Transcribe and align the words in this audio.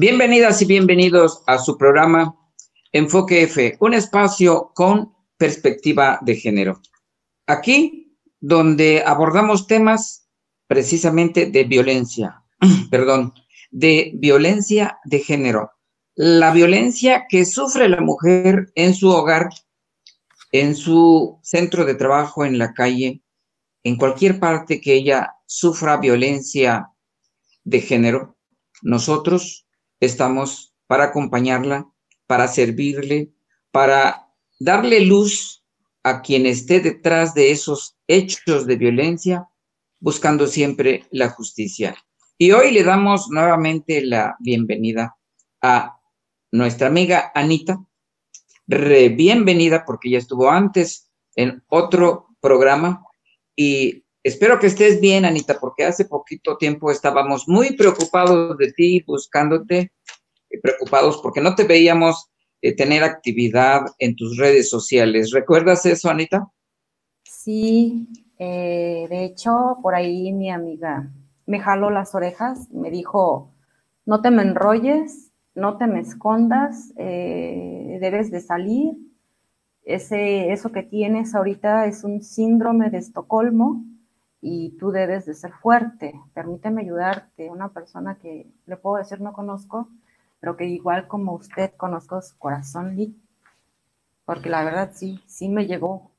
Bienvenidas 0.00 0.62
y 0.62 0.64
bienvenidos 0.64 1.42
a 1.48 1.58
su 1.58 1.76
programa 1.76 2.32
Enfoque 2.92 3.42
F, 3.42 3.76
un 3.80 3.94
espacio 3.94 4.70
con 4.72 5.12
perspectiva 5.36 6.20
de 6.22 6.36
género. 6.36 6.80
Aquí, 7.48 8.16
donde 8.38 9.02
abordamos 9.04 9.66
temas 9.66 10.28
precisamente 10.68 11.46
de 11.46 11.64
violencia, 11.64 12.44
perdón, 12.92 13.34
de 13.72 14.12
violencia 14.14 15.00
de 15.04 15.18
género. 15.18 15.72
La 16.14 16.52
violencia 16.52 17.26
que 17.28 17.44
sufre 17.44 17.88
la 17.88 18.00
mujer 18.00 18.70
en 18.76 18.94
su 18.94 19.08
hogar, 19.08 19.48
en 20.52 20.76
su 20.76 21.40
centro 21.42 21.84
de 21.84 21.96
trabajo, 21.96 22.44
en 22.44 22.56
la 22.56 22.72
calle, 22.72 23.24
en 23.82 23.96
cualquier 23.96 24.38
parte 24.38 24.80
que 24.80 24.94
ella 24.94 25.34
sufra 25.44 25.96
violencia 25.96 26.92
de 27.64 27.80
género. 27.80 28.36
Nosotros 28.80 29.64
estamos 30.00 30.74
para 30.86 31.04
acompañarla, 31.04 31.88
para 32.26 32.48
servirle, 32.48 33.32
para 33.70 34.28
darle 34.58 35.00
luz 35.00 35.64
a 36.02 36.22
quien 36.22 36.46
esté 36.46 36.80
detrás 36.80 37.34
de 37.34 37.50
esos 37.50 37.96
hechos 38.06 38.66
de 38.66 38.76
violencia, 38.76 39.48
buscando 40.00 40.46
siempre 40.46 41.06
la 41.10 41.30
justicia. 41.30 41.96
Y 42.38 42.52
hoy 42.52 42.70
le 42.70 42.84
damos 42.84 43.28
nuevamente 43.30 44.00
la 44.04 44.36
bienvenida 44.38 45.16
a 45.60 45.98
nuestra 46.52 46.86
amiga 46.86 47.32
Anita. 47.34 47.84
Re 48.66 49.08
bienvenida 49.08 49.84
porque 49.84 50.10
ya 50.10 50.18
estuvo 50.18 50.50
antes 50.50 51.10
en 51.34 51.64
otro 51.68 52.28
programa 52.40 53.02
y 53.56 54.04
espero 54.22 54.58
que 54.58 54.66
estés 54.66 55.00
bien, 55.00 55.24
Anita, 55.24 55.58
porque 55.60 55.84
hace 55.84 56.04
poquito 56.04 56.56
tiempo 56.56 56.90
estábamos 56.90 57.48
muy 57.48 57.76
preocupados 57.76 58.56
de 58.58 58.72
ti, 58.72 59.02
buscándote, 59.06 59.92
eh, 60.50 60.60
preocupados 60.60 61.20
porque 61.22 61.40
no 61.40 61.54
te 61.54 61.64
veíamos 61.64 62.30
eh, 62.60 62.74
tener 62.74 63.02
actividad 63.02 63.82
en 63.98 64.16
tus 64.16 64.36
redes 64.36 64.68
sociales. 64.68 65.30
¿Recuerdas 65.32 65.86
eso, 65.86 66.10
Anita? 66.10 66.48
Sí, 67.22 68.08
eh, 68.38 69.06
de 69.08 69.24
hecho, 69.24 69.78
por 69.82 69.94
ahí 69.94 70.32
mi 70.32 70.50
amiga 70.50 71.10
me 71.46 71.60
jaló 71.60 71.90
las 71.90 72.14
orejas, 72.14 72.70
me 72.70 72.90
dijo, 72.90 73.54
no 74.04 74.20
te 74.20 74.30
me 74.30 74.42
enrolles, 74.42 75.32
no 75.54 75.78
te 75.78 75.86
me 75.86 76.00
escondas, 76.00 76.94
debes 76.94 78.30
de 78.30 78.40
salir. 78.40 78.98
Ese, 79.82 80.52
eso 80.52 80.70
que 80.70 80.82
tienes 80.82 81.34
ahorita 81.34 81.86
es 81.86 82.04
un 82.04 82.22
síndrome 82.22 82.90
de 82.90 82.98
Estocolmo 82.98 83.82
y 84.40 84.76
tú 84.78 84.90
debes 84.90 85.26
de 85.26 85.34
ser 85.34 85.52
fuerte. 85.52 86.14
Permíteme 86.34 86.82
ayudarte. 86.82 87.50
Una 87.50 87.72
persona 87.72 88.18
que 88.18 88.46
le 88.66 88.76
puedo 88.76 88.96
decir 88.96 89.20
no 89.20 89.32
conozco, 89.32 89.88
pero 90.40 90.56
que 90.56 90.66
igual 90.66 91.08
como 91.08 91.34
usted 91.34 91.72
conozco 91.76 92.22
su 92.22 92.38
corazón, 92.38 92.96
Lee, 92.96 93.16
porque 94.24 94.48
la 94.48 94.64
verdad 94.64 94.92
sí, 94.94 95.20
sí 95.26 95.48
me 95.48 95.66
llegó 95.66 96.12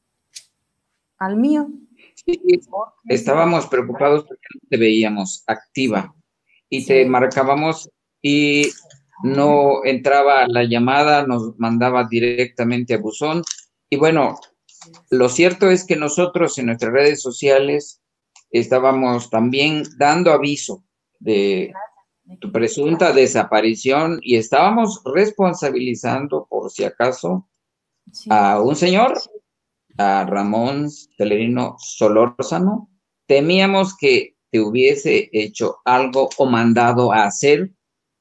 al 1.17 1.38
mío. 1.38 1.70
Sí, 2.16 2.42
estábamos 3.08 3.67
preocupados 3.67 4.25
porque 4.25 4.47
no 4.56 4.62
te 4.70 4.78
veíamos 4.78 5.44
activa 5.47 6.14
y 6.70 6.86
te 6.86 7.06
marcábamos 7.06 7.90
y 8.22 8.70
no 9.23 9.84
entraba 9.84 10.47
la 10.47 10.64
llamada, 10.64 11.25
nos 11.25 11.58
mandaba 11.59 12.08
directamente 12.09 12.94
a 12.94 13.00
buzón. 13.00 13.44
Y 13.90 13.97
bueno, 13.97 14.40
lo 15.09 15.30
cierto 15.30 15.70
es 15.70 15.86
que 15.86 15.95
nosotros 15.95 16.58
en 16.58 16.67
nuestras 16.67 16.94
redes 16.94 17.22
sociales 17.22 17.98
estábamos 18.52 19.30
también 19.30 19.83
dando 19.97 20.31
aviso 20.31 20.83
de 21.19 21.73
tu 22.40 22.51
presunta 22.51 23.12
desaparición 23.12 24.19
y 24.22 24.35
estábamos 24.35 25.01
responsabilizando, 25.03 26.46
por 26.50 26.69
si 26.69 26.84
acaso, 26.84 27.47
a 28.29 28.62
un 28.62 28.75
señor, 28.75 29.19
a 29.97 30.25
Ramón 30.25 30.90
Celerino 31.18 31.75
Solórzano. 31.79 32.90
Temíamos 33.25 33.96
que 33.97 34.35
te 34.51 34.59
hubiese 34.59 35.29
hecho 35.31 35.78
algo 35.85 36.29
o 36.38 36.45
mandado 36.45 37.12
a 37.12 37.25
hacer, 37.25 37.72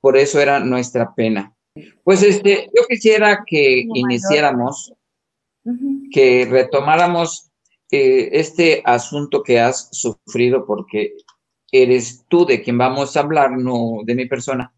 por 0.01 0.17
eso 0.17 0.41
era 0.41 0.61
nuestra 0.61 1.15
pena. 1.15 1.55
Pues 2.03 2.23
este, 2.23 2.69
yo 2.75 2.83
quisiera 2.89 3.45
que 3.47 3.85
iniciáramos, 3.95 4.93
que 6.11 6.47
retomáramos 6.51 7.48
eh, 7.91 8.29
este 8.33 8.83
asunto 8.85 9.43
que 9.43 9.61
has 9.61 9.89
sufrido, 9.93 10.67
porque 10.67 11.15
eres 11.71 12.25
tú 12.29 12.47
de 12.47 12.63
quien 12.63 12.79
vamos 12.79 13.17
a 13.17 13.21
hablar, 13.21 13.53
no 13.53 13.99
de 14.05 14.15
mi 14.15 14.27
persona, 14.27 14.75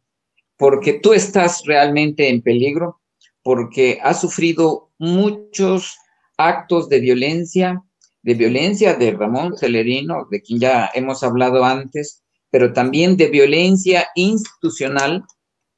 porque 0.56 0.94
tú 0.94 1.12
estás 1.12 1.62
realmente 1.65 2.28
en 2.28 2.43
peligro, 2.43 3.00
porque 3.43 3.99
has 4.03 4.20
sufrido 4.20 4.91
muchos 4.99 5.97
actos 6.37 6.88
de 6.88 7.00
violencia, 7.00 7.82
de 8.22 8.34
violencia 8.34 8.94
de 8.94 9.12
Ramón 9.12 9.56
Celerino, 9.56 10.26
de 10.31 10.43
quien 10.43 10.60
ya 10.60 10.91
hemos 10.94 11.22
hablado 11.22 11.65
antes, 11.65 12.22
pero 12.50 12.72
también 12.72 13.16
de 13.16 13.28
violencia 13.28 14.09
institucional, 14.15 15.25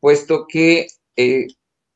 puesto 0.00 0.47
que 0.48 0.88
eh, 1.16 1.47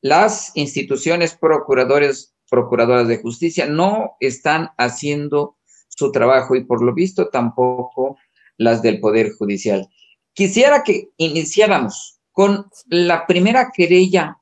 las 0.02 0.52
instituciones 0.54 1.34
procuradores, 1.34 2.35
procuradoras 2.50 3.08
de 3.08 3.18
justicia 3.18 3.66
no 3.66 4.16
están 4.20 4.70
haciendo 4.78 5.56
su 5.88 6.12
trabajo 6.12 6.54
y 6.54 6.64
por 6.64 6.82
lo 6.82 6.94
visto 6.94 7.28
tampoco 7.28 8.16
las 8.56 8.82
del 8.82 9.00
Poder 9.00 9.32
Judicial. 9.32 9.88
Quisiera 10.32 10.82
que 10.82 11.10
iniciáramos 11.16 12.20
con 12.32 12.66
la 12.88 13.26
primera 13.26 13.70
querella 13.74 14.38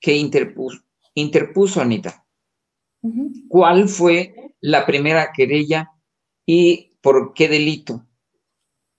que 0.00 0.16
interpuso, 0.16 0.80
interpuso 1.14 1.80
Anita. 1.80 2.24
¿Cuál 3.48 3.88
fue 3.88 4.54
la 4.60 4.84
primera 4.84 5.30
querella 5.32 5.90
y 6.44 6.96
por 7.00 7.32
qué 7.32 7.48
delito? 7.48 8.04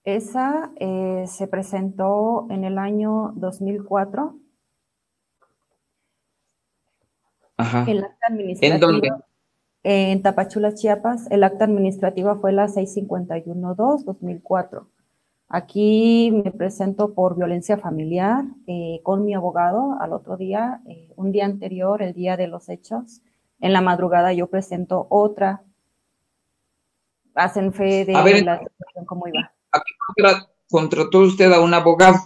Esa 0.04 0.72
eh, 0.80 1.24
se 1.28 1.46
presentó 1.46 2.46
en 2.50 2.64
el 2.64 2.78
año 2.78 3.32
2004. 3.36 4.41
Ajá. 7.62 7.86
¿En 7.88 8.80
dónde? 8.80 9.10
En 9.84 10.22
Tapachula, 10.22 10.74
Chiapas, 10.74 11.28
el 11.30 11.42
acta 11.42 11.64
administrativa 11.64 12.36
fue 12.36 12.52
la 12.52 12.68
651-2-2004. 12.68 14.86
Aquí 15.48 16.30
me 16.32 16.52
presento 16.52 17.14
por 17.14 17.36
violencia 17.36 17.76
familiar 17.76 18.44
eh, 18.66 19.00
con 19.02 19.24
mi 19.24 19.34
abogado 19.34 19.96
al 20.00 20.12
otro 20.12 20.36
día, 20.36 20.80
eh, 20.88 21.12
un 21.16 21.32
día 21.32 21.44
anterior, 21.44 22.00
el 22.00 22.14
día 22.14 22.36
de 22.36 22.46
los 22.46 22.68
hechos. 22.68 23.22
En 23.60 23.72
la 23.72 23.80
madrugada 23.80 24.32
yo 24.32 24.46
presento 24.46 25.08
otra. 25.10 25.64
Hacen 27.34 27.72
fe 27.72 28.04
de 28.04 28.12
la 28.12 28.60
situación 28.60 29.04
cómo 29.04 29.26
iba. 29.28 29.52
Aquí 29.72 29.92
contrató 30.70 31.18
usted 31.20 31.52
a 31.52 31.60
un 31.60 31.74
abogado. 31.74 32.18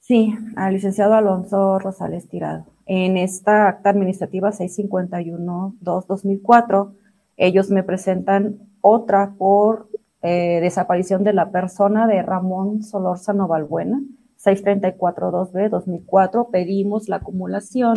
Sí, 0.00 0.34
al 0.56 0.74
licenciado 0.74 1.14
Alonso 1.14 1.78
Rosales 1.78 2.28
Tirado. 2.28 2.73
En 2.86 3.16
esta 3.16 3.68
acta 3.68 3.90
administrativa 3.90 4.52
651-2-2004 4.52 6.92
ellos 7.36 7.70
me 7.70 7.82
presentan 7.82 8.58
otra 8.80 9.34
por 9.36 9.88
eh, 10.22 10.60
desaparición 10.60 11.24
de 11.24 11.32
la 11.32 11.50
persona 11.50 12.06
de 12.06 12.22
Ramón 12.22 12.82
Solórzano 12.82 13.48
Valbuena, 13.48 14.00
634-2B 14.42 15.68
2004. 15.68 16.48
Pedimos 16.50 17.08
la 17.08 17.16
acumulación, 17.16 17.96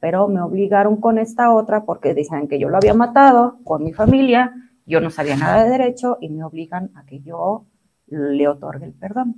pero 0.00 0.28
me 0.28 0.40
obligaron 0.40 1.00
con 1.00 1.18
esta 1.18 1.52
otra 1.52 1.84
porque 1.84 2.14
dicen 2.14 2.48
que 2.48 2.58
yo 2.58 2.68
lo 2.68 2.76
había 2.76 2.94
matado 2.94 3.58
con 3.64 3.84
mi 3.84 3.92
familia, 3.92 4.52
yo 4.84 5.00
no 5.00 5.10
sabía 5.10 5.36
nada 5.36 5.64
de 5.64 5.70
derecho 5.70 6.18
y 6.20 6.28
me 6.28 6.44
obligan 6.44 6.90
a 6.96 7.04
que 7.04 7.20
yo 7.20 7.66
le 8.06 8.48
otorgue 8.48 8.86
el 8.86 8.92
perdón. 8.92 9.36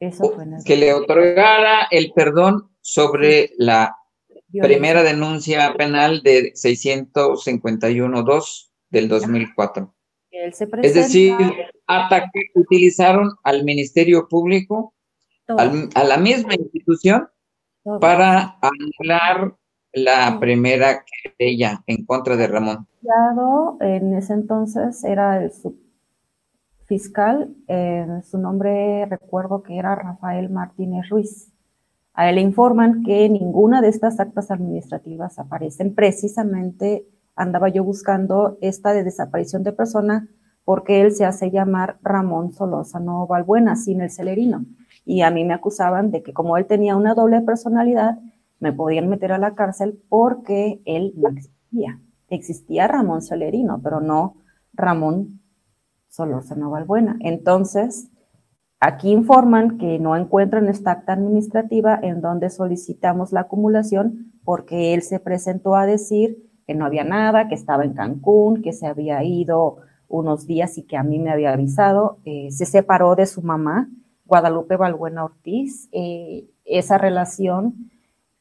Eso 0.00 0.30
fue 0.30 0.44
que 0.64 0.76
le 0.76 0.92
otorgara 0.92 1.86
el 1.90 2.12
perdón 2.12 2.73
sobre 2.84 3.50
la 3.56 3.96
Primera 4.60 5.02
denuncia 5.02 5.74
penal 5.74 6.22
de 6.22 6.52
651.2 6.52 8.70
del 8.90 9.08
2004. 9.08 9.92
es 10.30 10.94
decir, 10.94 11.34
ataque 11.88 12.52
utilizaron 12.54 13.32
al 13.42 13.64
Ministerio 13.64 14.28
Público, 14.28 14.94
a 15.48 16.04
la 16.04 16.18
misma 16.18 16.54
institución, 16.54 17.28
para 18.00 18.56
anular 18.60 19.56
la 19.92 20.38
primera 20.38 21.04
querella 21.04 21.82
en 21.86 22.06
contra 22.06 22.36
de 22.36 22.46
Ramón. 22.46 22.86
En 23.80 24.14
ese 24.14 24.34
entonces 24.34 25.02
era 25.02 25.42
el 25.42 25.50
fiscal, 26.86 27.56
eh, 27.66 28.06
su 28.24 28.38
nombre 28.38 29.04
recuerdo 29.06 29.64
que 29.64 29.78
era 29.78 29.96
Rafael 29.96 30.48
Martínez 30.50 31.08
Ruiz. 31.08 31.53
A 32.14 32.30
él 32.30 32.36
le 32.36 32.40
informan 32.40 33.02
que 33.02 33.28
ninguna 33.28 33.82
de 33.82 33.88
estas 33.88 34.20
actas 34.20 34.50
administrativas 34.50 35.38
aparecen. 35.38 35.94
Precisamente 35.94 37.06
andaba 37.34 37.68
yo 37.68 37.82
buscando 37.82 38.56
esta 38.60 38.92
de 38.92 39.02
desaparición 39.02 39.64
de 39.64 39.72
persona 39.72 40.28
porque 40.64 41.02
él 41.02 41.12
se 41.12 41.24
hace 41.24 41.50
llamar 41.50 41.98
Ramón 42.02 42.52
Solórzano 42.52 43.26
Valbuena, 43.26 43.76
sin 43.76 44.00
el 44.00 44.10
celerino. 44.10 44.64
y 45.04 45.20
a 45.20 45.30
mí 45.30 45.44
me 45.44 45.52
acusaban 45.52 46.10
de 46.10 46.22
que 46.22 46.32
como 46.32 46.56
él 46.56 46.64
tenía 46.64 46.96
una 46.96 47.14
doble 47.14 47.42
personalidad, 47.42 48.18
me 48.58 48.72
podían 48.72 49.08
meter 49.08 49.32
a 49.32 49.38
la 49.38 49.54
cárcel 49.54 50.00
porque 50.08 50.80
él 50.86 51.12
no 51.16 51.28
existía. 51.28 52.00
Existía 52.30 52.88
Ramón 52.88 53.20
Solerino, 53.20 53.80
pero 53.82 54.00
no 54.00 54.36
Ramón 54.72 55.40
Solórzano 56.08 56.70
Valbuena. 56.70 57.16
Entonces, 57.20 58.08
aquí 58.84 59.10
informan 59.10 59.78
que 59.78 59.98
no 59.98 60.16
encuentran 60.16 60.68
esta 60.68 60.92
acta 60.92 61.14
administrativa 61.14 61.98
en 62.02 62.20
donde 62.20 62.50
solicitamos 62.50 63.32
la 63.32 63.40
acumulación 63.40 64.32
porque 64.44 64.92
él 64.92 65.02
se 65.02 65.20
presentó 65.20 65.74
a 65.74 65.86
decir 65.86 66.50
que 66.66 66.74
no 66.74 66.84
había 66.84 67.04
nada, 67.04 67.48
que 67.48 67.54
estaba 67.54 67.84
en 67.84 67.94
Cancún, 67.94 68.62
que 68.62 68.72
se 68.72 68.86
había 68.86 69.22
ido 69.24 69.76
unos 70.08 70.46
días 70.46 70.76
y 70.78 70.82
que 70.82 70.96
a 70.96 71.02
mí 71.02 71.18
me 71.18 71.30
había 71.30 71.52
avisado. 71.52 72.18
Eh, 72.24 72.50
se 72.50 72.66
separó 72.66 73.14
de 73.16 73.26
su 73.26 73.42
mamá, 73.42 73.88
Guadalupe 74.26 74.76
Valbuena 74.76 75.24
Ortiz. 75.24 75.88
Eh, 75.92 76.46
esa 76.64 76.98
relación, 76.98 77.90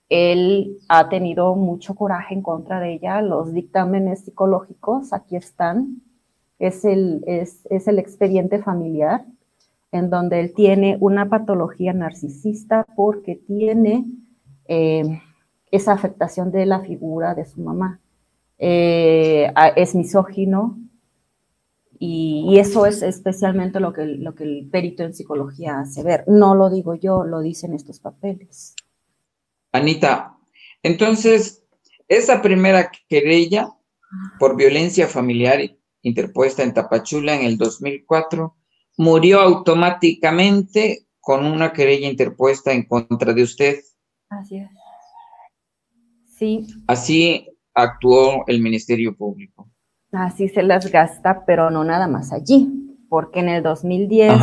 él 0.09 0.77
ha 0.89 1.09
tenido 1.09 1.55
mucho 1.55 1.95
coraje 1.95 2.33
en 2.33 2.41
contra 2.41 2.79
de 2.79 2.93
ella. 2.93 3.21
Los 3.21 3.53
dictámenes 3.53 4.25
psicológicos, 4.25 5.13
aquí 5.13 5.35
están. 5.35 6.01
Es 6.59 6.85
el, 6.85 7.23
es, 7.27 7.65
el 7.87 7.99
expediente 7.99 8.59
familiar 8.59 9.25
en 9.93 10.09
donde 10.09 10.39
él 10.39 10.53
tiene 10.53 10.97
una 10.99 11.29
patología 11.29 11.93
narcisista 11.93 12.85
porque 12.95 13.35
tiene 13.35 14.05
eh, 14.67 15.21
esa 15.71 15.93
afectación 15.93 16.51
de 16.51 16.65
la 16.65 16.81
figura 16.81 17.35
de 17.35 17.45
su 17.45 17.61
mamá. 17.61 17.99
es 18.57 19.95
misógino, 19.95 20.77
y, 22.05 22.59
eso 22.59 22.85
es 22.85 23.01
especialmente 23.01 23.79
lo 23.79 23.93
que, 23.93 24.03
lo 24.03 24.35
que 24.35 24.43
el 24.43 24.67
perito 24.69 25.03
en 25.03 25.13
psicología 25.13 25.79
hace 25.79 26.03
ver. 26.03 26.25
No 26.27 26.53
lo 26.53 26.69
digo 26.69 26.95
yo, 26.95 27.23
lo 27.23 27.39
dicen 27.39 27.73
estos 27.73 28.01
papeles. 28.01 28.75
Anita, 29.71 30.37
entonces, 30.81 31.63
esa 32.09 32.41
primera 32.41 32.91
querella 33.07 33.69
por 34.37 34.57
violencia 34.57 35.07
familiar 35.07 35.61
interpuesta 36.01 36.61
en 36.63 36.73
Tapachula 36.73 37.35
en 37.35 37.45
el 37.45 37.57
2004 37.57 38.53
murió 38.97 39.39
automáticamente 39.39 41.07
con 41.19 41.45
una 41.45 41.73
querella 41.73 42.07
interpuesta 42.07 42.71
en 42.71 42.83
contra 42.83 43.33
de 43.33 43.43
usted. 43.43 43.79
Así 44.29 44.57
es. 44.57 44.69
Sí. 46.37 46.67
Así 46.87 47.47
actuó 47.73 48.43
el 48.47 48.61
Ministerio 48.61 49.15
Público 49.15 49.69
así 50.13 50.47
se 50.49 50.63
las 50.63 50.91
gasta, 50.91 51.45
pero 51.45 51.69
no 51.69 51.83
nada 51.83 52.07
más 52.07 52.31
allí, 52.31 52.97
porque 53.09 53.41
en 53.41 53.49
el 53.49 53.61
2010 53.63 54.41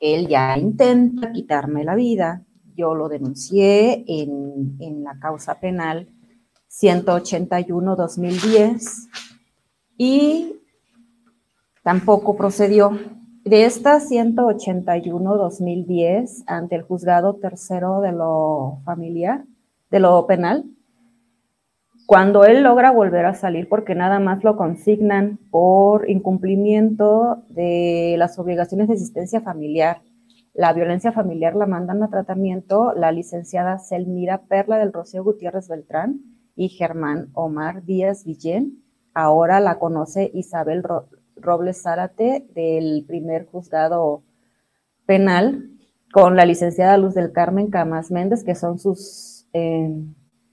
él 0.00 0.26
ya 0.28 0.58
intenta 0.58 1.30
quitarme 1.32 1.84
la 1.84 1.94
vida, 1.94 2.44
yo 2.74 2.94
lo 2.94 3.08
denuncié 3.08 4.04
en, 4.06 4.76
en 4.80 5.04
la 5.04 5.18
causa 5.20 5.60
penal 5.60 6.08
181-2010 6.70 9.08
y 9.96 10.56
tampoco 11.82 12.36
procedió. 12.36 12.98
De 13.44 13.66
esta 13.66 14.00
181-2010 14.00 16.44
ante 16.46 16.76
el 16.76 16.82
juzgado 16.82 17.34
tercero 17.34 18.00
de 18.00 18.12
lo 18.12 18.80
familiar, 18.86 19.44
de 19.90 20.00
lo 20.00 20.26
penal, 20.26 20.64
cuando 22.06 22.44
él 22.44 22.62
logra 22.62 22.90
volver 22.90 23.26
a 23.26 23.34
salir, 23.34 23.68
porque 23.68 23.94
nada 23.94 24.18
más 24.18 24.42
lo 24.44 24.56
consignan 24.56 25.38
por 25.50 26.08
incumplimiento 26.08 27.42
de 27.50 28.16
las 28.18 28.38
obligaciones 28.38 28.88
de 28.88 28.94
asistencia 28.94 29.42
familiar, 29.42 30.00
la 30.54 30.72
violencia 30.72 31.12
familiar 31.12 31.54
la 31.54 31.66
mandan 31.66 32.02
a 32.02 32.08
tratamiento 32.08 32.94
la 32.94 33.12
licenciada 33.12 33.78
Selmira 33.78 34.40
Perla 34.42 34.78
del 34.78 34.92
Rocío 34.92 35.22
Gutiérrez 35.22 35.68
Beltrán 35.68 36.22
y 36.56 36.70
Germán 36.70 37.28
Omar 37.34 37.84
Díaz 37.84 38.24
Villén. 38.24 38.82
Ahora 39.12 39.60
la 39.60 39.78
conoce 39.78 40.30
Isabel 40.32 40.82
Robles 41.36 41.82
Zárate 41.82 42.46
del 42.54 43.04
primer 43.06 43.46
juzgado 43.46 44.22
penal 45.06 45.70
con 46.12 46.36
la 46.36 46.46
licenciada 46.46 46.96
Luz 46.96 47.14
del 47.14 47.32
Carmen 47.32 47.70
Camas 47.70 48.10
Méndez, 48.10 48.44
que 48.44 48.54
son 48.54 48.78
sus 48.78 49.46
eh, 49.52 49.90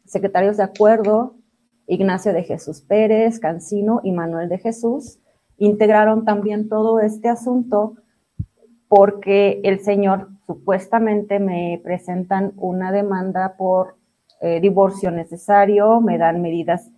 secretarios 0.05 0.57
de 0.57 0.63
acuerdo 0.63 1.35
Ignacio 1.87 2.33
de 2.33 2.43
Jesús 2.43 2.81
Pérez, 2.81 3.39
Cancino 3.39 4.01
y 4.03 4.11
Manuel 4.11 4.49
de 4.49 4.59
Jesús, 4.59 5.19
integraron 5.57 6.25
también 6.25 6.69
todo 6.69 6.99
este 6.99 7.29
asunto 7.29 7.95
porque 8.87 9.61
el 9.63 9.79
señor 9.79 10.29
supuestamente 10.45 11.39
me 11.39 11.79
presentan 11.83 12.53
una 12.57 12.91
demanda 12.91 13.55
por 13.57 13.95
eh, 14.41 14.59
divorcio 14.59 15.11
necesario, 15.11 16.01
me 16.01 16.17
dan 16.17 16.41
medidas 16.41 16.89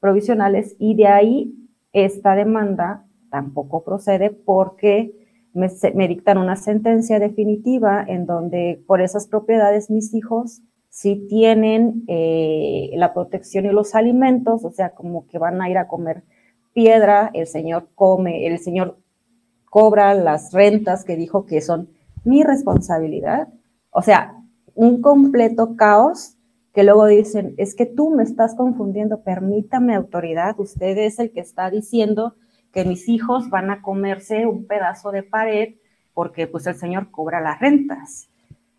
provisionales 0.00 0.76
y 0.78 0.94
de 0.94 1.06
ahí 1.06 1.54
esta 1.92 2.34
demanda 2.34 3.05
tampoco 3.30 3.84
procede 3.84 4.30
porque 4.30 5.12
me, 5.52 6.08
dictan 6.08 6.38
una 6.38 6.56
sentencia 6.56 7.18
definitiva 7.18 8.04
en 8.06 8.26
donde 8.26 8.82
por 8.86 9.00
esas 9.00 9.26
propiedades 9.26 9.90
mis 9.90 10.12
hijos 10.14 10.62
si 10.90 11.26
tienen 11.28 12.04
eh, 12.08 12.90
la 12.94 13.12
protección 13.12 13.66
y 13.66 13.68
los 13.68 13.94
alimentos, 13.94 14.64
o 14.64 14.70
sea, 14.70 14.90
como 14.90 15.26
que 15.26 15.38
van 15.38 15.60
a 15.60 15.68
ir 15.68 15.76
a 15.76 15.88
comer 15.88 16.24
piedra, 16.72 17.30
el 17.34 17.46
señor 17.46 17.88
come, 17.94 18.46
el 18.46 18.58
señor 18.58 18.98
cobra 19.68 20.14
las 20.14 20.52
rentas 20.52 21.04
que 21.04 21.16
dijo 21.16 21.44
que 21.44 21.60
son 21.60 21.90
mi 22.24 22.42
responsabilidad. 22.42 23.48
O 23.90 24.00
sea, 24.00 24.42
un 24.74 25.02
completo 25.02 25.76
caos 25.76 26.36
que 26.72 26.84
luego 26.84 27.06
dicen, 27.06 27.54
es 27.56 27.74
que 27.74 27.86
tú 27.86 28.10
me 28.10 28.22
estás 28.22 28.54
confundiendo, 28.54 29.22
permítame 29.22 29.94
autoridad, 29.94 30.58
usted 30.58 30.98
es 30.98 31.18
el 31.18 31.30
que 31.32 31.40
está 31.40 31.70
diciendo 31.70 32.34
que 32.72 32.84
mis 32.84 33.08
hijos 33.08 33.50
van 33.50 33.70
a 33.70 33.82
comerse 33.82 34.46
un 34.46 34.66
pedazo 34.66 35.10
de 35.10 35.22
pared 35.22 35.74
porque 36.16 36.46
pues 36.46 36.66
el 36.66 36.76
señor 36.76 37.10
cobra 37.10 37.40
las 37.40 37.60
rentas. 37.60 38.30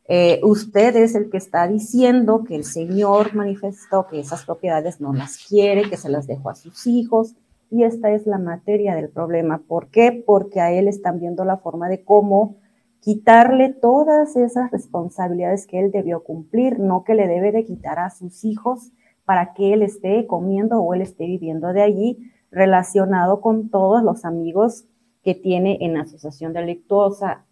Eh, 0.07 0.39
usted 0.41 0.95
es 0.95 1.13
el 1.13 1.29
que 1.29 1.37
está 1.37 1.67
diciendo 1.67 2.43
que 2.43 2.55
el 2.55 2.63
Señor 2.63 3.35
manifestó 3.35 4.07
que 4.07 4.19
esas 4.19 4.45
propiedades 4.45 5.01
no 5.01 5.13
las 5.13 5.45
quiere, 5.45 5.89
que 5.89 5.97
se 5.97 6.09
las 6.09 6.25
dejó 6.27 6.49
a 6.49 6.55
sus 6.55 6.87
hijos, 6.87 7.35
y 7.69 7.83
esta 7.83 8.11
es 8.11 8.25
la 8.25 8.37
materia 8.37 8.95
del 8.95 9.09
problema. 9.09 9.59
¿Por 9.67 9.89
qué? 9.89 10.23
Porque 10.25 10.61
a 10.61 10.71
él 10.71 10.87
están 10.87 11.19
viendo 11.19 11.43
la 11.43 11.57
forma 11.57 11.89
de 11.89 12.03
cómo 12.03 12.55
quitarle 13.01 13.73
todas 13.73 14.35
esas 14.35 14.71
responsabilidades 14.71 15.67
que 15.67 15.79
él 15.79 15.91
debió 15.91 16.23
cumplir, 16.23 16.79
no 16.79 17.03
que 17.03 17.13
le 17.13 17.27
debe 17.27 17.51
de 17.51 17.65
quitar 17.65 17.99
a 17.99 18.09
sus 18.09 18.45
hijos 18.45 18.91
para 19.25 19.53
que 19.53 19.73
él 19.73 19.81
esté 19.81 20.25
comiendo 20.25 20.79
o 20.79 20.93
él 20.93 21.01
esté 21.01 21.25
viviendo 21.25 21.73
de 21.73 21.81
allí, 21.81 22.31
relacionado 22.51 23.41
con 23.41 23.69
todos 23.69 24.03
los 24.03 24.25
amigos 24.25 24.85
que 25.23 25.35
tiene 25.35 25.77
en 25.81 25.97
asociación 25.97 26.53
delictuosa. 26.53 27.45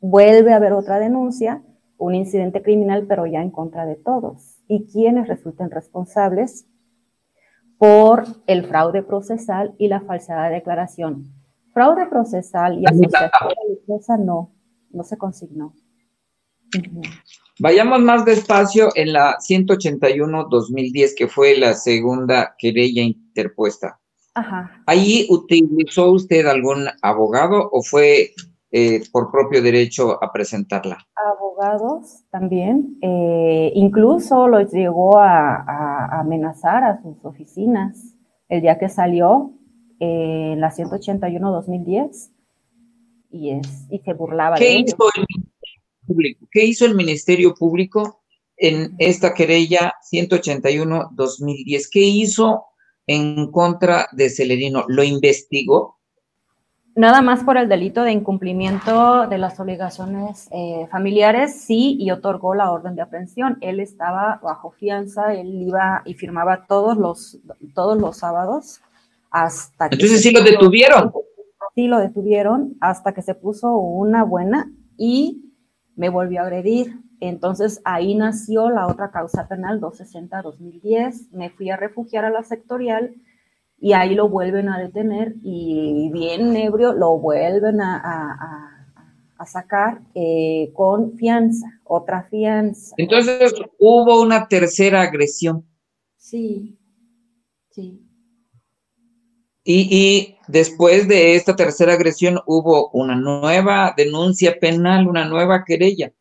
Vuelve 0.00 0.52
a 0.52 0.56
haber 0.56 0.72
otra 0.72 0.98
denuncia 0.98 1.62
un 1.96 2.14
incidente 2.14 2.62
criminal, 2.62 3.06
pero 3.08 3.26
ya 3.26 3.40
en 3.40 3.50
contra 3.50 3.86
de 3.86 3.96
todos. 3.96 4.62
Y 4.68 4.86
quienes 4.86 5.28
resulten 5.28 5.70
responsables 5.70 6.66
por 7.78 8.24
el 8.46 8.66
fraude 8.66 9.02
procesal 9.02 9.74
y 9.78 9.88
la 9.88 10.00
falsedad 10.00 10.48
de 10.48 10.56
declaración. 10.56 11.32
Fraude 11.72 12.06
procesal 12.06 12.78
y 12.78 12.86
asociación 12.86 13.30
religiosa 13.66 14.16
no, 14.16 14.54
no 14.90 15.02
se 15.02 15.18
consignó. 15.18 15.74
Vayamos 17.60 18.00
más 18.00 18.24
despacio 18.24 18.88
en 18.94 19.12
la 19.12 19.36
181-2010, 19.38 21.14
que 21.16 21.28
fue 21.28 21.56
la 21.56 21.74
segunda 21.74 22.54
querella 22.58 23.02
interpuesta. 23.02 24.00
Ajá. 24.34 24.82
¿Ahí 24.86 25.26
utilizó 25.30 26.10
usted 26.10 26.46
algún 26.46 26.86
abogado 27.02 27.68
o 27.72 27.82
fue 27.82 28.32
eh, 28.72 29.02
por 29.12 29.30
propio 29.30 29.62
derecho 29.62 30.22
a 30.22 30.32
presentarla? 30.32 30.98
Abogados 31.14 32.24
también, 32.30 32.98
eh, 33.00 33.70
incluso 33.76 34.48
los 34.48 34.72
llegó 34.72 35.18
a, 35.18 36.18
amenazar 36.18 36.82
a 36.82 37.00
sus 37.00 37.24
oficinas 37.24 38.16
el 38.48 38.62
día 38.62 38.76
que 38.76 38.88
salió 38.88 39.52
en 40.00 40.60
la 40.60 40.72
181-2010 40.72 42.32
y, 43.30 43.50
es, 43.50 43.86
y 43.90 44.00
se 44.00 44.12
burlaba 44.12 44.56
¿Qué 44.56 44.64
de 44.64 44.80
hizo 44.80 44.96
El 45.14 45.24
Ministerio 45.28 45.82
Público? 46.06 46.48
¿Qué 46.50 46.64
hizo 46.64 46.86
el 46.86 46.94
Ministerio 46.96 47.54
Público 47.54 48.24
en 48.56 48.96
esta 48.98 49.34
querella 49.34 49.94
181-2010? 50.12 51.88
¿Qué 51.92 52.00
hizo 52.00 52.64
en 53.06 53.50
contra 53.50 54.08
de 54.12 54.30
Celerino? 54.30 54.84
¿Lo 54.88 55.02
investigó? 55.02 55.98
Nada 56.96 57.22
más 57.22 57.42
por 57.42 57.56
el 57.56 57.68
delito 57.68 58.04
de 58.04 58.12
incumplimiento 58.12 59.26
de 59.26 59.36
las 59.36 59.58
obligaciones 59.58 60.48
eh, 60.52 60.86
familiares, 60.92 61.60
sí, 61.60 61.96
y 61.98 62.12
otorgó 62.12 62.54
la 62.54 62.70
orden 62.70 62.94
de 62.94 63.02
aprehensión. 63.02 63.58
Él 63.62 63.80
estaba 63.80 64.38
bajo 64.40 64.70
fianza, 64.70 65.34
él 65.34 65.62
iba 65.62 66.02
y 66.04 66.14
firmaba 66.14 66.66
todos 66.68 66.96
los, 66.96 67.38
todos 67.74 68.00
los 68.00 68.18
sábados 68.18 68.80
hasta 69.32 69.88
que... 69.88 69.96
Entonces 69.96 70.22
sí 70.22 70.30
lo 70.30 70.42
detuvieron. 70.42 71.12
Sí, 71.74 71.88
lo 71.88 71.98
detuvieron 71.98 72.76
hasta 72.80 73.12
que 73.12 73.22
se 73.22 73.34
puso 73.34 73.72
una 73.72 74.22
buena 74.22 74.70
y 74.96 75.52
me 75.96 76.08
volvió 76.08 76.40
a 76.40 76.44
agredir. 76.44 77.00
Entonces 77.20 77.80
ahí 77.84 78.14
nació 78.14 78.70
la 78.70 78.86
otra 78.86 79.10
causa 79.10 79.48
penal 79.48 79.80
260-2010. 79.80 81.30
Me 81.32 81.50
fui 81.50 81.70
a 81.70 81.76
refugiar 81.76 82.24
a 82.24 82.30
la 82.30 82.42
sectorial 82.42 83.14
y 83.78 83.92
ahí 83.92 84.14
lo 84.14 84.28
vuelven 84.28 84.68
a 84.68 84.78
detener 84.78 85.34
y 85.42 86.10
bien 86.12 86.56
ebrio 86.56 86.92
lo 86.92 87.18
vuelven 87.18 87.80
a, 87.80 88.70
sacar 89.46 90.00
eh, 90.14 90.70
con 90.72 91.18
fianza, 91.18 91.66
otra 91.84 92.22
fianza. 92.30 92.94
Entonces 92.96 93.52
hubo 93.78 94.22
una 94.22 94.48
tercera 94.48 95.02
agresión. 95.02 95.66
Sí, 96.16 96.78
sí. 97.68 98.00
Y, 99.66 100.36
después 100.46 101.08
de 101.08 101.36
esta 101.36 101.56
tercera 101.56 101.94
agresión 101.94 102.38
hubo 102.46 102.90
una 102.90 103.16
nueva 103.16 103.94
denuncia 103.96 104.58
penal, 104.60 105.08
una 105.08 105.26
nueva 105.26 105.64
querella. 105.64 106.12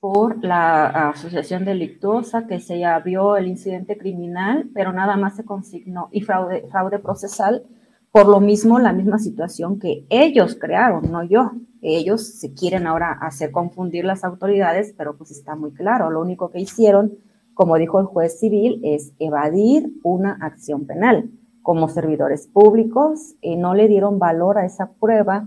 Por 0.00 0.42
la 0.42 1.10
asociación 1.10 1.66
delictuosa 1.66 2.46
que 2.46 2.58
se 2.58 2.84
abrió 2.86 3.36
el 3.36 3.46
incidente 3.46 3.98
criminal, 3.98 4.70
pero 4.72 4.92
nada 4.92 5.16
más 5.16 5.36
se 5.36 5.44
consignó, 5.44 6.08
y 6.10 6.22
fraude, 6.22 6.66
fraude 6.70 6.98
procesal, 6.98 7.66
por 8.10 8.26
lo 8.26 8.40
mismo, 8.40 8.78
la 8.78 8.92
misma 8.92 9.18
situación 9.18 9.78
que 9.78 10.06
ellos 10.08 10.56
crearon, 10.58 11.12
no 11.12 11.22
yo. 11.22 11.52
Ellos 11.80 12.26
se 12.26 12.54
quieren 12.54 12.86
ahora 12.86 13.12
hacer 13.12 13.52
confundir 13.52 14.04
las 14.04 14.24
autoridades, 14.24 14.94
pero 14.96 15.16
pues 15.16 15.30
está 15.30 15.54
muy 15.54 15.72
claro, 15.72 16.10
lo 16.10 16.20
único 16.20 16.50
que 16.50 16.60
hicieron, 16.60 17.18
como 17.54 17.76
dijo 17.76 18.00
el 18.00 18.06
juez 18.06 18.40
civil, 18.40 18.80
es 18.82 19.12
evadir 19.18 19.92
una 20.02 20.32
acción 20.40 20.86
penal 20.86 21.30
como 21.62 21.88
servidores 21.88 22.48
públicos, 22.48 23.36
y 23.42 23.56
no 23.56 23.74
le 23.74 23.86
dieron 23.86 24.18
valor 24.18 24.58
a 24.58 24.64
esa 24.64 24.92
prueba 24.92 25.46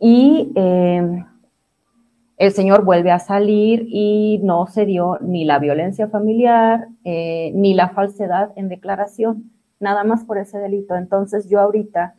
y 0.00 0.52
em, 0.54 1.24
el 2.36 2.52
señor 2.52 2.84
vuelve 2.84 3.10
a 3.10 3.18
salir 3.18 3.86
y 3.88 4.40
no 4.42 4.66
se 4.66 4.86
dio 4.86 5.18
ni 5.20 5.44
la 5.44 5.58
violencia 5.58 6.08
familiar 6.08 6.88
eh, 7.04 7.52
ni 7.54 7.74
la 7.74 7.90
falsedad 7.90 8.52
en 8.56 8.68
declaración, 8.68 9.52
nada 9.80 10.04
más 10.04 10.24
por 10.24 10.38
ese 10.38 10.58
delito. 10.58 10.96
Entonces 10.96 11.48
yo 11.48 11.60
ahorita 11.60 12.16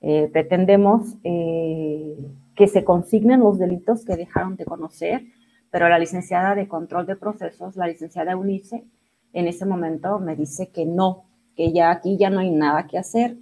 eh, 0.00 0.28
pretendemos 0.32 1.16
eh, 1.24 2.16
que 2.54 2.68
se 2.68 2.84
consignen 2.84 3.40
los 3.40 3.58
delitos 3.58 4.04
que 4.04 4.16
dejaron 4.16 4.56
de 4.56 4.64
conocer, 4.64 5.22
pero 5.70 5.88
la 5.88 5.98
licenciada 5.98 6.54
de 6.54 6.68
control 6.68 7.06
de 7.06 7.16
procesos, 7.16 7.76
la 7.76 7.86
licenciada 7.86 8.32
Eunice, 8.32 8.84
en 9.32 9.48
ese 9.48 9.66
momento 9.66 10.18
me 10.18 10.36
dice 10.36 10.68
que 10.68 10.86
no, 10.86 11.24
que 11.56 11.72
ya 11.72 11.90
aquí 11.90 12.16
ya 12.16 12.30
no 12.30 12.40
hay 12.40 12.50
nada 12.50 12.86
que 12.86 12.98
hacer. 12.98 13.36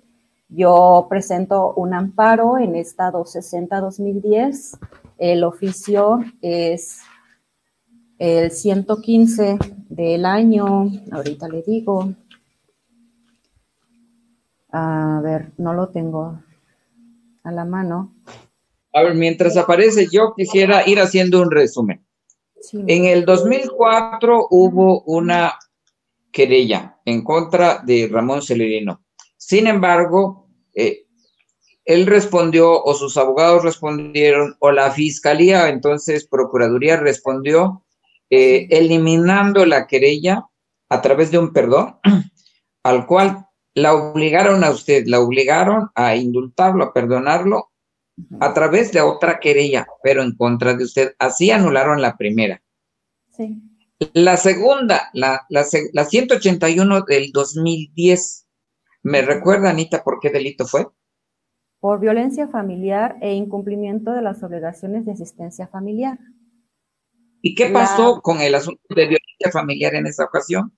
Yo 0.48 1.06
presento 1.08 1.74
un 1.74 1.94
amparo 1.94 2.58
en 2.58 2.74
esta 2.74 3.10
260-2010. 3.12 4.78
El 5.18 5.44
oficio 5.44 6.24
es 6.42 7.00
el 8.18 8.50
115 8.50 9.58
del 9.88 10.24
año, 10.24 10.90
ahorita 11.12 11.48
le 11.48 11.62
digo. 11.62 12.14
A 14.72 15.20
ver, 15.22 15.52
no 15.56 15.72
lo 15.72 15.88
tengo 15.90 16.40
a 17.44 17.52
la 17.52 17.64
mano. 17.64 18.14
A 18.92 19.02
ver, 19.02 19.14
mientras 19.14 19.56
aparece, 19.56 20.08
yo 20.10 20.34
quisiera 20.36 20.88
ir 20.88 21.00
haciendo 21.00 21.40
un 21.40 21.50
resumen. 21.50 22.04
en 22.72 23.04
el 23.04 23.24
2004 23.24 24.48
hubo 24.50 25.02
una 25.02 25.54
querella 26.32 26.98
en 27.04 27.22
contra 27.22 27.82
de 27.84 28.08
Ramón 28.10 28.42
Celerino. 28.42 29.04
Sin 29.36 29.66
embargo, 29.66 30.48
eh, 30.74 31.03
él 31.84 32.06
respondió 32.06 32.82
o 32.82 32.94
sus 32.94 33.16
abogados 33.16 33.62
respondieron 33.62 34.56
o 34.58 34.70
la 34.70 34.90
fiscalía, 34.90 35.68
entonces 35.68 36.26
Procuraduría 36.26 36.96
respondió 36.96 37.84
eh, 38.30 38.66
eliminando 38.70 39.66
la 39.66 39.86
querella 39.86 40.46
a 40.88 41.02
través 41.02 41.30
de 41.30 41.38
un 41.38 41.52
perdón 41.52 41.98
al 42.82 43.06
cual 43.06 43.46
la 43.74 43.94
obligaron 43.94 44.64
a 44.64 44.70
usted, 44.70 45.04
la 45.06 45.20
obligaron 45.20 45.90
a 45.94 46.16
indultarlo, 46.16 46.84
a 46.84 46.92
perdonarlo 46.92 47.70
a 48.40 48.54
través 48.54 48.92
de 48.92 49.00
otra 49.00 49.40
querella, 49.40 49.86
pero 50.02 50.22
en 50.22 50.36
contra 50.36 50.74
de 50.74 50.84
usted. 50.84 51.14
Así 51.18 51.50
anularon 51.50 52.00
la 52.00 52.16
primera. 52.16 52.62
Sí. 53.36 53.60
La 54.12 54.36
segunda, 54.36 55.10
la, 55.12 55.44
la, 55.48 55.64
la 55.92 56.04
181 56.04 57.02
del 57.02 57.32
2010, 57.32 58.46
¿me 59.02 59.22
recuerda, 59.22 59.70
Anita, 59.70 60.04
por 60.04 60.20
qué 60.20 60.30
delito 60.30 60.66
fue? 60.66 60.86
Por 61.84 62.00
violencia 62.00 62.48
familiar 62.48 63.18
e 63.20 63.34
incumplimiento 63.34 64.12
de 64.12 64.22
las 64.22 64.42
obligaciones 64.42 65.04
de 65.04 65.12
asistencia 65.12 65.66
familiar. 65.66 66.18
¿Y 67.42 67.54
qué 67.54 67.66
pasó 67.66 68.22
con 68.22 68.40
el 68.40 68.54
asunto 68.54 68.80
de 68.88 69.02
violencia 69.02 69.50
familiar 69.52 69.94
en 69.94 70.06
esa 70.06 70.24
ocasión? 70.24 70.72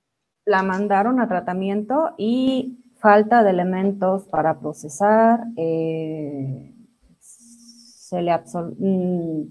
La 0.45 0.65
mandaron 0.65 1.21
a 1.21 1.29
tratamiento 1.29 2.11
y 2.19 2.83
falta 2.99 3.45
de 3.45 3.51
elementos 3.51 4.25
para 4.25 4.59
procesar, 4.59 5.45
eh, 5.57 6.75
se 7.21 8.21
le 8.21 8.33
absol 8.33 8.75
mm, 8.77 9.43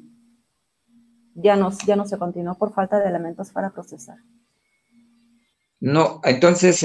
ya 1.35 1.55
no, 1.55 1.71
ya 1.87 1.95
no 1.95 2.05
se 2.05 2.17
continuó 2.17 2.57
por 2.57 2.73
falta 2.73 2.99
de 2.99 3.07
elementos 3.07 3.51
para 3.51 3.69
procesar. 3.69 4.17
No, 5.79 6.19
entonces 6.25 6.83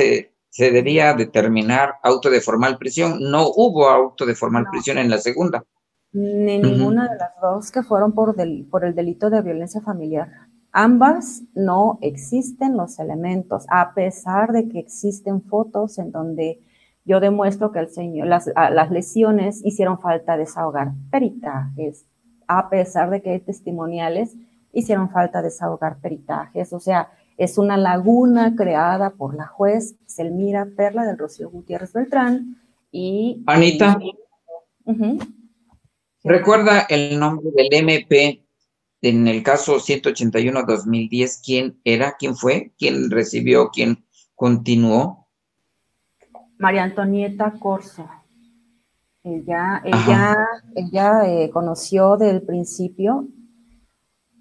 se 0.51 0.71
debía 0.73 1.15
determinar 1.15 1.95
auto 2.03 2.29
de 2.29 2.41
formal 2.41 2.77
prisión. 2.77 3.19
No 3.21 3.49
hubo 3.49 3.89
auto 3.89 4.27
de 4.27 4.35
formal 4.35 4.67
prisión 4.71 4.99
en 4.99 5.09
la 5.09 5.19
segunda. 5.19 5.65
Ni 6.13 6.59
ninguna 6.59 7.09
de 7.09 7.17
las 7.17 7.31
dos 7.41 7.71
que 7.71 7.85
fueron 7.85 8.13
por, 8.13 8.35
por 8.69 8.85
el 8.85 8.95
delito 8.95 9.31
de 9.31 9.43
violencia 9.43 9.81
familiar. 9.81 10.29
Ambas 10.73 11.43
no 11.55 11.99
existen 12.03 12.77
los 12.77 12.99
elementos, 12.99 13.65
a 13.71 13.95
pesar 13.95 14.53
de 14.53 14.69
que 14.69 14.79
existen 14.81 15.43
fotos 15.43 15.99
en 15.99 16.13
donde 16.13 16.61
yo 17.05 17.21
demuestro 17.21 17.73
que 17.73 17.81
el 17.81 17.89
señor, 17.89 18.29
las, 18.29 18.49
las 18.55 18.91
lesiones 18.91 19.65
hicieron 19.65 20.01
falta 20.01 20.37
desahogar 20.37 20.93
peritajes, 21.11 22.07
a 22.47 22.69
pesar 22.69 23.11
de 23.11 23.23
que 23.23 23.31
hay 23.31 23.41
testimoniales, 23.41 24.37
hicieron 24.73 25.11
falta 25.11 25.43
desahogar 25.43 25.99
peritajes. 25.99 26.73
O 26.73 26.81
sea, 26.81 27.11
es 27.41 27.57
una 27.57 27.79
laguna 27.79 28.55
creada 28.55 29.15
por 29.15 29.35
la 29.35 29.47
juez 29.47 29.97
Selmira 30.05 30.69
Perla 30.77 31.07
del 31.07 31.17
Rocío 31.17 31.49
Gutiérrez 31.49 31.95
Beltrán 31.95 32.61
y... 32.93 33.43
Anita, 33.47 33.99
¿recuerda 36.23 36.81
el 36.91 37.19
nombre 37.19 37.51
del 37.57 37.73
MP 37.73 38.45
en 39.01 39.27
el 39.27 39.43
caso 39.43 39.77
181-2010? 39.77 41.41
¿Quién 41.43 41.81
era? 41.83 42.15
¿Quién 42.19 42.37
fue? 42.37 42.73
¿Quién 42.79 43.11
recibió? 43.11 43.71
¿Quién 43.71 44.05
continuó? 44.35 45.27
María 46.59 46.83
Antonieta 46.83 47.55
Corso. 47.59 48.07
Ella, 49.25 49.81
ella, 49.83 50.37
ella 50.77 51.27
eh, 51.27 51.49
conoció 51.51 52.19
del 52.19 52.43
principio, 52.43 53.29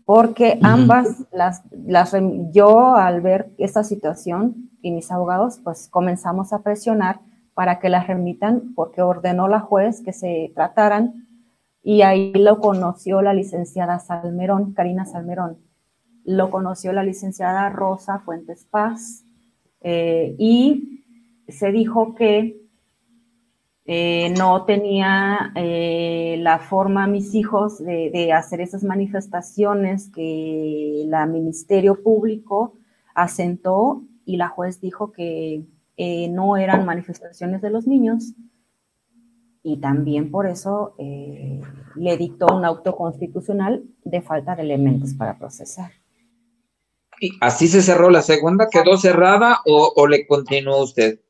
porque 0.09 0.57
ambas, 0.63 1.23
las, 1.31 1.61
las, 1.85 2.15
yo 2.51 2.95
al 2.95 3.21
ver 3.21 3.51
esta 3.59 3.83
situación 3.83 4.71
y 4.81 4.89
mis 4.89 5.11
abogados, 5.11 5.61
pues 5.63 5.87
comenzamos 5.87 6.51
a 6.51 6.63
presionar 6.63 7.19
para 7.53 7.77
que 7.77 7.89
las 7.89 8.07
remitan, 8.07 8.73
porque 8.73 9.03
ordenó 9.03 9.47
la 9.47 9.59
juez 9.59 10.01
que 10.01 10.11
se 10.11 10.51
trataran, 10.55 11.27
y 11.83 12.01
ahí 12.01 12.33
lo 12.33 12.59
conoció 12.59 13.21
la 13.21 13.35
licenciada 13.35 13.99
Salmerón, 13.99 14.73
Karina 14.73 15.05
Salmerón, 15.05 15.59
lo 16.25 16.49
conoció 16.49 16.91
la 16.91 17.03
licenciada 17.03 17.69
Rosa 17.69 18.17
Fuentes 18.17 18.65
Paz, 18.65 19.25
eh, 19.81 20.35
y 20.39 21.03
se 21.49 21.71
dijo 21.71 22.15
que 22.15 22.59
eh, 23.91 24.31
no 24.37 24.65
tenía 24.65 25.51
eh, 25.55 26.37
la 26.41 26.59
forma 26.59 27.07
mis 27.07 27.33
hijos 27.33 27.83
de, 27.83 28.31
hacer 28.31 28.61
esas 28.61 28.83
manifestaciones 28.83 30.11
que 30.13 31.05
la 31.07 31.25
Ministerio 31.25 32.03
Público 32.03 32.75
asentó 33.15 34.03
y 34.25 34.37
la 34.37 34.47
juez 34.47 34.79
dijo 34.79 35.11
que 35.11 35.65
eh, 35.97 36.27
no 36.29 36.55
eran 36.55 36.85
manifestaciones 36.85 37.63
de 37.63 37.71
los 37.71 37.87
niños 37.87 38.33
y 39.63 39.77
también 39.77 40.29
por 40.29 40.45
eso 40.45 40.93
le 40.99 42.15
dictó 42.15 42.45
un 42.55 42.65
auto 42.65 42.95
constitucional 42.95 43.85
de 44.03 44.21
falta 44.21 44.55
de 44.55 44.61
elementos 44.61 45.15
para 45.15 45.39
procesar. 45.39 45.93
¿Y 47.19 47.31
así 47.41 47.67
se 47.67 47.81
cerró 47.81 48.11
la 48.11 48.21
segunda? 48.21 48.67
¿Quedó 48.69 48.97
cerrada 48.97 49.61
o, 49.65 49.91
o 49.95 50.05
le 50.05 50.27
continuó 50.27 50.83
usted? 50.83 51.21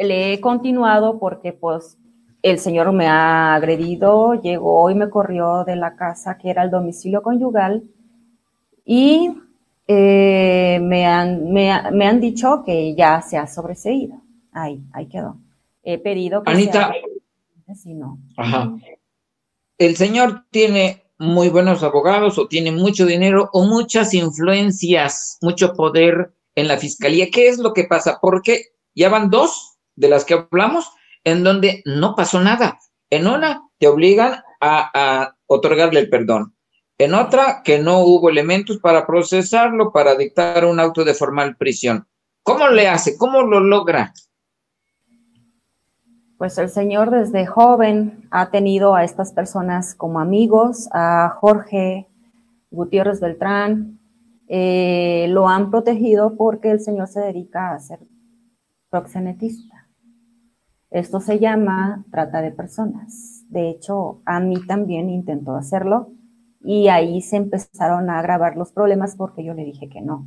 Le 0.00 0.32
he 0.32 0.40
continuado 0.40 1.18
porque 1.18 1.52
pues 1.52 1.98
el 2.42 2.58
señor 2.58 2.92
me 2.92 3.06
ha 3.06 3.54
agredido, 3.54 4.34
llegó 4.34 4.90
y 4.90 4.94
me 4.94 5.10
corrió 5.10 5.64
de 5.64 5.76
la 5.76 5.94
casa 5.94 6.38
que 6.38 6.50
era 6.50 6.62
el 6.62 6.70
domicilio 6.70 7.22
conyugal 7.22 7.84
y 8.84 9.30
eh, 9.86 10.78
me, 10.82 11.06
han, 11.06 11.52
me, 11.52 11.70
han 11.70 12.20
dicho 12.20 12.62
que 12.64 12.94
ya 12.94 13.20
se 13.22 13.36
ha 13.36 13.46
sobreseído. 13.46 14.22
Ahí, 14.52 14.82
ahí 14.92 15.06
quedó. 15.06 15.36
He 15.82 15.98
pedido 15.98 16.42
que 16.42 16.50
Anita, 16.50 16.92
Si 17.74 17.94
no. 17.94 18.18
Ajá. 18.36 18.74
El 19.78 19.96
señor 19.96 20.44
tiene 20.50 21.04
muy 21.18 21.50
buenos 21.50 21.82
abogados 21.82 22.38
o 22.38 22.48
tienen 22.48 22.76
mucho 22.76 23.04
dinero 23.04 23.50
o 23.52 23.64
muchas 23.64 24.14
influencias, 24.14 25.38
mucho 25.42 25.74
poder 25.74 26.32
en 26.54 26.68
la 26.68 26.78
fiscalía. 26.78 27.28
¿Qué 27.30 27.48
es 27.48 27.58
lo 27.58 27.72
que 27.74 27.84
pasa? 27.84 28.18
Porque 28.20 28.62
ya 28.94 29.08
van 29.08 29.30
dos 29.30 29.69
de 30.00 30.08
las 30.08 30.24
que 30.24 30.34
hablamos 30.34 30.90
en 31.24 31.44
donde 31.44 31.82
no 31.84 32.16
pasó 32.16 32.40
nada. 32.40 32.78
En 33.10 33.26
una 33.26 33.62
te 33.78 33.86
obligan 33.86 34.42
a, 34.60 35.34
otorgarle 35.46 36.00
el 36.00 36.10
perdón. 36.10 36.54
En 36.96 37.14
otra, 37.14 37.62
que 37.64 37.78
no 37.78 38.00
hubo 38.00 38.30
elementos 38.30 38.78
para 38.78 39.06
procesarlo, 39.06 39.90
para 39.92 40.14
dictar 40.14 40.64
un 40.64 40.78
auto 40.78 41.02
de 41.04 41.14
formal 41.14 41.56
prisión. 41.56 42.06
¿Cómo 42.42 42.68
le 42.68 42.88
hace? 42.88 43.16
¿Cómo 43.16 43.42
lo 43.42 43.60
logra? 43.60 44.12
Pues 46.38 46.56
el 46.58 46.68
Señor 46.68 47.10
desde 47.10 47.46
joven 47.46 48.28
ha 48.30 48.50
tenido 48.50 48.94
a 48.94 49.04
estas 49.04 49.32
personas 49.32 49.94
como 49.94 50.20
amigos, 50.20 50.88
a 50.92 51.36
Jorge 51.40 52.06
Gutiérrez 52.70 53.20
Beltrán, 53.20 53.98
eh, 54.46 55.26
lo 55.30 55.48
han 55.48 55.70
protegido 55.70 56.36
porque 56.36 56.70
el 56.70 56.80
Señor 56.80 57.08
se 57.08 57.20
dedica 57.20 57.72
a 57.72 57.80
ser 57.80 58.00
proxenetista. 58.90 59.69
Esto 60.90 61.20
se 61.20 61.38
llama 61.38 62.04
trata 62.10 62.42
de 62.42 62.50
personas. 62.50 63.44
De 63.48 63.70
hecho, 63.70 64.22
a 64.26 64.40
mí 64.40 64.56
también 64.66 65.08
intentó 65.08 65.54
hacerlo 65.54 66.12
y 66.62 66.88
ahí 66.88 67.22
se 67.22 67.36
empezaron 67.36 68.10
a 68.10 68.18
agravar 68.18 68.56
los 68.56 68.72
problemas 68.72 69.16
porque 69.16 69.44
yo 69.44 69.54
le 69.54 69.64
dije 69.64 69.88
que 69.88 70.00
no. 70.00 70.26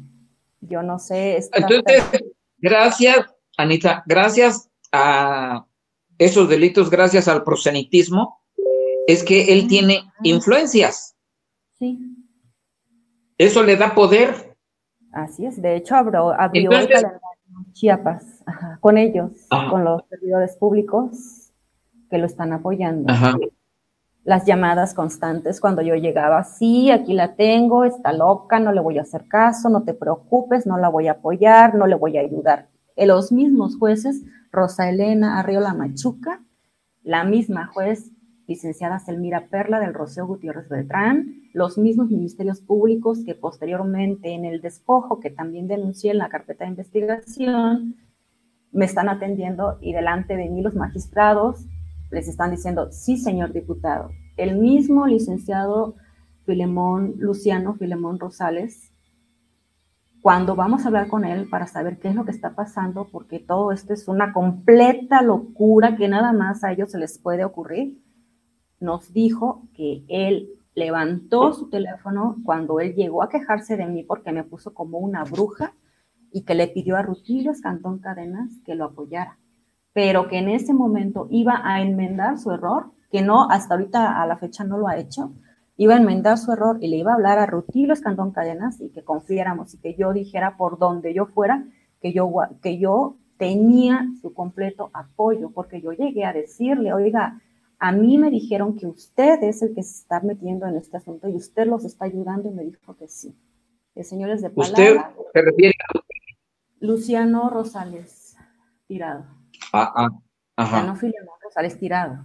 Yo 0.61 0.81
no 0.81 0.99
sé. 0.99 1.39
Entonces, 1.53 2.03
gracias, 2.57 3.25
Anita, 3.57 4.03
gracias 4.05 4.69
a 4.91 5.65
esos 6.17 6.47
delitos 6.47 6.89
gracias 6.89 7.27
al 7.27 7.43
prosenitismo 7.43 8.39
es 9.07 9.23
que 9.23 9.53
él 9.53 9.67
tiene 9.67 10.03
influencias. 10.21 11.15
Sí. 11.77 11.99
Eso 13.37 13.63
le 13.63 13.75
da 13.75 13.93
poder. 13.93 14.55
Así 15.11 15.45
es, 15.45 15.61
de 15.61 15.75
hecho 15.75 15.95
abrió, 15.95 16.31
abrió 16.31 16.71
el 16.71 16.87
calendario 16.87 17.19
Chiapas 17.73 18.43
con 18.79 18.97
ellos, 18.97 19.31
con 19.69 19.83
los 19.83 20.03
servidores 20.09 20.55
públicos 20.57 21.51
que 22.09 22.17
lo 22.17 22.25
están 22.25 22.53
apoyando. 22.53 23.13
Las 24.23 24.45
llamadas 24.45 24.93
constantes 24.93 25.59
cuando 25.59 25.81
yo 25.81 25.95
llegaba, 25.95 26.45
sí, 26.45 26.91
aquí 26.91 27.13
la 27.13 27.35
tengo, 27.35 27.83
está 27.83 28.13
loca, 28.13 28.59
no 28.59 28.71
le 28.71 28.79
voy 28.79 28.97
a 28.97 29.01
hacer 29.01 29.27
caso, 29.27 29.69
no 29.69 29.83
te 29.83 29.93
preocupes, 29.93 30.65
no 30.65 30.77
la 30.77 30.87
voy 30.87 31.07
a 31.07 31.13
apoyar, 31.13 31.75
no 31.75 31.87
le 31.87 31.95
voy 31.95 32.17
a 32.17 32.21
ayudar. 32.21 32.69
Los 32.95 33.31
mismos 33.33 33.77
jueces 33.77 34.23
Rosa 34.51 34.89
Elena 34.89 35.39
Arriola 35.39 35.73
Machuca, 35.73 36.41
la 37.01 37.25
misma 37.25 37.67
juez 37.67 38.12
licenciada 38.47 38.99
Selmira 38.99 39.47
Perla 39.47 39.79
del 39.79 39.93
Rocío 39.93 40.27
Gutiérrez 40.27 40.67
Beltrán, 40.69 41.43
los 41.53 41.77
mismos 41.77 42.09
ministerios 42.09 42.61
públicos 42.61 43.23
que 43.25 43.35
posteriormente 43.35 44.33
en 44.33 44.45
el 44.45 44.61
despojo, 44.61 45.19
que 45.19 45.29
también 45.29 45.67
denuncié 45.67 46.11
en 46.11 46.17
la 46.17 46.29
carpeta 46.29 46.65
de 46.65 46.71
investigación, 46.71 47.95
me 48.71 48.85
están 48.85 49.07
atendiendo 49.07 49.77
y 49.81 49.93
delante 49.93 50.35
de 50.35 50.49
mí 50.49 50.61
los 50.61 50.75
magistrados 50.75 51.65
les 52.11 52.27
están 52.27 52.51
diciendo, 52.51 52.91
sí, 52.91 53.17
señor 53.17 53.53
diputado, 53.53 54.09
el 54.37 54.57
mismo 54.57 55.07
licenciado 55.07 55.95
Filemón 56.45 57.15
Luciano, 57.17 57.75
Filemón 57.75 58.19
Rosales, 58.19 58.91
cuando 60.21 60.55
vamos 60.55 60.83
a 60.83 60.87
hablar 60.87 61.07
con 61.07 61.25
él 61.25 61.49
para 61.49 61.67
saber 61.67 61.99
qué 61.99 62.09
es 62.09 62.15
lo 62.15 62.23
que 62.23 62.31
está 62.31 62.55
pasando, 62.55 63.07
porque 63.11 63.39
todo 63.39 63.71
esto 63.71 63.93
es 63.93 64.07
una 64.07 64.31
completa 64.31 65.21
locura 65.21 65.97
que 65.97 66.07
nada 66.07 66.31
más 66.31 66.63
a 66.63 66.71
ellos 66.71 66.91
se 66.91 66.97
les 66.97 67.19
puede 67.19 67.43
ocurrir, 67.43 68.02
nos 68.83 69.13
dijo 69.13 69.63
que 69.73 70.03
él 70.07 70.49
levantó 70.75 71.53
su 71.53 71.69
teléfono 71.69 72.37
cuando 72.43 72.79
él 72.79 72.93
llegó 72.95 73.23
a 73.23 73.29
quejarse 73.29 73.77
de 73.77 73.85
mí 73.87 74.03
porque 74.03 74.31
me 74.31 74.43
puso 74.43 74.73
como 74.73 74.99
una 74.99 75.23
bruja 75.23 75.73
y 76.31 76.41
que 76.43 76.55
le 76.55 76.67
pidió 76.67 76.97
a 76.97 77.01
Rutilio 77.01 77.51
Cantón 77.61 77.99
Cadenas 77.99 78.51
que 78.65 78.75
lo 78.75 78.85
apoyara, 78.85 79.37
pero 79.93 80.27
que 80.27 80.39
en 80.39 80.49
ese 80.49 80.73
momento 80.73 81.27
iba 81.29 81.61
a 81.63 81.81
enmendar 81.81 82.39
su 82.39 82.51
error, 82.51 82.91
que 83.11 83.21
no, 83.21 83.49
hasta 83.49 83.75
ahorita 83.75 84.21
a 84.21 84.25
la 84.25 84.37
fecha 84.37 84.63
no 84.63 84.77
lo 84.77 84.87
ha 84.87 84.97
hecho, 84.97 85.31
iba 85.77 85.93
a 85.93 85.97
enmendar 85.97 86.37
su 86.37 86.51
error 86.51 86.77
y 86.81 86.87
le 86.87 86.97
iba 86.97 87.11
a 87.11 87.15
hablar 87.15 87.37
a 87.39 87.45
Rutilio 87.45 87.93
Escandón 87.93 88.31
Cadenas 88.31 88.81
y 88.81 88.89
que 88.89 89.03
confiáramos 89.03 89.73
y 89.75 89.77
que 89.77 89.95
yo 89.95 90.11
dijera 90.11 90.57
por 90.57 90.79
donde 90.79 91.13
yo 91.13 91.27
fuera 91.27 91.65
que 92.01 92.11
yo, 92.11 92.31
que 92.61 92.79
yo 92.79 93.15
tenía 93.37 94.07
su 94.21 94.33
completo 94.33 94.89
apoyo, 94.93 95.51
porque 95.51 95.81
yo 95.81 95.91
llegué 95.91 96.25
a 96.25 96.33
decirle, 96.33 96.93
oiga, 96.93 97.41
a 97.83 97.91
mí 97.91 98.17
me 98.17 98.31
dijeron 98.31 98.77
que 98.77 98.87
usted 98.87 99.43
es 99.43 99.61
el 99.61 99.75
que 99.75 99.83
se 99.83 100.03
está 100.03 100.21
metiendo 100.21 100.65
en 100.65 100.77
este 100.77 100.95
asunto 100.95 101.27
y 101.27 101.35
usted 101.35 101.67
los 101.67 101.83
está 101.83 102.05
ayudando 102.05 102.47
y 102.47 102.53
me 102.53 102.63
dijo 102.63 102.95
que 102.95 103.09
sí. 103.09 103.35
El 103.93 104.05
señor 104.05 104.29
es 104.29 104.41
de 104.41 104.51
palabra. 104.51 105.13
¿Usted 105.17 105.31
se 105.33 105.41
refiere 105.41 105.73
a 105.89 105.99
Luciano 106.79 107.49
Rosales 107.49 108.37
Tirado. 108.87 109.25
Ah, 109.73 109.91
ah, 109.97 110.09
ajá. 110.55 110.87
Luciano 110.87 111.31
Rosales 111.43 111.77
Tirado. 111.77 112.23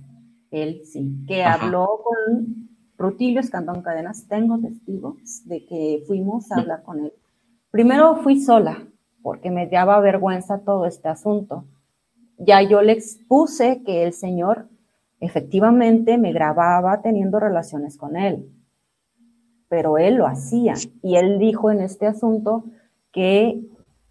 Él 0.52 0.82
sí, 0.84 1.24
que 1.26 1.42
habló 1.42 2.04
con 2.04 2.68
Rutilio 2.96 3.40
Escandón 3.40 3.82
Cadenas, 3.82 4.28
tengo 4.28 4.60
testigos 4.60 5.44
de 5.44 5.66
que 5.66 6.04
fuimos 6.06 6.52
a 6.52 6.60
hablar 6.60 6.84
con 6.84 7.04
él. 7.04 7.12
Primero 7.72 8.14
fui 8.22 8.40
sola, 8.40 8.86
porque 9.22 9.50
me 9.50 9.66
daba 9.66 9.98
vergüenza 9.98 10.60
todo 10.60 10.86
este 10.86 11.08
asunto. 11.08 11.64
Ya 12.38 12.62
yo 12.62 12.80
le 12.80 12.92
expuse 12.92 13.82
que 13.84 14.04
el 14.04 14.12
señor 14.12 14.68
efectivamente 15.20 16.18
me 16.18 16.32
grababa 16.32 17.02
teniendo 17.02 17.40
relaciones 17.40 17.96
con 17.96 18.16
él, 18.16 18.50
pero 19.68 19.98
él 19.98 20.16
lo 20.16 20.26
hacía. 20.26 20.74
Y 21.02 21.16
él 21.16 21.38
dijo 21.38 21.70
en 21.70 21.80
este 21.80 22.06
asunto 22.06 22.64
que 23.12 23.62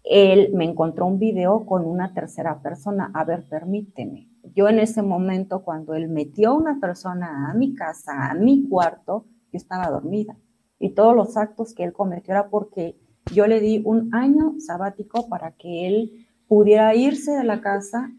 él 0.04 0.50
me 0.54 0.64
encontró 0.64 1.06
un 1.06 1.18
video 1.18 1.66
con 1.66 1.84
una 1.84 2.14
tercera 2.14 2.60
persona. 2.62 3.10
A 3.14 3.24
ver, 3.24 3.48
permíteme 3.48 4.28
yo 4.54 4.68
en 4.68 4.78
ese 4.78 5.02
momento, 5.02 5.62
cuando 5.62 5.94
él 5.94 6.08
metió 6.08 6.50
a 6.50 6.54
una 6.54 6.80
persona 6.80 7.50
a 7.50 7.54
mi 7.54 7.74
casa, 7.74 8.30
a 8.30 8.34
mi 8.34 8.68
cuarto, 8.68 9.26
yo 9.52 9.56
estaba 9.56 9.90
dormida. 9.90 10.36
Y 10.78 10.94
todos 10.94 11.14
los 11.14 11.36
actos 11.36 11.74
que 11.74 11.84
él 11.84 11.92
cometió 11.92 12.34
era 12.34 12.48
porque 12.48 12.96
yo 13.32 13.46
le 13.46 13.60
di 13.60 13.82
un 13.84 14.14
año 14.14 14.54
sabático 14.58 15.28
para 15.28 15.52
que 15.52 15.86
él 15.86 16.26
pudiera 16.46 16.94
irse 16.94 17.32
de 17.32 17.44
la 17.44 17.60
casa 17.60 18.12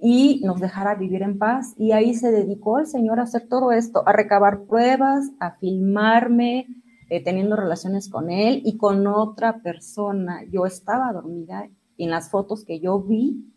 y 0.00 0.40
nos 0.44 0.60
dejara 0.60 0.94
vivir 0.94 1.22
en 1.22 1.38
paz. 1.38 1.74
Y 1.76 1.92
ahí 1.92 2.14
se 2.14 2.30
dedicó 2.30 2.78
el 2.78 2.86
Señor 2.86 3.20
a 3.20 3.24
hacer 3.24 3.48
todo 3.48 3.72
esto, 3.72 4.02
a 4.06 4.12
recabar 4.12 4.64
pruebas, 4.64 5.30
a 5.40 5.52
filmarme, 5.52 6.66
eh, 7.10 7.22
teniendo 7.22 7.56
relaciones 7.56 8.08
con 8.08 8.30
él 8.30 8.62
y 8.64 8.76
con 8.76 9.06
otra 9.06 9.62
persona. 9.62 10.44
Yo 10.50 10.66
estaba 10.66 11.12
dormida 11.12 11.68
y 11.96 12.04
en 12.04 12.10
las 12.10 12.30
fotos 12.30 12.64
que 12.64 12.80
yo 12.80 13.00
vi, 13.00 13.52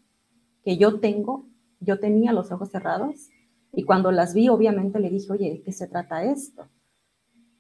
que 0.64 0.78
yo 0.78 1.00
tengo, 1.00 1.48
yo 1.80 2.00
tenía 2.00 2.34
los 2.34 2.52
ojos 2.52 2.70
cerrados 2.72 3.30
y 3.72 3.84
cuando 3.84 4.12
las 4.12 4.34
vi, 4.34 4.50
obviamente 4.50 5.00
le 5.00 5.10
dije, 5.10 5.32
oye, 5.32 5.52
¿de 5.52 5.62
qué 5.64 5.72
se 5.72 5.88
trata 5.88 6.24
esto? 6.24 6.68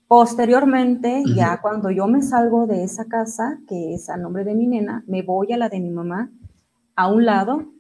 Posteriormente, 0.08 1.24
ya 1.36 1.60
cuando 1.60 1.90
yo 1.90 2.06
me 2.08 2.22
salgo 2.22 2.68
de 2.68 2.84
esa 2.84 3.06
casa, 3.06 3.60
que 3.68 3.96
es 3.96 4.10
a 4.10 4.18
nombre 4.18 4.44
de 4.44 4.54
mi 4.54 4.68
nena, 4.68 5.04
me 5.08 5.24
voy 5.24 5.54
a 5.54 5.58
la 5.58 5.70
de 5.70 5.80
mi 5.80 5.90
mamá, 5.90 6.32
a 6.96 7.12
un 7.12 7.26
lado, 7.26 7.73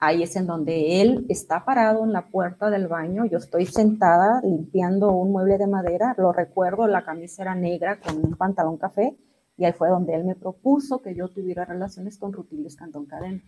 ahí 0.00 0.22
es 0.22 0.34
en 0.34 0.46
donde 0.46 1.02
él 1.02 1.26
está 1.28 1.64
parado 1.64 2.04
en 2.04 2.12
la 2.12 2.28
puerta 2.28 2.70
del 2.70 2.88
baño, 2.88 3.26
yo 3.26 3.38
estoy 3.38 3.66
sentada 3.66 4.40
limpiando 4.42 5.12
un 5.12 5.30
mueble 5.30 5.58
de 5.58 5.66
madera, 5.66 6.14
lo 6.18 6.32
recuerdo, 6.32 6.86
la 6.86 7.04
camisa 7.04 7.42
era 7.42 7.54
negra 7.54 8.00
con 8.00 8.16
un 8.16 8.34
pantalón 8.34 8.78
café, 8.78 9.16
y 9.56 9.66
ahí 9.66 9.72
fue 9.72 9.90
donde 9.90 10.14
él 10.14 10.24
me 10.24 10.34
propuso 10.34 11.02
que 11.02 11.14
yo 11.14 11.28
tuviera 11.28 11.66
relaciones 11.66 12.18
con 12.18 12.32
Rutilio 12.32 12.68
Cantón 12.76 13.04
Cadena. 13.04 13.42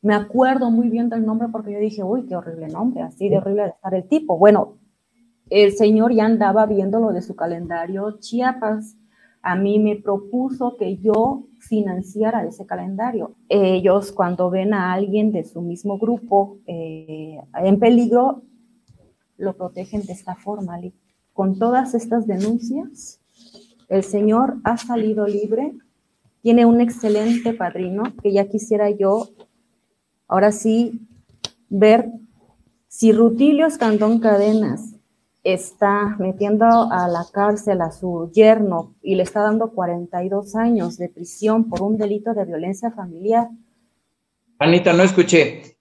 Me 0.00 0.14
acuerdo 0.14 0.70
muy 0.70 0.88
bien 0.88 1.10
del 1.10 1.24
nombre 1.24 1.48
porque 1.52 1.72
yo 1.72 1.78
dije, 1.78 2.02
uy, 2.02 2.26
qué 2.26 2.34
horrible 2.34 2.68
nombre, 2.68 3.02
así 3.02 3.28
de 3.28 3.36
horrible 3.36 3.66
estar 3.66 3.94
el 3.94 4.08
tipo. 4.08 4.36
Bueno, 4.36 4.78
el 5.50 5.72
señor 5.72 6.12
ya 6.12 6.24
andaba 6.24 6.66
viendo 6.66 6.98
lo 6.98 7.12
de 7.12 7.22
su 7.22 7.36
calendario 7.36 8.18
Chiapas. 8.18 8.96
A 9.42 9.56
mí 9.56 9.78
me 9.78 9.96
propuso 9.96 10.76
que 10.76 10.96
yo 10.96 11.44
financiara 11.58 12.46
ese 12.46 12.64
calendario. 12.64 13.34
Ellos 13.48 14.12
cuando 14.12 14.50
ven 14.50 14.72
a 14.72 14.92
alguien 14.92 15.32
de 15.32 15.44
su 15.44 15.60
mismo 15.60 15.98
grupo 15.98 16.58
eh, 16.66 17.38
en 17.54 17.78
peligro, 17.78 18.42
lo 19.36 19.56
protegen 19.56 20.02
de 20.02 20.12
esta 20.12 20.36
forma. 20.36 20.80
Con 21.32 21.58
todas 21.58 21.94
estas 21.94 22.26
denuncias, 22.26 23.20
el 23.88 24.04
señor 24.04 24.58
ha 24.64 24.76
salido 24.76 25.26
libre, 25.26 25.72
tiene 26.40 26.64
un 26.64 26.80
excelente 26.80 27.52
padrino 27.52 28.04
que 28.22 28.32
ya 28.32 28.48
quisiera 28.48 28.90
yo 28.90 29.28
Ahora 30.32 30.50
sí, 30.50 30.98
ver 31.68 32.10
si 32.88 33.12
Rutilio 33.12 33.66
Escandón 33.66 34.18
Cadenas 34.18 34.91
está 35.44 36.16
metiendo 36.18 36.64
a 36.64 37.08
la 37.08 37.24
cárcel 37.32 37.80
a 37.80 37.90
su 37.90 38.30
yerno 38.32 38.94
y 39.02 39.16
le 39.16 39.24
está 39.24 39.40
dando 39.40 39.72
42 39.72 40.54
años 40.54 40.96
de 40.96 41.08
prisión 41.08 41.68
por 41.68 41.82
un 41.82 41.98
delito 41.98 42.32
de 42.34 42.44
violencia 42.44 42.90
familiar. 42.90 43.48
Anita, 44.58 44.92
no 44.92 45.02
escuché. 45.02 45.76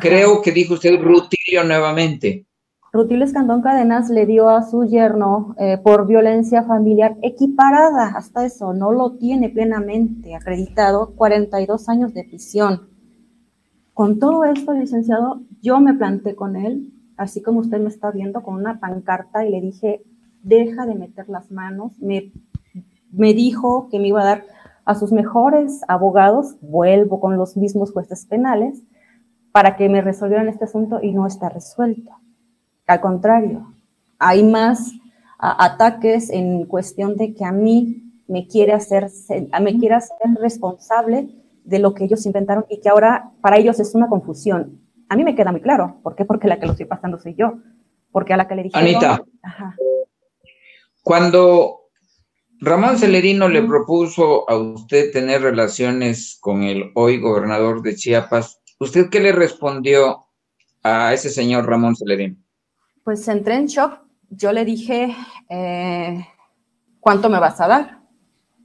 Creo 0.00 0.42
que 0.42 0.52
dijo 0.52 0.74
usted 0.74 1.00
Rutilio 1.00 1.64
nuevamente. 1.64 2.46
Rutil 2.92 3.22
Escandón 3.22 3.62
Cadenas 3.62 4.10
le 4.10 4.26
dio 4.26 4.48
a 4.48 4.62
su 4.62 4.84
yerno 4.84 5.54
eh, 5.58 5.78
por 5.78 6.08
violencia 6.08 6.64
familiar 6.64 7.16
equiparada, 7.22 8.14
hasta 8.16 8.44
eso, 8.44 8.72
no 8.72 8.90
lo 8.90 9.12
tiene 9.12 9.48
plenamente 9.48 10.34
acreditado, 10.34 11.14
42 11.14 11.88
años 11.88 12.12
de 12.14 12.24
prisión. 12.24 12.88
Con 13.94 14.18
todo 14.18 14.42
esto, 14.44 14.72
licenciado, 14.72 15.42
yo 15.60 15.78
me 15.78 15.94
planté 15.94 16.34
con 16.34 16.56
él, 16.56 16.92
así 17.20 17.42
como 17.42 17.60
usted 17.60 17.78
me 17.78 17.90
está 17.90 18.10
viendo, 18.10 18.42
con 18.42 18.54
una 18.54 18.80
pancarta 18.80 19.44
y 19.44 19.50
le 19.50 19.60
dije, 19.60 20.02
deja 20.42 20.86
de 20.86 20.94
meter 20.94 21.28
las 21.28 21.50
manos. 21.50 21.92
Me, 22.00 22.32
me 23.12 23.34
dijo 23.34 23.90
que 23.90 23.98
me 23.98 24.08
iba 24.08 24.22
a 24.22 24.24
dar 24.24 24.46
a 24.86 24.94
sus 24.94 25.12
mejores 25.12 25.82
abogados, 25.86 26.56
vuelvo 26.62 27.20
con 27.20 27.36
los 27.36 27.58
mismos 27.58 27.92
jueces 27.92 28.24
penales, 28.24 28.82
para 29.52 29.76
que 29.76 29.90
me 29.90 30.00
resolvieran 30.00 30.48
este 30.48 30.64
asunto 30.64 31.00
y 31.02 31.12
no 31.12 31.26
está 31.26 31.50
resuelto. 31.50 32.10
Al 32.86 33.02
contrario, 33.02 33.74
hay 34.18 34.42
más 34.42 34.90
ataques 35.38 36.30
en 36.30 36.64
cuestión 36.64 37.16
de 37.16 37.34
que 37.34 37.44
a 37.44 37.52
mí 37.52 38.14
me 38.28 38.46
quiere 38.46 38.72
hacer, 38.72 39.10
me 39.60 39.78
quiere 39.78 39.96
hacer 39.96 40.16
responsable 40.40 41.28
de 41.64 41.78
lo 41.80 41.92
que 41.92 42.04
ellos 42.04 42.24
inventaron 42.24 42.64
y 42.70 42.80
que 42.80 42.88
ahora 42.88 43.30
para 43.42 43.58
ellos 43.58 43.78
es 43.78 43.94
una 43.94 44.08
confusión. 44.08 44.80
A 45.10 45.16
mí 45.16 45.24
me 45.24 45.34
queda 45.34 45.52
muy 45.52 45.60
claro. 45.60 46.00
¿Por 46.02 46.16
qué? 46.16 46.24
Porque 46.24 46.48
la 46.48 46.58
que 46.58 46.64
lo 46.64 46.72
estoy 46.72 46.86
pasando 46.86 47.18
soy 47.18 47.34
yo. 47.34 47.58
Porque 48.10 48.32
a 48.32 48.38
la 48.38 48.48
que 48.48 48.54
le 48.54 48.62
dije. 48.62 48.78
Anita, 48.78 49.22
cuando 51.02 51.90
Ramón 52.60 52.96
Celerino 52.96 53.48
le 53.48 53.62
propuso 53.62 54.48
a 54.48 54.56
usted 54.56 55.12
tener 55.12 55.42
relaciones 55.42 56.38
con 56.40 56.62
el 56.62 56.90
hoy 56.94 57.20
gobernador 57.20 57.82
de 57.82 57.94
Chiapas, 57.94 58.62
¿usted 58.78 59.10
qué 59.10 59.20
le 59.20 59.32
respondió 59.32 60.26
a 60.82 61.12
ese 61.12 61.28
señor 61.28 61.66
Ramón 61.66 61.94
Celerino? 61.94 62.36
pues 63.04 63.26
entré 63.28 63.56
en 63.56 63.66
shock. 63.66 63.98
Yo 64.28 64.52
le 64.52 64.64
dije, 64.64 65.14
eh, 65.48 66.24
¿cuánto 67.00 67.28
me 67.28 67.40
vas 67.40 67.60
a 67.60 67.66
dar? 67.66 68.02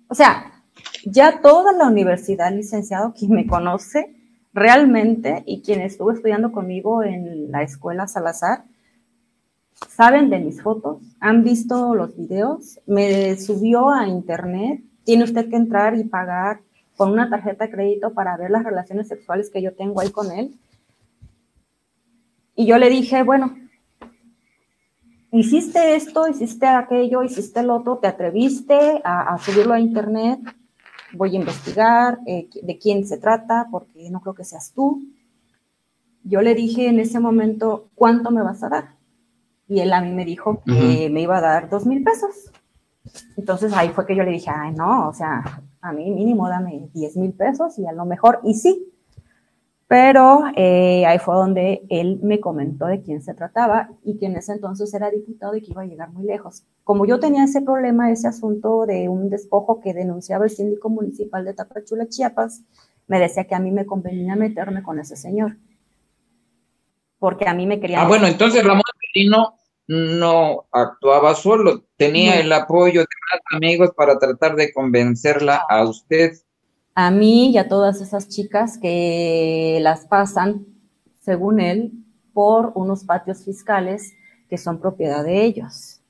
O 0.07 0.13
sea, 0.13 0.63
ya 1.05 1.41
toda 1.41 1.73
la 1.73 1.87
universidad, 1.87 2.53
licenciado, 2.53 3.13
quien 3.13 3.31
me 3.31 3.47
conoce 3.47 4.15
realmente 4.55 5.43
y 5.45 5.61
quien 5.61 5.81
estuvo 5.81 6.11
estudiando 6.11 6.53
conmigo 6.53 7.03
en 7.03 7.51
la 7.51 7.61
escuela 7.61 8.07
Salazar, 8.07 8.63
saben 9.89 10.29
de 10.29 10.39
mis 10.39 10.61
fotos, 10.61 11.01
han 11.19 11.43
visto 11.43 11.93
los 11.93 12.15
videos, 12.15 12.79
me 12.87 13.35
subió 13.35 13.89
a 13.89 14.07
internet, 14.07 14.81
tiene 15.03 15.25
usted 15.25 15.49
que 15.49 15.57
entrar 15.57 15.95
y 15.97 16.05
pagar 16.05 16.61
con 16.95 17.11
una 17.11 17.29
tarjeta 17.29 17.65
de 17.65 17.71
crédito 17.71 18.13
para 18.13 18.37
ver 18.37 18.49
las 18.49 18.63
relaciones 18.63 19.09
sexuales 19.09 19.49
que 19.49 19.61
yo 19.61 19.75
tengo 19.75 19.99
ahí 19.99 20.09
con 20.09 20.31
él. 20.31 20.57
Y 22.55 22.65
yo 22.65 22.77
le 22.77 22.89
dije, 22.89 23.23
bueno, 23.23 23.57
hiciste 25.31 25.97
esto, 25.97 26.29
hiciste 26.29 26.65
aquello, 26.65 27.23
hiciste 27.23 27.59
el 27.59 27.69
otro, 27.69 27.97
te 27.97 28.07
atreviste 28.07 29.01
a, 29.03 29.37
subirlo 29.37 29.73
a 29.73 29.81
internet, 29.81 30.39
voy 31.15 31.35
a 31.35 31.39
investigar 31.39 32.19
eh, 32.25 32.47
de 32.61 32.77
quién 32.77 33.05
se 33.05 33.17
trata, 33.17 33.67
porque 33.71 34.09
no 34.09 34.21
creo 34.21 34.35
que 34.35 34.43
seas 34.43 34.71
tú. 34.73 35.01
Yo 36.23 36.41
le 36.41 36.55
dije 36.55 36.87
en 36.87 36.99
ese 36.99 37.19
momento, 37.19 37.89
¿cuánto 37.95 38.31
me 38.31 38.41
vas 38.41 38.63
a 38.63 38.69
dar? 38.69 38.95
Y 39.67 39.79
él 39.79 39.93
a 39.93 40.01
mí 40.01 40.11
me 40.11 40.25
dijo 40.25 40.61
que 40.65 41.09
me 41.11 41.21
iba 41.21 41.37
a 41.37 41.41
dar 41.41 41.69
dos 41.69 41.85
mil 41.85 42.03
pesos. 42.03 42.51
Entonces 43.37 43.73
ahí 43.73 43.89
fue 43.89 44.05
que 44.05 44.15
yo 44.15 44.23
le 44.23 44.31
dije, 44.31 44.49
ay, 44.53 44.73
no, 44.73 45.09
o 45.09 45.13
sea, 45.13 45.43
a 45.81 45.93
mí 45.93 46.09
mínimo 46.11 46.49
dame 46.49 46.89
diez 46.93 47.15
mil 47.15 47.33
pesos 47.33 47.77
y 47.77 47.85
a 47.85 47.91
lo 47.91 48.05
mejor, 48.05 48.39
y 48.43 48.55
sí, 48.55 48.91
pero 49.87 50.45
eh, 50.55 51.05
ahí 51.05 51.19
fue 51.19 51.35
donde 51.35 51.83
él 51.89 52.19
me 52.23 52.39
comentó 52.39 52.87
de 52.87 53.03
quién 53.03 53.21
se 53.21 53.35
trataba 53.35 53.89
y 54.03 54.17
que 54.17 54.25
en 54.25 54.35
ese 54.35 54.53
entonces 54.53 54.91
era 54.93 55.11
diputado 55.11 55.55
y 55.55 55.61
que 55.61 55.71
iba 55.71 55.83
a 55.83 55.85
llegar 55.85 56.11
muy 56.11 56.25
lejos. 56.25 56.63
Como 56.83 57.05
yo 57.05 57.19
tenía 57.19 57.43
ese 57.43 57.61
problema, 57.61 58.11
ese 58.11 58.27
asunto 58.27 58.85
de 58.87 59.09
un 59.09 59.29
despojo 59.29 59.81
que 59.81 59.93
denunciaba 59.93 60.45
el 60.45 60.49
síndico 60.49 60.89
municipal 60.89 61.45
de 61.45 61.53
Tapachula, 61.53 62.07
Chiapas, 62.07 62.63
me 63.07 63.19
decía 63.19 63.45
que 63.45 63.53
a 63.53 63.59
mí 63.59 63.71
me 63.71 63.85
convenía 63.85 64.35
meterme 64.35 64.81
con 64.81 64.99
ese 64.99 65.15
señor. 65.15 65.57
Porque 67.19 67.47
a 67.47 67.53
mí 67.53 67.67
me 67.67 67.79
quería... 67.79 68.01
Ah, 68.01 68.07
bueno, 68.07 68.25
entonces 68.25 68.63
Ramón 68.63 68.83
Merino 69.13 69.55
no 69.87 70.65
actuaba 70.71 71.35
solo, 71.35 71.85
tenía 71.95 72.39
el 72.39 72.51
apoyo 72.51 73.01
de 73.01 73.07
más 73.31 73.41
amigos 73.53 73.91
para 73.95 74.17
tratar 74.17 74.55
de 74.55 74.73
convencerla 74.73 75.63
a 75.69 75.83
usted 75.83 76.31
a 76.95 77.11
mí 77.11 77.51
y 77.51 77.57
a 77.57 77.67
todas 77.67 78.01
esas 78.01 78.29
chicas 78.29 78.77
que 78.77 79.79
las 79.81 80.05
pasan, 80.07 80.65
según 81.19 81.59
él, 81.59 81.91
por 82.33 82.71
unos 82.75 83.03
patios 83.03 83.43
fiscales 83.43 84.13
que 84.49 84.57
son 84.57 84.79
propiedad 84.79 85.23
de 85.23 85.43
ellos. 85.43 86.01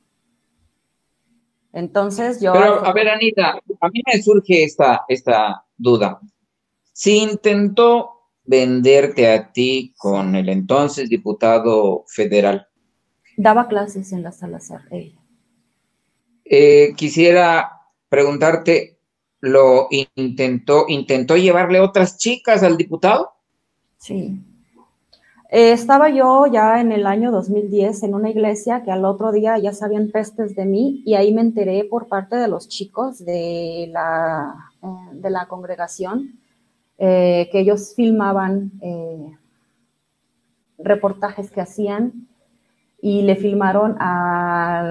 Entonces 1.73 2.39
yo... 2.39 2.53
Pero, 2.53 2.85
a 2.85 2.93
ver, 2.93 3.09
Anita, 3.09 3.59
a 3.81 3.89
mí 3.89 4.01
me 4.05 4.21
surge 4.21 4.63
esta, 4.63 5.03
esta 5.07 5.65
duda. 5.75 6.21
Si 6.93 7.17
intentó 7.17 8.15
venderte 8.45 9.27
a 9.27 9.51
ti 9.51 9.93
con 9.97 10.35
el 10.35 10.49
entonces 10.49 11.09
diputado 11.09 12.05
federal. 12.07 12.67
Daba 13.37 13.67
clases 13.67 14.11
en 14.11 14.23
la 14.23 14.31
Salazar, 14.31 14.81
ella. 14.91 15.19
Eh, 16.45 16.93
quisiera 16.95 17.81
preguntarte, 18.07 18.94
lo 19.45 19.87
intentó, 20.15 20.85
intentó 20.87 21.37
llevarle 21.37 21.79
otras 21.79 22.17
chicas 22.17 22.63
al 22.63 22.77
diputado. 22.77 23.31
Sí. 23.97 24.39
Eh, 25.51 25.71
estaba 25.71 26.09
yo 26.09 26.47
ya 26.47 26.81
en 26.81 26.91
el 26.91 27.05
año 27.05 27.31
2010 27.31 28.03
en 28.03 28.15
una 28.15 28.29
iglesia 28.31 28.83
que 28.83 28.91
al 28.91 29.05
otro 29.05 29.31
día 29.31 29.57
ya 29.59 29.71
sabían 29.71 30.09
pestes 30.09 30.55
de 30.55 30.65
mí 30.65 31.03
y 31.05 31.13
ahí 31.13 31.33
me 31.33 31.41
enteré 31.41 31.85
por 31.85 32.07
parte 32.07 32.35
de 32.35 32.47
los 32.47 32.67
chicos 32.67 33.23
de 33.23 33.89
la, 33.91 34.71
eh, 34.81 34.87
de 35.13 35.29
la 35.29 35.47
congregación 35.47 36.39
eh, 36.97 37.49
que 37.51 37.59
ellos 37.59 37.93
filmaban 37.95 38.71
reportajes 40.77 41.51
que 41.51 41.61
hacían 41.61 42.27
y 43.01 43.21
le 43.21 43.35
filmaron 43.35 43.97
a 43.99 44.83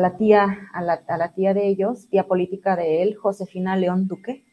la, 0.00 0.16
tía, 0.16 0.68
a 0.72 0.82
la, 0.82 1.32
tía 1.34 1.54
de 1.54 1.68
ellos, 1.68 2.08
tía 2.08 2.26
política 2.26 2.76
de 2.76 3.02
él, 3.02 3.16
Josefina 3.16 3.76
León 3.76 4.06
Duque. 4.06 4.44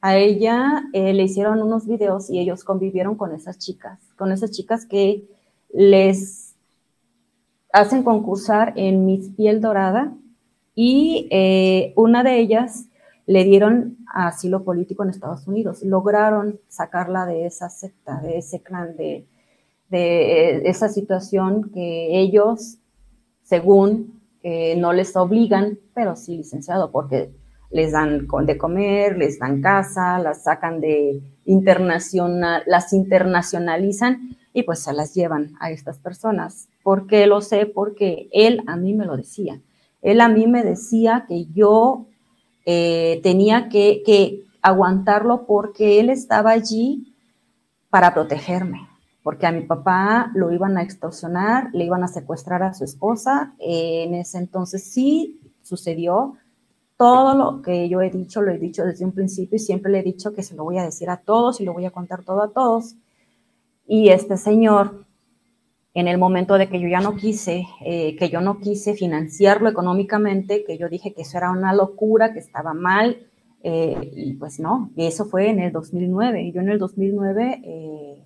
A 0.00 0.16
ella 0.16 0.84
eh, 0.92 1.12
le 1.12 1.24
hicieron 1.24 1.62
unos 1.62 1.86
videos 1.86 2.30
y 2.30 2.38
ellos 2.38 2.64
convivieron 2.64 3.16
con 3.16 3.32
esas 3.32 3.58
chicas, 3.58 3.98
con 4.16 4.32
esas 4.32 4.50
chicas 4.50 4.86
que 4.86 5.24
les 5.72 6.54
hacen 7.72 8.02
concursar 8.02 8.72
en 8.76 9.04
Miss 9.04 9.30
Piel 9.36 9.60
Dorada 9.60 10.12
y 10.74 11.28
eh, 11.30 11.92
una 11.96 12.22
de 12.22 12.38
ellas 12.38 12.86
le 13.26 13.44
dieron 13.44 13.98
asilo 14.06 14.64
político 14.64 15.02
en 15.02 15.10
Estados 15.10 15.46
Unidos. 15.46 15.82
Lograron 15.82 16.58
sacarla 16.68 17.26
de 17.26 17.46
esa 17.46 17.68
secta, 17.68 18.20
de 18.20 18.38
ese 18.38 18.62
clan 18.62 18.96
de, 18.96 19.26
de 19.88 20.56
eh, 20.56 20.62
esa 20.64 20.88
situación 20.88 21.70
que 21.72 22.20
ellos, 22.20 22.78
según, 23.42 24.18
no 24.78 24.94
les 24.94 25.14
obligan, 25.14 25.78
pero 25.92 26.16
sí 26.16 26.38
licenciado, 26.38 26.90
porque 26.90 27.30
les 27.70 27.92
dan 27.92 28.26
de 28.46 28.58
comer, 28.58 29.18
les 29.18 29.38
dan 29.38 29.60
casa, 29.60 30.18
las 30.18 30.44
sacan 30.44 30.80
de 30.80 31.20
internacional, 31.44 32.62
las 32.66 32.92
internacionalizan 32.92 34.36
y 34.54 34.62
pues 34.62 34.80
se 34.80 34.92
las 34.92 35.14
llevan 35.14 35.52
a 35.60 35.70
estas 35.70 35.98
personas. 35.98 36.68
¿Por 36.82 37.06
qué 37.06 37.26
lo 37.26 37.40
sé? 37.40 37.66
Porque 37.66 38.28
él 38.32 38.62
a 38.66 38.76
mí 38.76 38.94
me 38.94 39.04
lo 39.04 39.16
decía. 39.16 39.60
Él 40.00 40.20
a 40.20 40.28
mí 40.28 40.46
me 40.46 40.64
decía 40.64 41.26
que 41.28 41.46
yo 41.46 42.06
eh, 42.64 43.20
tenía 43.22 43.68
que, 43.68 44.02
que 44.04 44.44
aguantarlo 44.62 45.46
porque 45.46 46.00
él 46.00 46.10
estaba 46.10 46.50
allí 46.50 47.14
para 47.90 48.14
protegerme 48.14 48.87
porque 49.28 49.46
a 49.46 49.52
mi 49.52 49.60
papá 49.60 50.30
lo 50.34 50.50
iban 50.54 50.78
a 50.78 50.82
extorsionar, 50.82 51.68
le 51.74 51.84
iban 51.84 52.02
a 52.02 52.08
secuestrar 52.08 52.62
a 52.62 52.72
su 52.72 52.84
esposa. 52.84 53.52
en 53.58 54.14
ese 54.14 54.38
entonces 54.38 54.82
sí 54.82 55.38
sucedió 55.60 56.32
todo 56.96 57.34
lo 57.34 57.60
que 57.60 57.90
yo 57.90 58.00
he 58.00 58.08
dicho, 58.08 58.40
lo 58.40 58.52
he 58.52 58.56
dicho 58.56 58.86
desde 58.86 59.04
un 59.04 59.12
principio 59.12 59.56
y 59.56 59.58
siempre 59.58 59.92
le 59.92 59.98
he 59.98 60.02
dicho 60.02 60.32
que 60.32 60.42
se 60.42 60.54
lo 60.54 60.64
voy 60.64 60.78
a 60.78 60.82
decir 60.82 61.10
a 61.10 61.18
todos 61.18 61.60
y 61.60 61.66
lo 61.66 61.74
voy 61.74 61.84
a 61.84 61.90
contar 61.90 62.24
todo 62.24 62.42
a 62.42 62.54
todos. 62.54 62.96
Y 63.86 64.08
este 64.08 64.38
señor, 64.38 65.04
en 65.92 66.08
el 66.08 66.16
momento 66.16 66.54
de 66.54 66.70
que 66.70 66.80
yo 66.80 66.88
ya 66.88 67.02
no 67.02 67.14
quise, 67.14 67.66
eh, 67.84 68.16
que 68.16 68.30
yo 68.30 68.40
no 68.40 68.60
quise 68.60 68.94
financiarlo 68.94 69.68
económicamente, 69.68 70.64
que 70.64 70.78
yo 70.78 70.88
dije 70.88 71.12
que 71.12 71.20
eso 71.20 71.36
era 71.36 71.50
una 71.50 71.74
locura, 71.74 72.32
que 72.32 72.38
estaba 72.38 72.72
mal, 72.72 73.26
eh, 73.62 74.10
y 74.10 74.32
pues 74.36 74.58
no, 74.58 74.90
y 74.96 75.04
eso 75.04 75.26
fue 75.26 75.50
en 75.50 75.58
el 75.58 75.70
2009. 75.70 76.44
Y 76.44 76.52
yo 76.52 76.62
en 76.62 76.70
el 76.70 76.78
2009 76.78 77.60
eh, 77.62 78.24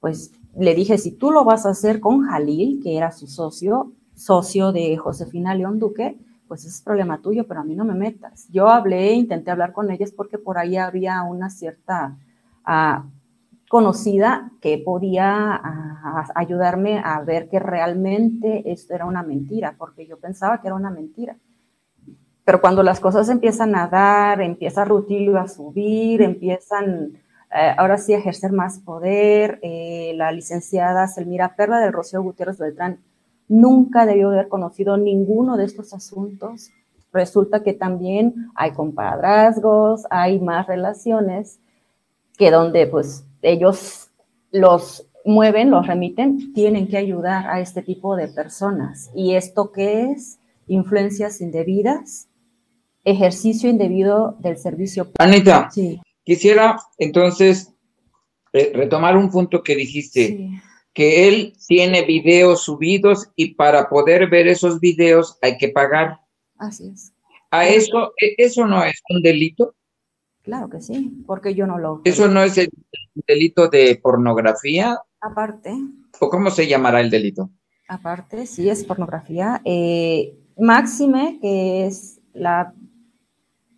pues 0.00 0.32
le 0.56 0.74
dije, 0.74 0.98
si 0.98 1.12
tú 1.12 1.30
lo 1.30 1.44
vas 1.44 1.66
a 1.66 1.70
hacer 1.70 2.00
con 2.00 2.22
Jalil, 2.22 2.80
que 2.82 2.96
era 2.96 3.12
su 3.12 3.26
socio, 3.26 3.92
socio 4.14 4.72
de 4.72 4.96
Josefina 4.96 5.54
León 5.54 5.78
Duque, 5.78 6.18
pues 6.48 6.60
ese 6.60 6.70
es 6.70 6.82
problema 6.82 7.20
tuyo, 7.20 7.46
pero 7.46 7.60
a 7.60 7.64
mí 7.64 7.76
no 7.76 7.84
me 7.84 7.94
metas. 7.94 8.48
Yo 8.50 8.68
hablé, 8.68 9.12
intenté 9.12 9.50
hablar 9.50 9.72
con 9.72 9.90
ellas 9.90 10.12
porque 10.12 10.38
por 10.38 10.58
ahí 10.58 10.76
había 10.76 11.22
una 11.22 11.50
cierta, 11.50 12.16
ah, 12.64 13.04
conocida 13.68 14.50
que 14.60 14.78
podía 14.78 15.60
ayudarme 16.34 17.00
a 17.04 17.20
ver 17.20 17.48
que 17.48 17.58
realmente 17.58 18.72
esto 18.72 18.94
era 18.94 19.04
una 19.04 19.22
mentira, 19.22 19.74
porque 19.78 20.06
yo 20.06 20.18
pensaba 20.18 20.60
que 20.60 20.68
era 20.68 20.74
una 20.74 20.90
mentira. 20.90 21.36
Pero 22.44 22.62
cuando 22.62 22.82
las 22.82 22.98
cosas 22.98 23.28
empiezan 23.28 23.76
a 23.76 23.88
dar, 23.88 24.40
empieza 24.40 24.86
Rutilio 24.86 25.36
a 25.36 25.48
subir, 25.48 26.22
empiezan 26.22 27.12
eh, 27.54 27.74
ahora 27.78 27.96
sí 27.96 28.12
ejercer 28.12 28.52
más 28.52 28.78
poder, 28.80 29.58
eh, 29.62 30.12
la 30.16 30.32
licenciada 30.32 31.08
Selmira 31.08 31.56
Perla 31.56 31.80
del 31.80 31.92
Rocío 31.92 32.22
Gutiérrez 32.22 32.58
Beltrán 32.58 33.00
nunca 33.48 34.04
debió 34.04 34.28
haber 34.28 34.48
conocido 34.48 34.98
ninguno 34.98 35.56
de 35.56 35.64
estos 35.64 35.94
asuntos. 35.94 36.70
Resulta 37.12 37.62
que 37.62 37.72
también 37.72 38.50
hay 38.54 38.72
compadrazgos, 38.72 40.04
hay 40.10 40.38
más 40.38 40.66
relaciones 40.66 41.58
que 42.36 42.50
donde 42.50 42.86
pues 42.86 43.24
ellos 43.40 44.10
los 44.52 45.06
mueven, 45.24 45.70
los 45.70 45.86
remiten, 45.86 46.52
tienen 46.52 46.86
que 46.86 46.98
ayudar 46.98 47.46
a 47.48 47.60
este 47.60 47.82
tipo 47.82 48.14
de 48.14 48.28
personas. 48.28 49.10
¿Y 49.14 49.34
esto 49.34 49.72
qué 49.72 50.10
es? 50.10 50.38
Influencias 50.66 51.40
indebidas, 51.40 52.28
ejercicio 53.04 53.70
indebido 53.70 54.36
del 54.40 54.58
servicio. 54.58 55.08
Anita, 55.18 55.70
quisiera 56.28 56.78
entonces 56.98 57.72
eh, 58.52 58.70
retomar 58.74 59.16
un 59.16 59.30
punto 59.30 59.62
que 59.62 59.74
dijiste, 59.74 60.60
que 60.92 61.26
él 61.26 61.54
tiene 61.66 62.04
videos 62.04 62.64
subidos 62.64 63.30
y 63.34 63.54
para 63.54 63.88
poder 63.88 64.28
ver 64.28 64.46
esos 64.46 64.78
videos 64.78 65.38
hay 65.40 65.56
que 65.56 65.70
pagar. 65.70 66.20
Así 66.58 66.90
es. 66.92 67.14
¿A 67.50 67.66
eso, 67.66 68.12
e, 68.20 68.34
eso 68.36 68.66
no 68.66 68.84
es 68.84 69.00
un 69.08 69.22
delito? 69.22 69.74
Claro 70.42 70.68
que 70.68 70.82
sí, 70.82 71.24
porque 71.26 71.54
yo 71.54 71.66
no 71.66 71.78
lo... 71.78 72.02
¿Eso 72.04 72.28
no 72.28 72.42
es 72.42 72.58
el 72.58 72.68
delito 73.26 73.68
de 73.68 73.98
pornografía? 74.02 74.98
Aparte. 75.22 75.72
¿O 76.20 76.28
cómo 76.28 76.50
se 76.50 76.66
llamará 76.66 77.00
el 77.00 77.08
delito? 77.08 77.48
Aparte, 77.88 78.44
sí 78.44 78.68
es 78.68 78.84
pornografía. 78.84 79.62
Eh, 79.64 80.36
máxime, 80.58 81.38
que 81.40 81.86
es 81.86 82.20
la 82.34 82.74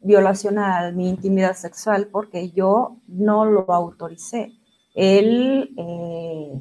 violación 0.02 0.58
a 0.58 0.90
mi 0.92 1.08
intimidad 1.08 1.54
sexual 1.54 2.08
porque 2.10 2.50
yo 2.50 2.96
no 3.06 3.44
lo 3.44 3.72
autoricé. 3.72 4.52
Él 4.94 5.74
eh, 5.76 6.60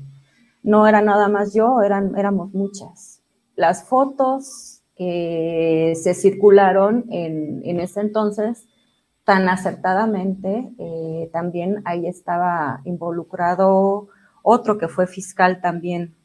no 0.63 0.88
era 0.88 1.02
nada 1.02 1.28
más 1.28 1.54
yo, 1.54 1.82
eran, 1.82 2.17
éramos 2.17 2.54
muchas. 2.54 3.21
Las 3.56 3.84
fotos 3.84 4.84
que 4.95 5.93
se 5.95 6.13
circularon 6.13 7.06
en, 7.10 7.62
en 7.63 7.80
ese 7.80 8.02
entonces 8.02 8.67
tan 9.30 9.47
acertadamente, 9.47 10.73
eh, 10.80 11.30
también 11.32 11.84
ahí 11.86 12.08
estaba 12.08 12.82
involucrado 12.84 14.08
otro 14.41 14.80
que 14.80 14.88
fue 14.88 15.06
fiscal 15.06 15.62
también 15.62 16.15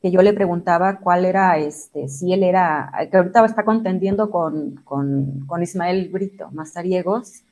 que 0.00 0.10
yo 0.10 0.22
le 0.22 0.32
preguntaba 0.32 1.00
cuál 1.00 1.24
era, 1.24 1.58
este, 1.58 2.08
si 2.08 2.32
él 2.32 2.44
era, 2.44 2.92
que 3.10 3.16
ahorita 3.16 3.44
está 3.44 3.64
contendiendo 3.64 4.30
con, 4.30 4.76
con, 4.84 5.62
Ismael 5.62 6.08
Brito 6.08 6.50
Mazariegos, 6.52 7.42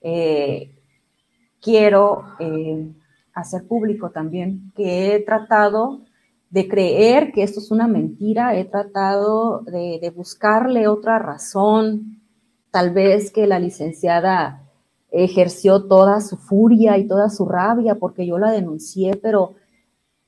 eh, 0.00 0.74
quiero 1.60 2.24
eh, 2.40 2.92
hacer 3.32 3.66
público 3.66 4.10
también 4.10 4.72
que 4.74 5.14
he 5.14 5.20
tratado 5.20 6.00
de 6.50 6.68
creer 6.68 7.32
que 7.32 7.42
esto 7.42 7.60
es 7.60 7.70
una 7.70 7.86
mentira, 7.86 8.56
he 8.56 8.64
tratado 8.64 9.60
de, 9.60 9.98
de 10.00 10.10
buscarle 10.10 10.88
otra 10.88 11.18
razón, 11.18 12.20
tal 12.70 12.90
vez 12.92 13.30
que 13.30 13.46
la 13.46 13.60
licenciada 13.60 14.64
ejerció 15.10 15.84
toda 15.84 16.20
su 16.20 16.36
furia 16.36 16.98
y 16.98 17.06
toda 17.06 17.30
su 17.30 17.46
rabia 17.46 17.94
porque 17.94 18.26
yo 18.26 18.36
la 18.36 18.50
denuncié, 18.50 19.16
pero 19.16 19.54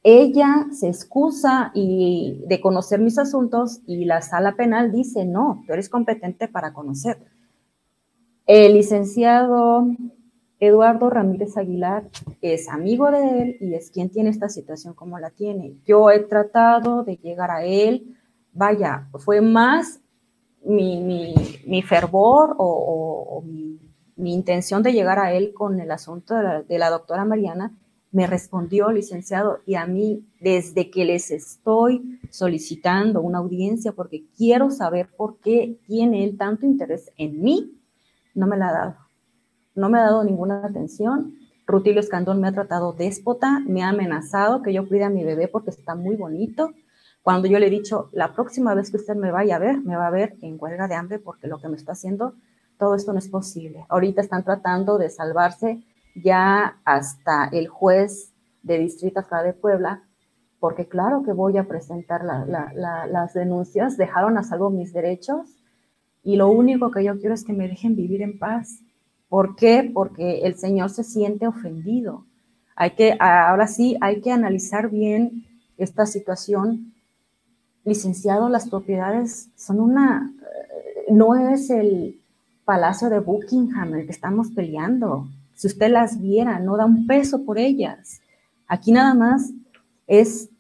ella 0.09 0.69
se 0.71 0.87
excusa 0.87 1.73
y, 1.75 2.41
de 2.47 2.61
conocer 2.61 3.01
mis 3.01 3.19
asuntos 3.19 3.81
y 3.89 4.05
la 4.05 4.23
sala 4.23 4.55
penal 4.55 4.93
dice, 4.93 5.25
no, 5.25 5.65
tú 5.67 5.73
eres 5.73 5.89
competente 5.89 6.47
para 6.47 6.73
conocer. 6.73 7.19
El 8.47 8.75
licenciado 8.75 9.89
Eduardo 10.61 11.11
Ramírez 11.11 11.57
Aguilar 11.57 12.05
es 12.41 12.69
amigo 12.69 13.11
de 13.11 13.43
él 13.43 13.57
y 13.61 13.75
es 13.75 13.91
quien 13.91 14.09
tiene 14.09 14.31
esta 14.31 14.49
situación 14.49 14.95
como 14.95 15.19
la 15.19 15.31
tiene. 15.31 15.75
Yo 15.85 16.09
he 16.13 16.21
tratado 16.21 17.03
de 17.03 17.17
llegar 17.17 17.51
a 17.51 17.65
él, 17.65 18.17
vaya, 18.53 19.09
fue 19.19 19.41
más 19.41 19.99
mi, 20.65 21.35
fervor 21.85 22.55
o, 22.59 23.43
mi, 23.45 24.33
intención 24.33 24.85
de 24.85 24.93
llegar 24.93 25.19
a 25.19 25.33
él 25.33 25.53
con 25.53 25.81
el 25.81 25.91
asunto 25.91 26.37
de 26.37 26.79
la 26.79 26.91
doctora 26.91 27.25
Mariana 27.25 27.77
me 28.13 28.27
respondió, 28.27 28.91
licenciado, 28.91 29.61
y 29.67 29.75
a 29.75 29.87
mí, 29.87 30.27
desde 30.41 30.91
que 30.91 31.05
les 31.05 31.31
estoy 31.31 32.21
solicitando 32.31 33.21
una 33.21 33.39
audiencia 33.39 33.93
porque 33.93 34.25
quiero 34.37 34.71
saber 34.71 35.09
por 35.17 35.39
qué 35.41 35.79
tiene 35.87 36.25
él 36.25 36.37
tanto 36.39 36.67
interés 36.67 37.11
en 37.19 37.43
mí, 37.43 37.79
no 38.35 38.47
me 38.47 38.57
la 38.57 38.69
ha 38.69 38.73
dado. 38.73 38.97
No 39.75 39.89
me 39.89 39.99
ha 39.99 40.03
dado 40.03 40.25
ninguna 40.25 40.65
atención. 40.65 41.35
Rutilio 41.67 42.01
Escandón 42.01 42.41
me 42.41 42.49
ha 42.49 42.53
tratado 42.53 42.93
déspota, 42.93 43.61
me 43.67 43.83
ha 43.83 43.89
amenazado 43.89 44.63
que 44.63 44.73
yo 44.73 44.89
cuide 44.89 45.05
a 45.05 45.11
mi 45.11 45.25
bebé 45.25 45.49
porque 45.49 45.71
está 45.71 45.95
muy 45.95 46.17
bonito. 46.17 46.73
Cuando 47.23 47.49
yo 47.49 47.59
le 47.59 47.67
he 47.67 47.71
dicho, 47.71 48.09
la 48.13 48.33
próxima 48.33 48.75
vez 48.75 48.91
que 48.91 48.99
usted 48.99 49.17
me 49.17 49.33
vaya 49.33 49.57
a 49.57 49.59
ver, 49.59 49.81
me 49.81 49.97
va 49.97 50.07
a 50.07 50.11
ver 50.11 50.37
en 50.43 50.57
huelga 50.61 50.87
de 50.87 50.95
hambre 50.95 51.19
porque 51.19 51.49
lo 51.49 51.59
que 51.59 51.69
me 51.69 51.77
está 51.77 51.93
haciendo, 51.93 52.35
todo 52.79 52.95
esto 52.95 53.13
no 53.13 53.19
es 53.19 53.29
posible. 53.29 53.85
Ahorita 53.89 54.21
están 54.21 54.45
tratando 54.45 54.97
de 54.97 55.11
salvarse 55.11 55.83
ya 56.23 56.81
hasta 56.85 57.49
el 57.53 57.69
juez 57.69 58.33
de 58.63 58.79
distrito 58.79 59.21
acá 59.21 59.43
de 59.43 59.53
Puebla, 59.53 60.03
porque 60.59 60.89
claro 60.89 61.23
que 61.23 61.33
voy 61.33 61.59
a 61.59 61.69
presentar 61.69 62.23
las 62.25 63.35
denuncias, 63.35 63.97
dejaron 63.97 64.39
a 64.39 64.43
salvo 64.43 64.71
mis 64.71 64.93
derechos 64.93 65.63
y 66.23 66.37
lo 66.37 66.49
único 66.51 66.91
que 66.91 67.05
yo 67.05 67.19
quiero 67.21 67.35
es 67.35 67.45
que 67.45 67.53
me 67.53 67.69
dejen 67.69 67.95
vivir 67.95 68.23
en 68.23 68.39
paz. 68.39 68.81
¿Por 69.29 69.55
qué? 69.55 69.89
Porque 69.93 70.41
el 70.41 70.57
Señor 70.57 70.91
se 70.91 71.05
siente 71.05 71.47
ofendido. 71.47 72.25
Hay 72.75 72.91
que, 72.93 73.17
ahora 73.21 73.67
sí, 73.67 73.97
hay 74.01 74.21
que 74.21 74.33
analizar 74.33 74.91
bien 74.91 75.45
esta 75.79 76.05
situación. 76.07 76.93
Licenciado, 77.85 78.49
las 78.49 78.69
propiedades 78.69 79.51
son 79.55 79.79
una, 79.79 80.35
eh, 80.41 81.13
no 81.13 81.37
es 81.37 81.71
el 81.71 82.21
palacio 82.65 83.09
de 83.09 83.21
Buckingham 83.21 83.95
el 83.95 84.07
que 84.07 84.13
estamos 84.13 84.51
peleando. 84.51 85.29
Si 85.57 85.67
usted 85.67 85.91
las 85.91 86.21
viera, 86.21 86.61
no 86.61 86.77
da 86.77 86.85
un 86.85 87.07
peso 87.07 87.45
por 87.45 87.59
ellas. 87.59 88.21
Aquí 88.69 88.93
nada 88.93 89.15
más 89.15 89.53
es 90.07 90.51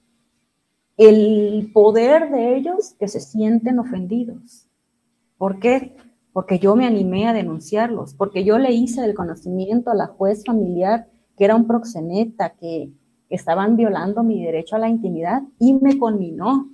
el 0.96 1.70
poder 1.72 2.30
de 2.30 2.56
ellos 2.56 2.94
que 2.98 3.06
se 3.06 3.20
sienten 3.20 3.78
ofendidos. 3.78 4.68
¿Por 5.37 5.61
qué? 5.61 5.94
Porque 6.32 6.59
yo 6.59 6.74
me 6.76 6.87
animé 6.87 7.28
a 7.28 7.35
denunciarlos, 7.35 8.14
porque 8.14 8.42
yo 8.42 8.59
le 8.59 8.72
hice 8.72 9.04
el 9.04 9.14
conocimiento 9.14 9.90
a 9.90 9.94
la 9.94 10.06
juez 10.06 10.42
familiar 10.44 11.09
que 11.37 11.44
era 11.44 11.54
un 11.54 11.66
proxeneta, 11.66 12.54
que 12.54 12.90
estaban 13.28 13.76
violando 13.76 14.22
mi 14.22 14.42
derecho 14.42 14.76
a 14.76 14.78
la 14.78 14.88
intimidad 14.88 15.42
y 15.59 15.74
me 15.74 15.98
conminó. 15.98 16.70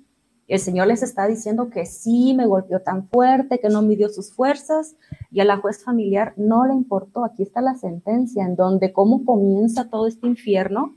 El 0.53 0.61
Señor 0.61 0.87
les 0.89 1.03
está 1.03 1.27
diciendo 1.27 1.71
que 1.71 1.87
sí, 1.87 2.35
me 2.35 2.45
golpeó 2.45 2.81
tan 2.81 3.09
fuerte, 3.09 3.59
que 3.59 3.71
no 3.71 3.81
midió 3.81 4.11
sus 4.11 4.35
fuerzas, 4.35 4.97
y 5.31 5.41
a 5.41 5.47
la 5.47 5.57
juez 5.57 5.83
familiar 5.83 6.35
no 6.37 6.67
le 6.67 6.75
importó. 6.75 7.25
Aquí 7.25 7.43
está 7.43 7.63
la 7.63 7.75
sentencia, 7.75 8.45
en 8.45 8.55
donde 8.55 8.93
cómo 8.93 9.25
comienza 9.25 9.89
todo 9.89 10.07
este 10.07 10.27
infierno 10.27 10.95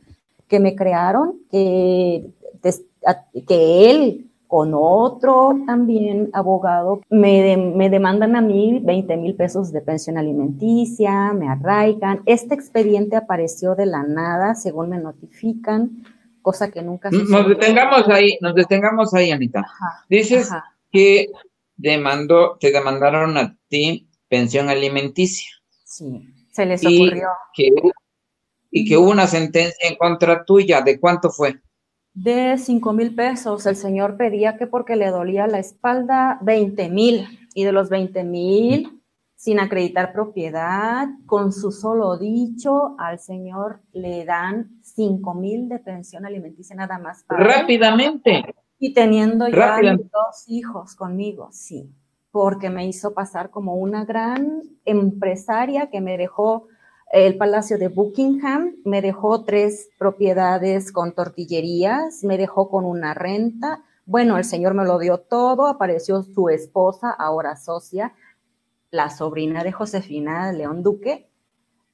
que 0.50 0.60
me 0.60 0.76
crearon, 0.76 1.36
que, 1.50 2.34
que 3.48 3.92
él 3.92 4.30
con 4.46 4.74
otro 4.74 5.58
también 5.66 6.32
abogado 6.34 7.00
me, 7.10 7.56
me 7.56 7.90
demandan 7.90 8.36
a 8.36 8.42
mí 8.42 8.82
20 8.84 9.16
mil 9.16 9.36
pesos 9.36 9.72
de 9.72 9.80
pensión 9.80 10.18
alimenticia, 10.18 11.32
me 11.32 11.48
arraigan. 11.48 12.20
Este 12.26 12.56
expediente 12.56 13.16
apareció 13.16 13.74
de 13.74 13.86
la 13.86 14.04
nada, 14.04 14.54
según 14.54 14.90
me 14.90 15.00
notifican 15.00 16.04
cosa 16.46 16.70
que 16.70 16.84
nunca 16.84 17.10
se 17.10 17.24
Nos 17.24 17.48
detengamos 17.48 18.08
ahí, 18.08 18.38
nos 18.40 18.54
detengamos 18.54 19.12
ahí, 19.16 19.32
Anita. 19.32 19.66
Dices 20.08 20.52
que 20.92 21.32
demandó, 21.76 22.58
te 22.60 22.72
demandaron 22.72 23.36
a 23.36 23.58
ti 23.68 24.08
pensión 24.30 24.70
alimenticia. 24.70 25.50
Sí, 25.84 26.22
se 26.52 26.68
les 26.68 26.86
ocurrió. 26.86 27.30
y 28.70 28.88
que 28.88 28.96
hubo 28.96 29.10
una 29.10 29.26
sentencia 29.26 29.90
en 29.90 29.96
contra 29.96 30.46
tuya, 30.46 30.82
¿de 30.82 31.00
cuánto 31.00 31.32
fue? 31.32 31.62
De 32.14 32.60
cinco 32.60 32.94
mil 32.94 33.16
pesos. 33.16 33.66
El 33.66 33.76
señor 33.76 34.16
pedía 34.16 34.56
que 34.56 34.68
porque 34.68 34.96
le 34.96 35.10
dolía 35.10 35.48
la 35.48 35.58
espalda, 35.58 36.38
20 36.44 36.90
mil. 36.90 37.28
Y 37.56 37.64
de 37.64 37.72
los 37.72 37.90
20 37.90 38.24
mil, 38.24 39.02
sin 39.36 39.60
acreditar 39.60 40.14
propiedad, 40.14 41.08
con 41.26 41.52
su 41.52 41.72
solo 41.72 42.20
dicho, 42.20 42.96
al 43.00 43.18
señor 43.18 43.82
le 43.94 44.26
dan 44.26 44.75
cinco 44.96 45.34
mil 45.34 45.68
de 45.70 45.80
pensión 45.80 46.26
alimenticia 46.26 46.76
nada 46.76 46.98
más. 46.98 47.26
Rápidamente. 47.28 48.56
Y 48.80 48.94
teniendo 48.94 49.48
ya 49.48 49.80
dos 49.82 50.46
hijos 50.48 50.96
conmigo, 50.96 51.50
sí, 51.52 51.90
porque 52.32 52.70
me 52.70 52.86
hizo 52.86 53.14
pasar 53.14 53.50
como 53.50 53.76
una 53.76 54.06
gran 54.06 54.62
empresaria 54.84 55.90
que 55.90 56.02
me 56.02 56.18
dejó 56.18 56.68
el 57.12 57.38
Palacio 57.38 57.78
de 57.78 57.88
Buckingham, 57.88 58.76
me 58.84 59.02
dejó 59.02 59.44
tres 59.44 59.90
propiedades 59.98 60.92
con 60.92 61.14
tortillerías, 61.14 62.24
me 62.24 62.38
dejó 62.38 62.70
con 62.70 62.84
una 62.84 63.14
renta. 63.14 63.84
Bueno, 64.06 64.38
el 64.38 64.44
señor 64.44 64.74
me 64.74 64.86
lo 64.86 65.00
dio 65.00 65.20
todo, 65.20 65.68
apareció 65.68 66.24
su 66.24 66.50
esposa, 66.50 67.12
ahora 67.12 67.56
socia, 67.56 68.14
la 68.92 69.10
sobrina 69.10 69.64
de 69.64 69.72
Josefina 69.72 70.52
León 70.52 70.84
Duque, 70.84 71.30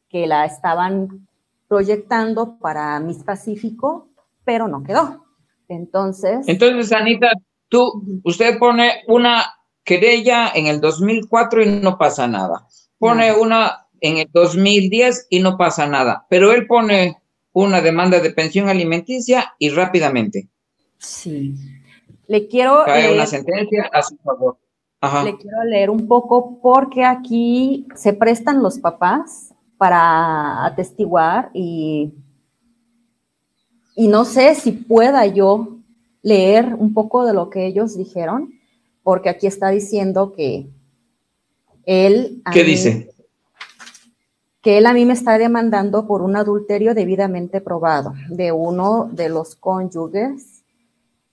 que 0.09 0.27
la 0.27 0.45
estaban 0.45 1.27
proyectando 1.71 2.57
para 2.59 2.99
Miss 2.99 3.23
Pacífico, 3.23 4.09
pero 4.43 4.67
no 4.67 4.83
quedó. 4.83 5.23
Entonces. 5.69 6.45
Entonces, 6.47 6.91
Anita, 6.91 7.31
tú, 7.69 8.03
usted 8.25 8.59
pone 8.59 9.03
una 9.07 9.45
querella 9.81 10.51
en 10.53 10.67
el 10.67 10.81
2004 10.81 11.63
y 11.63 11.67
no 11.79 11.97
pasa 11.97 12.27
nada. 12.27 12.67
Pone 12.97 13.31
una 13.31 13.87
en 14.01 14.17
el 14.17 14.27
2010 14.33 15.27
y 15.29 15.39
no 15.39 15.57
pasa 15.57 15.87
nada. 15.87 16.25
Pero 16.29 16.51
él 16.51 16.67
pone 16.67 17.21
una 17.53 17.79
demanda 17.79 18.19
de 18.19 18.31
pensión 18.31 18.67
alimenticia 18.67 19.55
y 19.57 19.69
rápidamente. 19.69 20.49
Sí. 20.97 21.55
Le 22.27 22.49
quiero. 22.49 22.83
Cae 22.83 23.13
una 23.13 23.27
sentencia 23.27 23.89
a 23.93 24.01
su 24.01 24.17
favor. 24.17 24.57
Le 25.23 25.37
quiero 25.37 25.63
leer 25.63 25.89
un 25.89 26.05
poco 26.09 26.59
porque 26.61 27.05
aquí 27.05 27.87
se 27.95 28.11
prestan 28.11 28.61
los 28.61 28.77
papás 28.77 29.50
para 29.81 30.63
atestiguar 30.63 31.49
y, 31.55 32.13
y 33.95 34.07
no 34.09 34.25
sé 34.25 34.53
si 34.53 34.73
pueda 34.73 35.25
yo 35.25 35.79
leer 36.21 36.75
un 36.75 36.93
poco 36.93 37.25
de 37.25 37.33
lo 37.33 37.49
que 37.49 37.65
ellos 37.65 37.97
dijeron, 37.97 38.53
porque 39.01 39.29
aquí 39.29 39.47
está 39.47 39.69
diciendo 39.69 40.33
que 40.33 40.69
él... 41.87 42.43
¿Qué 42.53 42.63
dice? 42.63 43.09
Que 44.61 44.77
él 44.77 44.85
a 44.85 44.93
mí 44.93 45.03
me 45.03 45.13
está 45.13 45.39
demandando 45.39 46.05
por 46.05 46.21
un 46.21 46.35
adulterio 46.35 46.93
debidamente 46.93 47.59
probado 47.59 48.13
de 48.29 48.51
uno 48.51 49.09
de 49.11 49.29
los 49.29 49.55
cónyuges. 49.55 50.63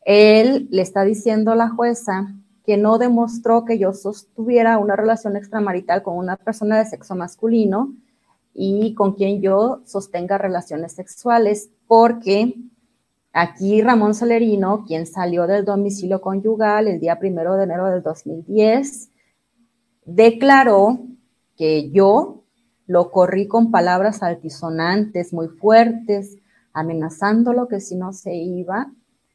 Él 0.06 0.68
le 0.70 0.80
está 0.80 1.04
diciendo 1.04 1.52
a 1.52 1.54
la 1.54 1.68
jueza 1.68 2.34
que 2.64 2.78
no 2.78 2.96
demostró 2.96 3.66
que 3.66 3.78
yo 3.78 3.92
sostuviera 3.92 4.78
una 4.78 4.96
relación 4.96 5.36
extramarital 5.36 6.02
con 6.02 6.16
una 6.16 6.36
persona 6.38 6.78
de 6.78 6.86
sexo 6.86 7.14
masculino 7.14 7.92
y 8.60 8.92
con 8.94 9.12
quien 9.12 9.40
yo 9.40 9.82
sostenga 9.84 10.36
relaciones 10.36 10.90
sexuales, 10.90 11.70
porque 11.86 12.56
aquí 13.32 13.80
Ramón 13.82 14.14
Solerino, 14.14 14.84
quien 14.84 15.06
salió 15.06 15.46
del 15.46 15.64
domicilio 15.64 16.20
conyugal 16.20 16.88
el 16.88 16.98
día 16.98 17.20
primero 17.20 17.54
de 17.54 17.62
enero 17.62 17.86
del 17.86 18.02
2010, 18.02 19.10
declaró 20.04 20.98
que 21.56 21.88
yo 21.92 22.42
lo 22.88 23.12
corrí 23.12 23.46
con 23.46 23.70
palabras 23.70 24.24
altisonantes, 24.24 25.32
muy 25.32 25.46
fuertes, 25.46 26.36
amenazándolo 26.72 27.68
que 27.68 27.78
si 27.78 27.94
no 27.94 28.12
se 28.12 28.34
iba, 28.34 28.90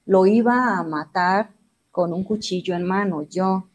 lo 0.05 0.25
iba 0.25 0.77
a 0.77 0.83
matar 0.83 1.51
con 1.91 2.11
un 2.11 2.25
cuchillo 2.25 2.75
en 2.75 2.83
mano, 2.83 3.21
yo, 3.21 3.69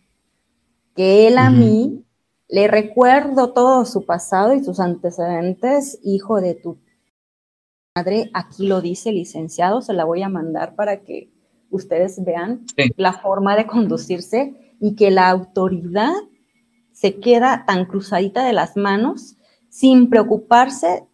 que 0.94 1.26
él 1.26 1.38
a 1.38 1.48
mí 1.48 2.04
le 2.48 2.66
recuerdo 2.66 3.52
todo 3.52 3.84
su 3.84 4.06
pasado 4.06 4.54
y 4.54 4.64
sus 4.64 4.80
antecedentes, 4.80 5.98
hijo 6.02 6.40
de 6.40 6.54
tu 6.54 6.78
madre, 7.94 8.30
aquí 8.32 8.66
lo 8.66 8.80
dice 8.80 9.12
licenciado, 9.12 9.82
se 9.82 9.92
la 9.92 10.04
voy 10.04 10.22
a 10.22 10.30
mandar 10.30 10.74
para 10.74 11.02
que 11.02 11.30
ustedes 11.70 12.24
vean 12.24 12.64
la 12.96 13.12
forma 13.12 13.54
de 13.54 13.66
conducirse 13.66 14.76
y 14.80 14.94
que 14.94 15.10
la 15.10 15.28
autoridad 15.28 16.14
se 16.92 17.20
queda 17.20 17.64
tan 17.66 17.84
cruzadita 17.84 18.44
de 18.44 18.54
las 18.54 18.76
manos 18.76 19.36
sin 19.68 20.08
preocuparse 20.08 21.04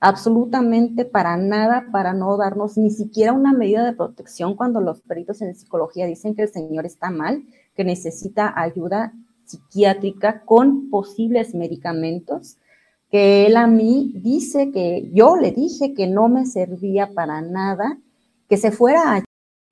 absolutamente 0.00 1.04
para 1.04 1.36
nada, 1.36 1.86
para 1.92 2.14
no 2.14 2.36
darnos 2.36 2.76
ni 2.78 2.90
siquiera 2.90 3.32
una 3.32 3.52
medida 3.52 3.84
de 3.84 3.92
protección 3.92 4.56
cuando 4.56 4.80
los 4.80 5.02
peritos 5.02 5.40
en 5.42 5.54
psicología 5.54 6.06
dicen 6.06 6.34
que 6.34 6.42
el 6.42 6.48
señor 6.48 6.86
está 6.86 7.10
mal, 7.10 7.44
que 7.76 7.84
necesita 7.84 8.52
ayuda 8.56 9.12
psiquiátrica 9.50 10.42
con 10.44 10.90
posibles 10.90 11.54
medicamentos, 11.54 12.56
que 13.10 13.46
él 13.46 13.56
a 13.56 13.66
mí 13.66 14.12
dice 14.14 14.70
que 14.70 15.10
yo 15.12 15.36
le 15.36 15.50
dije 15.50 15.94
que 15.94 16.06
no 16.06 16.28
me 16.28 16.46
servía 16.46 17.10
para 17.12 17.40
nada, 17.40 17.98
que 18.48 18.56
se 18.56 18.70
fuera 18.70 19.16
a 19.16 19.24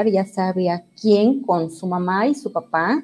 ya 0.04 0.26
sabía 0.26 0.84
quién 1.00 1.42
con 1.42 1.70
su 1.70 1.86
mamá 1.86 2.28
y 2.28 2.34
su 2.34 2.52
papá. 2.52 3.02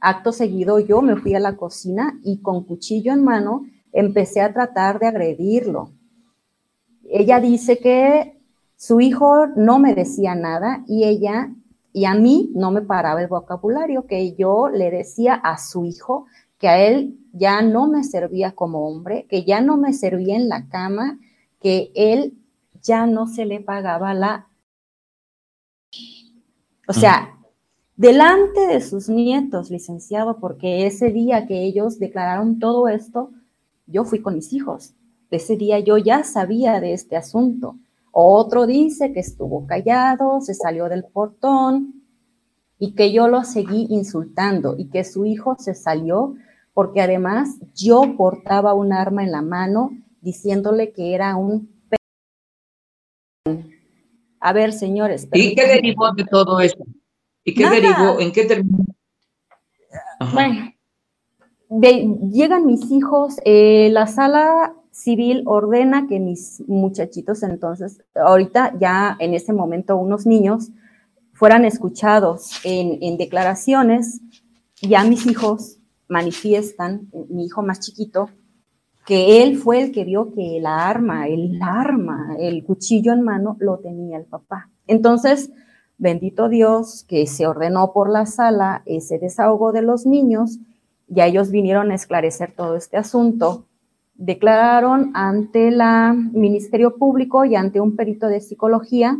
Acto 0.00 0.30
seguido 0.30 0.78
yo 0.78 1.02
me 1.02 1.16
fui 1.16 1.34
a 1.34 1.40
la 1.40 1.56
cocina 1.56 2.20
y 2.22 2.40
con 2.40 2.62
cuchillo 2.64 3.12
en 3.12 3.24
mano 3.24 3.64
empecé 3.92 4.40
a 4.40 4.52
tratar 4.52 5.00
de 5.00 5.08
agredirlo 5.08 5.90
ella 7.10 7.40
dice 7.40 7.78
que 7.78 8.38
su 8.76 9.00
hijo 9.00 9.46
no 9.56 9.78
me 9.78 9.94
decía 9.94 10.34
nada 10.34 10.84
y 10.86 11.04
ella 11.04 11.52
y 11.92 12.04
a 12.04 12.14
mí 12.14 12.50
no 12.54 12.70
me 12.70 12.82
paraba 12.82 13.22
el 13.22 13.28
vocabulario, 13.28 14.06
que 14.06 14.34
yo 14.34 14.68
le 14.68 14.90
decía 14.90 15.34
a 15.34 15.58
su 15.58 15.84
hijo 15.84 16.26
que 16.58 16.68
a 16.68 16.84
él 16.84 17.18
ya 17.32 17.62
no 17.62 17.86
me 17.86 18.04
servía 18.04 18.52
como 18.52 18.88
hombre, 18.88 19.26
que 19.28 19.44
ya 19.44 19.60
no 19.60 19.76
me 19.76 19.92
servía 19.92 20.36
en 20.36 20.48
la 20.48 20.68
cama, 20.68 21.18
que 21.60 21.92
él 21.94 22.34
ya 22.82 23.06
no 23.06 23.26
se 23.26 23.44
le 23.44 23.60
pagaba 23.60 24.14
la... 24.14 24.48
O 26.88 26.92
sea, 26.92 27.38
delante 27.96 28.66
de 28.66 28.80
sus 28.80 29.08
nietos, 29.08 29.70
licenciado, 29.70 30.38
porque 30.38 30.86
ese 30.86 31.10
día 31.12 31.46
que 31.46 31.62
ellos 31.64 31.98
declararon 31.98 32.58
todo 32.58 32.88
esto, 32.88 33.30
yo 33.86 34.04
fui 34.04 34.20
con 34.20 34.34
mis 34.34 34.52
hijos 34.52 34.94
ese 35.36 35.56
día 35.56 35.78
yo 35.80 35.98
ya 35.98 36.24
sabía 36.24 36.80
de 36.80 36.92
este 36.92 37.16
asunto. 37.16 37.76
Otro 38.12 38.66
dice 38.66 39.12
que 39.12 39.20
estuvo 39.20 39.66
callado, 39.66 40.40
se 40.40 40.54
salió 40.54 40.88
del 40.88 41.04
portón 41.04 42.04
y 42.78 42.94
que 42.94 43.12
yo 43.12 43.28
lo 43.28 43.44
seguí 43.44 43.86
insultando 43.90 44.74
y 44.78 44.88
que 44.88 45.04
su 45.04 45.26
hijo 45.26 45.56
se 45.58 45.74
salió 45.74 46.34
porque 46.74 47.00
además 47.00 47.58
yo 47.74 48.16
portaba 48.16 48.74
un 48.74 48.92
arma 48.92 49.24
en 49.24 49.32
la 49.32 49.42
mano 49.42 49.90
diciéndole 50.20 50.92
que 50.92 51.14
era 51.14 51.36
un... 51.36 51.76
A 54.40 54.52
ver, 54.52 54.72
señores. 54.72 55.28
¿Y 55.32 55.54
qué 55.54 55.66
derivó 55.66 56.12
de 56.12 56.24
todo 56.24 56.60
esto? 56.60 56.84
¿Y 57.44 57.54
qué 57.54 57.68
derivó? 57.68 58.20
¿En 58.20 58.30
qué 58.30 58.44
terminó? 58.44 58.84
Bueno, 60.32 60.72
llegan 62.30 62.66
mis 62.66 62.90
hijos, 62.90 63.36
eh, 63.44 63.88
la 63.90 64.06
sala 64.06 64.74
civil 64.98 65.42
ordena 65.46 66.06
que 66.08 66.18
mis 66.18 66.62
muchachitos 66.66 67.42
entonces, 67.42 68.02
ahorita 68.14 68.74
ya 68.78 69.16
en 69.20 69.32
ese 69.32 69.52
momento 69.52 69.96
unos 69.96 70.26
niños, 70.26 70.70
fueran 71.32 71.64
escuchados 71.64 72.50
en, 72.64 73.16
declaraciones, 73.16 74.20
ya 74.82 75.04
mis 75.04 75.24
hijos 75.26 75.78
manifiestan, 76.08 77.08
mi 77.28 77.46
hijo 77.46 77.62
más 77.62 77.78
chiquito, 77.78 78.28
que 79.06 79.42
él 79.42 79.56
fue 79.56 79.82
el 79.82 79.92
que 79.92 80.04
vio 80.04 80.32
que 80.34 80.58
la 80.60 80.88
arma, 80.88 81.28
el 81.28 81.60
arma, 81.62 82.34
el 82.40 82.64
cuchillo 82.64 83.12
en 83.12 83.22
mano 83.22 83.56
lo 83.60 83.78
tenía 83.78 84.18
el 84.18 84.24
papá. 84.24 84.68
Entonces, 84.88 85.52
bendito 85.96 86.48
Dios 86.48 87.04
que 87.06 87.26
se 87.28 87.46
ordenó 87.46 87.92
por 87.92 88.10
la 88.10 88.26
sala 88.26 88.82
ese 88.84 89.18
desahogo 89.18 89.70
de 89.70 89.82
los 89.82 90.06
niños, 90.06 90.58
ya 91.06 91.26
ellos 91.26 91.52
vinieron 91.52 91.92
a 91.92 91.94
esclarecer 91.94 92.52
todo 92.52 92.74
este 92.74 92.96
asunto 92.96 93.67
declararon 94.18 95.12
ante 95.14 95.68
el 95.68 95.80
Ministerio 96.32 96.96
Público 96.96 97.44
y 97.44 97.54
ante 97.54 97.80
un 97.80 97.96
perito 97.96 98.26
de 98.26 98.40
psicología 98.40 99.16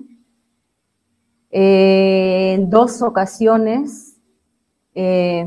eh, 1.51 2.55
en 2.55 2.69
dos 2.69 3.01
ocasiones, 3.01 4.17
eh, 4.95 5.47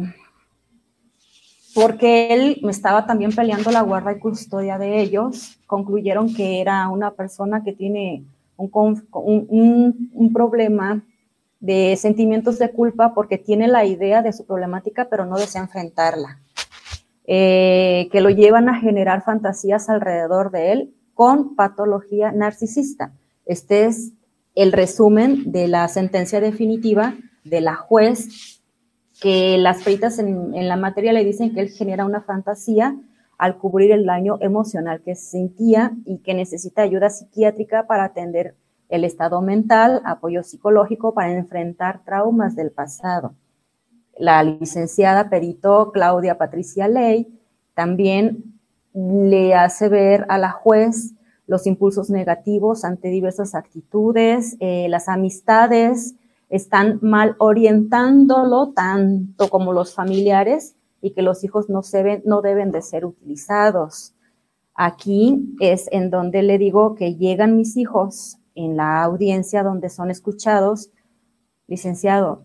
porque 1.75 2.33
él 2.33 2.59
me 2.63 2.71
estaba 2.71 3.05
también 3.05 3.35
peleando 3.35 3.71
la 3.71 3.81
guarda 3.81 4.13
y 4.13 4.19
custodia 4.19 4.77
de 4.77 5.01
ellos, 5.01 5.59
concluyeron 5.67 6.33
que 6.33 6.61
era 6.61 6.87
una 6.89 7.11
persona 7.11 7.63
que 7.63 7.73
tiene 7.73 8.23
un, 8.55 9.03
un 9.11 10.33
problema 10.33 11.03
de 11.59 11.95
sentimientos 11.97 12.57
de 12.57 12.71
culpa 12.71 13.13
porque 13.13 13.37
tiene 13.37 13.67
la 13.67 13.85
idea 13.85 14.21
de 14.21 14.33
su 14.33 14.45
problemática, 14.45 15.07
pero 15.09 15.25
no 15.25 15.37
desea 15.37 15.61
enfrentarla. 15.61 16.40
Eh, 17.33 18.09
que 18.11 18.19
lo 18.19 18.29
llevan 18.29 18.67
a 18.67 18.81
generar 18.81 19.23
fantasías 19.23 19.89
alrededor 19.89 20.51
de 20.51 20.73
él 20.73 20.93
con 21.13 21.55
patología 21.55 22.33
narcisista. 22.33 23.13
Este 23.45 23.85
es 23.85 24.11
el 24.53 24.73
resumen 24.73 25.49
de 25.49 25.69
la 25.69 25.87
sentencia 25.87 26.41
definitiva 26.41 27.15
de 27.45 27.61
la 27.61 27.75
juez, 27.75 28.59
que 29.21 29.57
las 29.57 29.81
peritas 29.81 30.19
en, 30.19 30.53
en 30.53 30.67
la 30.67 30.75
materia 30.75 31.13
le 31.13 31.23
dicen 31.23 31.53
que 31.53 31.61
él 31.61 31.69
genera 31.69 32.03
una 32.03 32.19
fantasía 32.19 32.97
al 33.37 33.57
cubrir 33.57 33.93
el 33.93 34.05
daño 34.05 34.37
emocional 34.41 35.01
que 35.01 35.15
sentía 35.15 35.93
y 36.03 36.17
que 36.17 36.33
necesita 36.33 36.81
ayuda 36.81 37.09
psiquiátrica 37.09 37.87
para 37.87 38.03
atender 38.03 38.55
el 38.89 39.05
estado 39.05 39.41
mental, 39.41 40.01
apoyo 40.03 40.43
psicológico 40.43 41.13
para 41.13 41.31
enfrentar 41.31 42.03
traumas 42.03 42.57
del 42.57 42.71
pasado 42.71 43.35
la 44.21 44.43
licenciada 44.43 45.29
perito 45.29 45.91
Claudia 45.91 46.37
Patricia 46.37 46.87
Ley 46.87 47.39
también 47.73 48.59
le 48.93 49.55
hace 49.55 49.89
ver 49.89 50.27
a 50.29 50.37
la 50.37 50.51
juez 50.51 51.13
los 51.47 51.65
impulsos 51.65 52.11
negativos 52.11 52.85
ante 52.85 53.07
diversas 53.09 53.55
actitudes, 53.55 54.57
eh, 54.59 54.87
las 54.89 55.09
amistades 55.09 56.13
están 56.49 56.99
mal 57.01 57.35
orientándolo 57.39 58.73
tanto 58.73 59.49
como 59.49 59.73
los 59.73 59.95
familiares 59.95 60.75
y 61.01 61.11
que 61.11 61.23
los 61.23 61.43
hijos 61.43 61.67
no, 61.67 61.81
se 61.81 62.21
no 62.23 62.41
deben 62.43 62.71
de 62.71 62.83
ser 62.83 63.05
utilizados. 63.05 64.13
Aquí 64.75 65.55
es 65.59 65.87
en 65.91 66.11
donde 66.11 66.43
le 66.43 66.59
digo 66.59 66.93
que 66.93 67.15
llegan 67.15 67.57
mis 67.57 67.75
hijos 67.75 68.37
en 68.53 68.77
la 68.77 69.01
audiencia 69.01 69.63
donde 69.63 69.89
son 69.89 70.11
escuchados, 70.11 70.91
licenciado, 71.67 72.43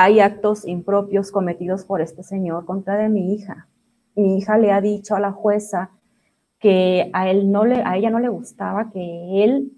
hay 0.00 0.20
actos 0.20 0.64
impropios 0.64 1.32
cometidos 1.32 1.84
por 1.84 2.00
este 2.00 2.22
señor 2.22 2.64
contra 2.66 2.96
de 2.96 3.08
mi 3.08 3.34
hija. 3.34 3.66
Mi 4.14 4.38
hija 4.38 4.56
le 4.56 4.70
ha 4.70 4.80
dicho 4.80 5.16
a 5.16 5.20
la 5.20 5.32
jueza 5.32 5.90
que 6.60 7.10
a 7.12 7.28
él 7.28 7.50
no 7.50 7.64
le, 7.64 7.82
a 7.82 7.96
ella 7.96 8.08
no 8.08 8.20
le 8.20 8.28
gustaba 8.28 8.92
que 8.92 9.42
él 9.42 9.72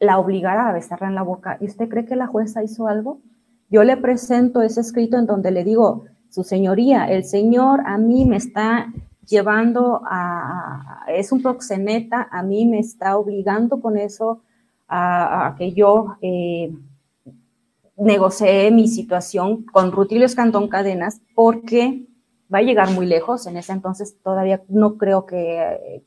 la 0.00 0.18
obligara 0.18 0.66
a 0.66 0.72
besarla 0.72 1.08
en 1.08 1.14
la 1.14 1.20
boca. 1.20 1.58
¿Y 1.60 1.66
usted 1.66 1.90
cree 1.90 2.06
que 2.06 2.16
la 2.16 2.26
jueza 2.26 2.62
hizo 2.62 2.88
algo? 2.88 3.20
Yo 3.68 3.84
le 3.84 3.98
presento 3.98 4.62
ese 4.62 4.80
escrito 4.80 5.18
en 5.18 5.26
donde 5.26 5.50
le 5.50 5.62
digo, 5.62 6.06
su 6.30 6.42
señoría, 6.42 7.04
el 7.04 7.24
señor 7.24 7.82
a 7.84 7.98
mí 7.98 8.24
me 8.24 8.36
está 8.36 8.94
llevando 9.26 10.00
a, 10.06 11.04
es 11.08 11.32
un 11.32 11.42
proxeneta, 11.42 12.28
a 12.30 12.42
mí 12.42 12.64
me 12.64 12.78
está 12.78 13.18
obligando 13.18 13.82
con 13.82 13.98
eso 13.98 14.40
a, 14.88 15.54
que 15.58 15.72
yo 15.72 16.16
eh, 16.22 16.72
negocié 17.96 18.70
mi 18.70 18.88
situación 18.88 19.64
con 19.64 19.92
Rutilio 19.92 20.26
Escandón 20.26 20.68
Cadenas 20.68 21.20
porque 21.34 22.06
va 22.52 22.58
a 22.58 22.62
llegar 22.62 22.90
muy 22.90 23.06
lejos. 23.06 23.46
En 23.46 23.56
ese 23.56 23.72
entonces 23.72 24.16
todavía 24.22 24.62
no 24.68 24.96
creo 24.96 25.26
que 25.26 25.60
eh, 25.60 26.04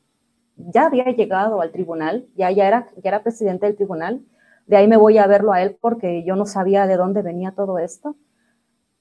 ya 0.56 0.86
había 0.86 1.04
llegado 1.04 1.60
al 1.60 1.72
tribunal, 1.72 2.26
ya, 2.36 2.50
ya, 2.50 2.66
era, 2.66 2.88
ya 3.02 3.08
era 3.10 3.22
presidente 3.22 3.66
del 3.66 3.76
tribunal. 3.76 4.22
De 4.66 4.76
ahí 4.76 4.86
me 4.86 4.96
voy 4.96 5.18
a 5.18 5.26
verlo 5.26 5.52
a 5.52 5.62
él 5.62 5.78
porque 5.80 6.24
yo 6.24 6.36
no 6.36 6.44
sabía 6.44 6.86
de 6.86 6.96
dónde 6.96 7.22
venía 7.22 7.52
todo 7.52 7.78
esto. 7.78 8.16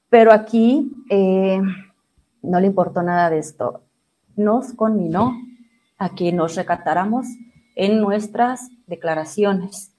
Pero 0.10 0.32
aquí 0.32 0.92
eh, 1.10 1.62
no 2.42 2.60
le 2.60 2.68
importó 2.68 3.04
nada 3.04 3.30
de 3.30 3.40
esto. 3.40 3.84
Nos 4.36 4.74
conminó 4.74 5.34
a 5.98 6.16
que 6.16 6.32
nos 6.32 6.56
recatáramos 6.56 7.28
en 7.76 8.00
nuestras 8.00 8.70
declaraciones. 8.86 9.94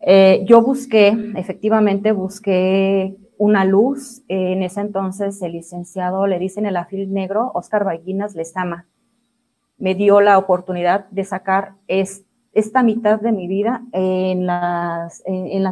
Eh, 0.00 0.44
yo 0.46 0.62
busqué, 0.62 1.16
efectivamente, 1.36 2.12
busqué 2.12 3.16
una 3.36 3.64
luz. 3.64 4.22
en 4.28 4.62
ese 4.62 4.80
entonces 4.80 5.40
el 5.42 5.52
licenciado, 5.52 6.26
le 6.26 6.38
dicen 6.38 6.66
el 6.66 6.76
afil 6.76 7.12
negro, 7.12 7.50
Oscar 7.54 7.84
Baguinas 7.84 8.34
Lezama, 8.34 8.86
me 9.78 9.94
dio 9.94 10.20
la 10.20 10.38
oportunidad 10.38 11.08
de 11.10 11.24
sacar 11.24 11.74
esta 11.88 12.82
mitad 12.82 13.20
de 13.20 13.32
mi 13.32 13.48
vida 13.48 13.82
en, 13.92 14.46
la 14.46 15.08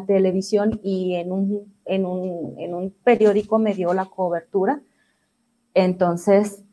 televisión 0.06 0.80
y 0.82 1.14
en 1.14 1.30
un, 1.30 1.74
en, 1.84 2.06
un, 2.06 2.94
periódico 3.04 3.58
me 3.58 3.74
dio 3.74 3.92
la 3.92 4.06
cobertura. 4.06 4.80
Entonces, 5.74 6.64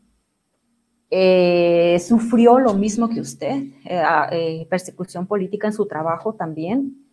eh, 1.10 1.99
sufrió 1.99 2.60
lo 2.60 2.74
mismo 2.74 3.10
que 3.10 3.20
usted, 3.20 3.64
eh, 3.86 4.03
eh, 4.32 4.68
persecución 4.70 5.28
política 5.28 5.68
en 5.68 5.74
su 5.74 5.86
trabajo 5.88 6.34
también. 6.34 7.05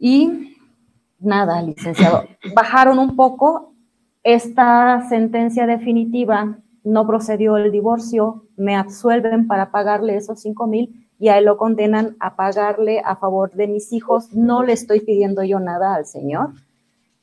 Y 0.00 0.56
nada, 1.18 1.62
licenciado, 1.62 2.24
bajaron 2.54 2.98
un 2.98 3.14
poco 3.14 3.74
esta 4.22 5.06
sentencia 5.08 5.66
definitiva, 5.66 6.58
no 6.82 7.06
procedió 7.06 7.58
el 7.58 7.70
divorcio, 7.70 8.46
me 8.56 8.76
absuelven 8.76 9.46
para 9.46 9.70
pagarle 9.70 10.16
esos 10.16 10.40
cinco 10.40 10.66
mil 10.66 11.06
y 11.18 11.28
a 11.28 11.36
él 11.36 11.44
lo 11.44 11.58
condenan 11.58 12.16
a 12.18 12.34
pagarle 12.34 13.02
a 13.04 13.14
favor 13.14 13.52
de 13.52 13.68
mis 13.68 13.92
hijos. 13.92 14.32
No 14.32 14.62
le 14.62 14.72
estoy 14.72 15.00
pidiendo 15.00 15.42
yo 15.44 15.60
nada 15.60 15.94
al 15.94 16.06
señor. 16.06 16.54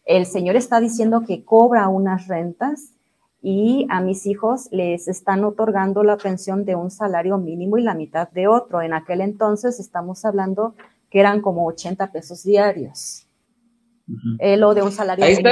El 0.06 0.28
señor 0.28 0.56
está 0.56 0.80
diciendo 0.80 1.24
que 1.28 1.44
cobra 1.44 1.88
unas 1.88 2.28
rentas 2.28 2.94
y 3.42 3.88
a 3.90 4.02
mis 4.02 4.28
hijos 4.28 4.70
les 4.72 5.08
están 5.08 5.44
otorgando 5.44 6.04
la 6.04 6.18
pensión 6.18 6.64
de 6.64 6.76
un 6.76 6.92
salario 6.92 7.40
mínimo 7.40 7.80
y 7.80 7.84
la 7.84 7.96
mitad 7.96 8.30
de 8.30 8.48
otro. 8.48 8.84
En 8.84 8.94
aquel 8.94 9.22
entonces 9.22 9.80
estamos 9.80 10.26
hablando 10.26 10.76
que 11.18 11.22
eran 11.22 11.42
como 11.42 11.66
80 11.66 12.12
pesos 12.12 12.44
diarios. 12.44 13.26
Eh, 14.38 14.56
lo 14.56 14.76
de 14.76 14.84
un 14.84 14.92
salario 14.92 15.26
mínimo 15.26 15.50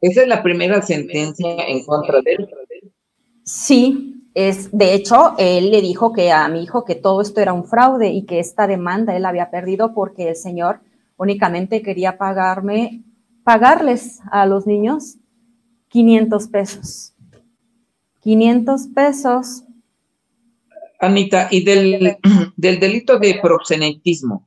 Esa 0.00 0.22
es 0.22 0.26
la 0.26 0.42
primera 0.42 0.80
sentencia 0.80 1.66
en 1.68 1.84
contra 1.84 2.22
de 2.22 2.32
él. 2.32 2.48
Sí, 3.42 4.30
es, 4.32 4.72
de 4.72 4.94
hecho, 4.94 5.34
él 5.36 5.70
le 5.70 5.82
dijo 5.82 6.14
que 6.14 6.32
a 6.32 6.48
mi 6.48 6.62
hijo 6.62 6.86
que 6.86 6.94
todo 6.94 7.20
esto 7.20 7.42
era 7.42 7.52
un 7.52 7.66
fraude 7.66 8.08
y 8.08 8.24
que 8.24 8.38
esta 8.38 8.66
demanda 8.66 9.14
él 9.14 9.26
había 9.26 9.50
perdido 9.50 9.92
porque 9.92 10.30
el 10.30 10.36
señor 10.36 10.80
únicamente 11.18 11.82
quería 11.82 12.16
pagarme, 12.16 13.02
pagarles 13.44 14.20
a 14.30 14.46
los 14.46 14.66
niños 14.66 15.18
500 15.88 16.48
pesos. 16.48 17.14
500 18.20 18.86
pesos. 18.94 19.63
Anita, 21.00 21.48
y 21.50 21.64
del, 21.64 22.16
del 22.56 22.80
delito 22.80 23.18
de 23.18 23.38
proxenetismo, 23.42 24.46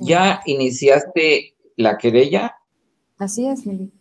¿ya 0.00 0.40
iniciaste 0.46 1.54
la 1.76 1.98
querella? 1.98 2.56
Así 3.18 3.46
es, 3.46 3.66
Mili. 3.66 3.92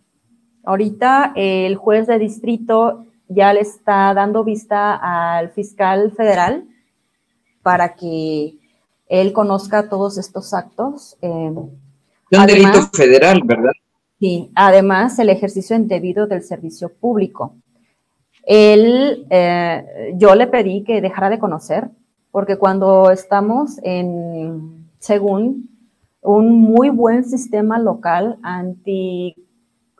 Ahorita 0.63 1.33
el 1.35 1.75
juez 1.75 2.07
de 2.07 2.19
distrito 2.19 3.05
ya 3.27 3.53
le 3.53 3.61
está 3.61 4.13
dando 4.13 4.43
vista 4.43 4.95
al 4.95 5.49
fiscal 5.51 6.11
federal 6.11 6.67
para 7.61 7.95
que 7.95 8.57
él 9.07 9.33
conozca 9.33 9.89
todos 9.89 10.17
estos 10.17 10.53
actos. 10.53 11.17
Eh, 11.21 11.27
un 11.27 11.79
delito 12.47 12.81
federal, 12.93 13.41
¿verdad? 13.43 13.71
Sí, 14.19 14.51
además 14.55 15.19
el 15.19 15.29
ejercicio 15.29 15.75
indebido 15.75 16.27
del 16.27 16.43
servicio 16.43 16.89
público. 16.93 17.55
Él, 18.43 19.25
eh, 19.29 20.13
yo 20.15 20.35
le 20.35 20.47
pedí 20.47 20.83
que 20.83 21.01
dejara 21.01 21.29
de 21.29 21.39
conocer, 21.39 21.89
porque 22.31 22.57
cuando 22.57 23.09
estamos 23.11 23.79
en, 23.83 24.89
según 24.99 25.69
un 26.21 26.61
muy 26.61 26.89
buen 26.89 27.23
sistema 27.23 27.79
local 27.79 28.37
anti, 28.43 29.35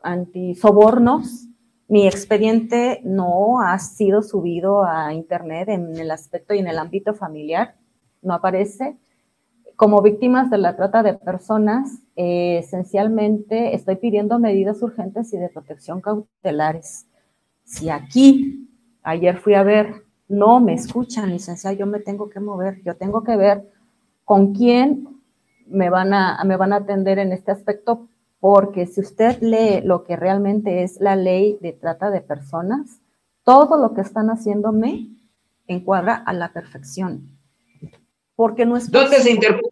anti 0.01 0.55
sobornos, 0.55 1.47
mi 1.87 2.07
expediente 2.07 3.01
no 3.03 3.61
ha 3.61 3.77
sido 3.79 4.21
subido 4.21 4.83
a 4.83 5.13
internet 5.13 5.69
en 5.69 5.97
el 5.97 6.11
aspecto 6.11 6.53
y 6.53 6.59
en 6.59 6.67
el 6.67 6.79
ámbito 6.79 7.13
familiar, 7.13 7.75
no 8.21 8.33
aparece 8.33 8.97
como 9.75 10.01
víctimas 10.01 10.49
de 10.49 10.57
la 10.57 10.75
trata 10.75 11.03
de 11.03 11.13
personas, 11.15 11.99
esencialmente 12.15 13.75
estoy 13.75 13.95
pidiendo 13.95 14.39
medidas 14.39 14.81
urgentes 14.81 15.33
y 15.33 15.37
de 15.37 15.49
protección 15.49 15.99
cautelares. 15.99 17.07
Si 17.73 17.89
aquí, 17.89 18.69
ayer 19.01 19.35
fui 19.37 19.55
a 19.55 19.63
ver, 19.63 20.03
no 20.27 20.59
me 20.59 20.75
escuchan, 20.75 21.31
licenciada, 21.31 21.75
yo 21.75 21.87
me 21.87 21.99
tengo 21.99 22.29
que 22.29 22.39
mover, 22.39 22.83
yo 22.83 22.95
tengo 22.97 23.23
que 23.23 23.35
ver 23.35 23.67
con 24.23 24.53
quién 24.53 25.07
me 25.65 25.89
van 25.89 26.13
a, 26.13 26.43
me 26.45 26.55
van 26.55 26.71
a 26.71 26.77
atender 26.77 27.17
en 27.17 27.31
este 27.31 27.51
aspecto, 27.51 28.07
porque 28.39 28.85
si 28.85 29.01
usted 29.01 29.41
lee 29.41 29.81
lo 29.83 30.03
que 30.03 30.15
realmente 30.15 30.83
es 30.83 30.99
la 30.99 31.15
ley 31.15 31.57
de 31.61 31.73
trata 31.73 32.11
de 32.11 32.21
personas, 32.21 33.01
todo 33.43 33.81
lo 33.81 33.95
que 33.95 34.01
están 34.01 34.27
haciéndome 34.27 35.09
encuadra 35.65 36.13
a 36.13 36.31
la 36.33 36.53
perfección. 36.53 37.39
Porque 38.35 38.67
no 38.67 38.77
es 38.77 38.91
¿Dónde 38.91 39.17
se 39.17 39.31
interpuso 39.31 39.71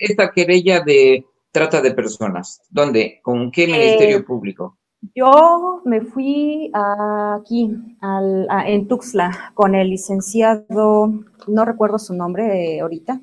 esta 0.00 0.32
querella 0.32 0.80
de 0.80 1.24
trata 1.52 1.80
de 1.82 1.92
personas? 1.92 2.62
¿Dónde? 2.68 3.20
¿Con 3.22 3.52
qué 3.52 3.64
eh, 3.64 3.68
ministerio 3.68 4.24
público? 4.24 4.77
Yo 5.14 5.80
me 5.84 6.00
fui 6.00 6.72
aquí, 6.74 7.70
en 8.02 8.88
Tuxtla, 8.88 9.52
con 9.54 9.76
el 9.76 9.90
licenciado, 9.90 11.22
no 11.46 11.64
recuerdo 11.64 11.98
su 11.98 12.14
nombre 12.14 12.76
eh, 12.76 12.80
ahorita, 12.80 13.20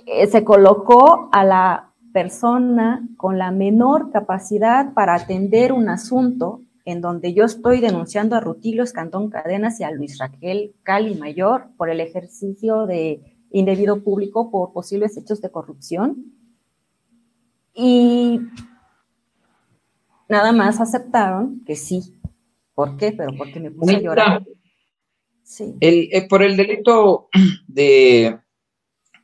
eh, 0.07 0.27
se 0.27 0.45
colocó 0.45 1.29
a 1.33 1.45
la 1.45 1.95
persona 2.13 3.09
con 3.17 3.39
la 3.39 3.51
menor 3.51 4.11
capacidad 4.11 4.93
para 4.93 5.15
atender 5.15 5.73
un 5.73 5.89
asunto 5.89 6.61
en 6.85 7.01
donde 7.01 7.33
yo 7.33 7.45
estoy 7.45 7.81
denunciando 7.81 8.37
a 8.37 8.41
Rutilio 8.41 8.83
Escantón 8.83 9.31
Cadenas 9.31 9.81
y 9.81 9.85
a 9.85 9.91
Luis 9.91 10.19
Raquel 10.19 10.75
Cali 10.83 11.15
Mayor 11.15 11.69
por 11.77 11.89
el 11.89 12.01
ejercicio 12.01 12.87
de 12.87 13.34
indebido 13.55 14.03
público 14.03 14.51
por 14.51 14.73
posibles 14.73 15.17
hechos 15.17 15.41
de 15.41 15.51
corrupción. 15.51 16.35
Y 17.73 18.41
nada 20.29 20.53
más 20.53 20.81
aceptaron 20.81 21.63
que 21.65 21.77
sí. 21.77 22.19
¿Por 22.75 22.97
qué? 22.97 23.13
Pero 23.13 23.31
porque 23.39 23.61
me 23.61 23.71
puse 23.71 23.95
a 23.95 24.01
llorar. 24.01 24.45
Sí. 25.45 25.77
Eh, 25.81 26.27
por 26.29 26.43
el 26.43 26.57
delito 26.57 27.29
de 27.69 28.41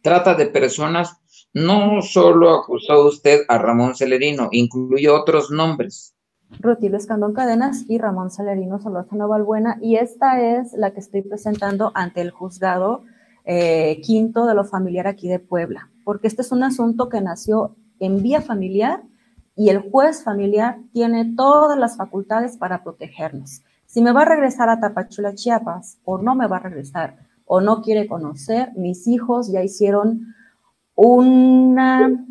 trata 0.00 0.34
de 0.34 0.46
personas, 0.46 1.16
no 1.52 2.00
solo 2.00 2.50
acusó 2.50 3.06
usted 3.06 3.40
a 3.48 3.58
Ramón 3.58 3.96
Celerino, 3.96 4.48
incluyó 4.52 5.20
otros 5.20 5.50
nombres. 5.50 6.14
Rutilio 6.60 6.96
Escandón 6.96 7.34
Cadenas 7.34 7.84
y 7.88 7.98
Ramón 7.98 8.30
Celerino 8.30 8.78
Solórzano 8.78 9.26
Valbuena, 9.26 9.78
y 9.82 9.96
esta 9.96 10.40
es 10.40 10.72
la 10.72 10.92
que 10.92 11.00
estoy 11.00 11.22
presentando 11.22 11.90
ante 11.94 12.20
el 12.20 12.30
juzgado 12.30 13.04
eh, 13.52 14.00
quinto 14.02 14.46
de 14.46 14.54
lo 14.54 14.64
familiar 14.64 15.08
aquí 15.08 15.26
de 15.26 15.40
Puebla, 15.40 15.90
porque 16.04 16.28
este 16.28 16.42
es 16.42 16.52
un 16.52 16.62
asunto 16.62 17.08
que 17.08 17.20
nació 17.20 17.74
en 17.98 18.22
vía 18.22 18.40
familiar 18.40 19.02
y 19.56 19.70
el 19.70 19.90
juez 19.90 20.22
familiar 20.22 20.78
tiene 20.92 21.34
todas 21.34 21.76
las 21.76 21.96
facultades 21.96 22.56
para 22.56 22.84
protegernos. 22.84 23.62
Si 23.86 24.02
me 24.02 24.12
va 24.12 24.22
a 24.22 24.26
regresar 24.26 24.68
a 24.68 24.78
Tapachula, 24.78 25.34
Chiapas, 25.34 25.98
o 26.04 26.18
no 26.18 26.36
me 26.36 26.46
va 26.46 26.58
a 26.58 26.60
regresar, 26.60 27.26
o 27.44 27.60
no 27.60 27.82
quiere 27.82 28.06
conocer, 28.06 28.70
mis 28.76 29.08
hijos 29.08 29.50
ya 29.50 29.64
hicieron 29.64 30.32
una 30.94 32.24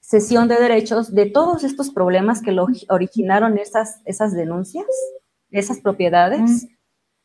sesión 0.00 0.46
de 0.46 0.60
derechos 0.60 1.14
de 1.14 1.24
todos 1.24 1.64
estos 1.64 1.88
problemas 1.88 2.42
que 2.42 2.52
lo 2.52 2.66
originaron 2.90 3.56
esas, 3.56 4.02
esas 4.04 4.34
denuncias, 4.34 4.84
esas 5.50 5.80
propiedades 5.80 6.68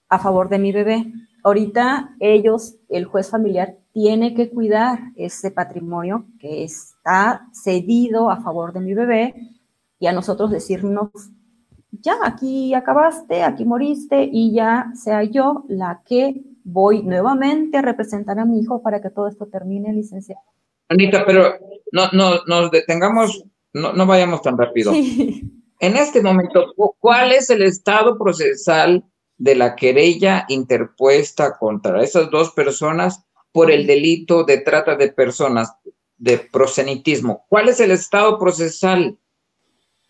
a 0.08 0.20
favor 0.20 0.48
de 0.48 0.60
mi 0.60 0.72
bebé. 0.72 1.12
Ahorita 1.44 2.16
ellos, 2.20 2.76
el 2.90 3.06
juez 3.06 3.30
familiar, 3.30 3.78
tiene 3.94 4.34
que 4.34 4.50
cuidar 4.50 5.00
ese 5.16 5.52
patrimonio 5.52 6.26
que 6.40 6.64
está 6.64 7.48
cedido 7.52 8.30
a 8.30 8.42
favor 8.42 8.74
de 8.74 8.80
mi 8.80 8.94
bebé 8.94 9.34
y 10.00 10.08
a 10.08 10.14
nosotros 10.14 10.52
decirnos, 10.52 11.10
ya, 11.92 12.16
aquí 12.24 12.74
acabaste, 12.74 13.44
aquí 13.44 13.66
moriste 13.66 14.30
y 14.32 14.54
ya 14.54 14.92
sea 14.96 15.24
yo 15.24 15.66
la 15.68 16.02
que 16.06 16.42
voy 16.64 17.04
nuevamente 17.04 17.78
a 17.78 17.82
representar 17.82 18.40
a 18.40 18.46
mi 18.46 18.60
hijo 18.60 18.82
para 18.82 19.02
que 19.02 19.10
todo 19.10 19.28
esto 19.28 19.48
termine, 19.48 19.92
licenciado. 19.94 20.42
Anita, 20.90 21.26
pero 21.26 21.54
no, 21.92 22.10
no 22.14 22.44
nos 22.48 22.72
detengamos, 22.72 23.44
no, 23.74 23.94
no 23.94 24.06
vayamos 24.06 24.42
tan 24.42 24.58
rápido. 24.58 24.92
En 24.94 25.98
este 25.98 26.22
momento, 26.22 26.74
¿cuál 27.00 27.32
es 27.32 27.50
el 27.50 27.64
estado 27.64 28.16
procesal 28.16 29.04
de 29.42 29.56
la 29.56 29.76
querella 29.76 30.46
interpuesta 30.50 31.58
contra 31.58 32.04
esas 32.04 32.30
dos 32.30 32.52
personas 32.52 33.26
por 33.52 33.72
el 33.72 33.88
delito 33.88 34.44
de 34.44 34.60
trata 34.60 34.96
de 34.96 35.12
personas, 35.12 35.74
de 36.20 36.38
prosenitismo? 36.38 37.46
¿Cuál 37.50 37.70
es 37.70 37.80
el 37.80 37.90
estado 37.90 38.38
procesal? 38.38 39.18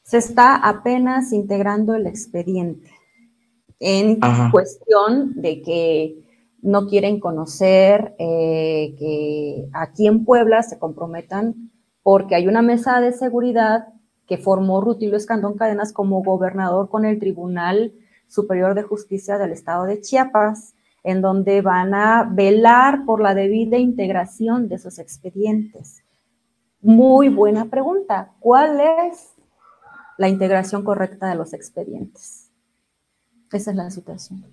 Se 0.04 0.18
está 0.18 0.58
apenas 0.58 1.32
integrando 1.32 1.96
el 1.96 2.08
expediente 2.08 2.92
en 3.80 4.20
cuestión 4.52 5.32
de 5.36 5.62
que 5.62 6.18
no 6.62 6.88
quieren 6.88 7.22
conocer, 7.22 8.14
eh, 8.20 8.94
que 9.00 9.70
aquí 9.72 10.08
en 10.08 10.26
Puebla 10.26 10.62
se 10.62 10.78
comprometan 10.78 11.72
porque 12.04 12.36
hay 12.36 12.50
una 12.50 12.62
mesa 12.62 13.00
de 13.00 13.14
seguridad 13.14 13.88
que 14.28 14.38
formó 14.38 14.82
Rutilio 14.82 15.16
Escandón 15.16 15.56
Cadenas 15.56 15.94
como 15.94 16.22
gobernador 16.22 16.90
con 16.90 17.06
el 17.06 17.18
Tribunal 17.18 17.94
Superior 18.32 18.76
de 18.76 18.84
Justicia 18.84 19.38
del 19.38 19.52
Estado 19.52 19.84
de 19.84 20.00
Chiapas, 20.00 20.74
en 21.04 21.22
donde 21.22 21.62
van 21.62 21.94
a 21.94 22.24
velar 22.24 23.04
por 23.06 23.22
la 23.22 23.36
debida 23.36 23.78
integración 23.78 24.70
de 24.70 24.76
esos 24.76 25.00
expedientes. 25.00 26.06
Muy 26.80 27.28
buena 27.28 27.66
pregunta. 27.66 28.32
¿Cuál 28.40 28.80
es 28.80 29.34
la 30.18 30.30
integración 30.30 30.84
correcta 30.84 31.28
de 31.28 31.36
los 31.36 31.54
expedientes? 31.54 32.50
Esa 33.52 33.72
es 33.72 33.78
la 33.78 33.92
situación. 33.92 34.46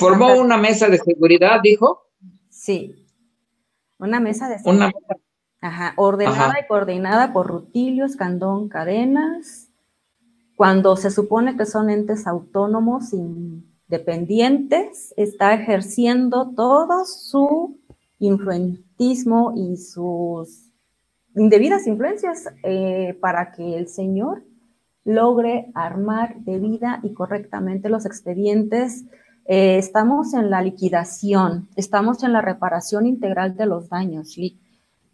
¿Formó 0.00 0.34
una 0.34 0.56
mesa 0.56 0.88
de 0.88 0.98
seguridad, 0.98 1.60
dijo? 1.62 2.08
Sí, 2.48 3.06
una 3.98 4.18
mesa 4.18 4.48
de 4.48 4.58
seguridad. 4.58 4.90
Ajá, 5.60 5.94
ordenada 5.96 6.54
y 6.60 6.66
coordinada 6.66 7.32
por 7.32 7.46
Rutilio, 7.46 8.04
Escandón, 8.04 8.68
Cadenas, 8.68 9.70
cuando 10.56 10.96
se 10.96 11.10
supone 11.10 11.56
que 11.56 11.66
son 11.66 11.90
entes 11.90 12.26
autónomos, 12.26 13.12
independientes, 13.12 15.12
está 15.16 15.54
ejerciendo 15.54 16.52
todo 16.54 17.04
su 17.04 17.78
influentismo 18.18 19.52
y 19.56 19.76
sus 19.76 20.70
indebidas 21.34 21.86
influencias 21.86 22.48
eh, 22.62 23.18
para 23.20 23.52
que 23.52 23.76
el 23.76 23.88
señor 23.88 24.44
logre 25.04 25.70
armar 25.74 26.36
debida 26.40 27.00
y 27.02 27.12
correctamente 27.12 27.88
los 27.88 28.06
expedientes 28.06 29.04
eh, 29.46 29.76
estamos 29.76 30.32
en 30.32 30.48
la 30.48 30.62
liquidación, 30.62 31.68
estamos 31.76 32.22
en 32.22 32.32
la 32.32 32.40
reparación 32.40 33.06
integral 33.06 33.56
de 33.56 33.66
los 33.66 33.90
daños. 33.90 34.36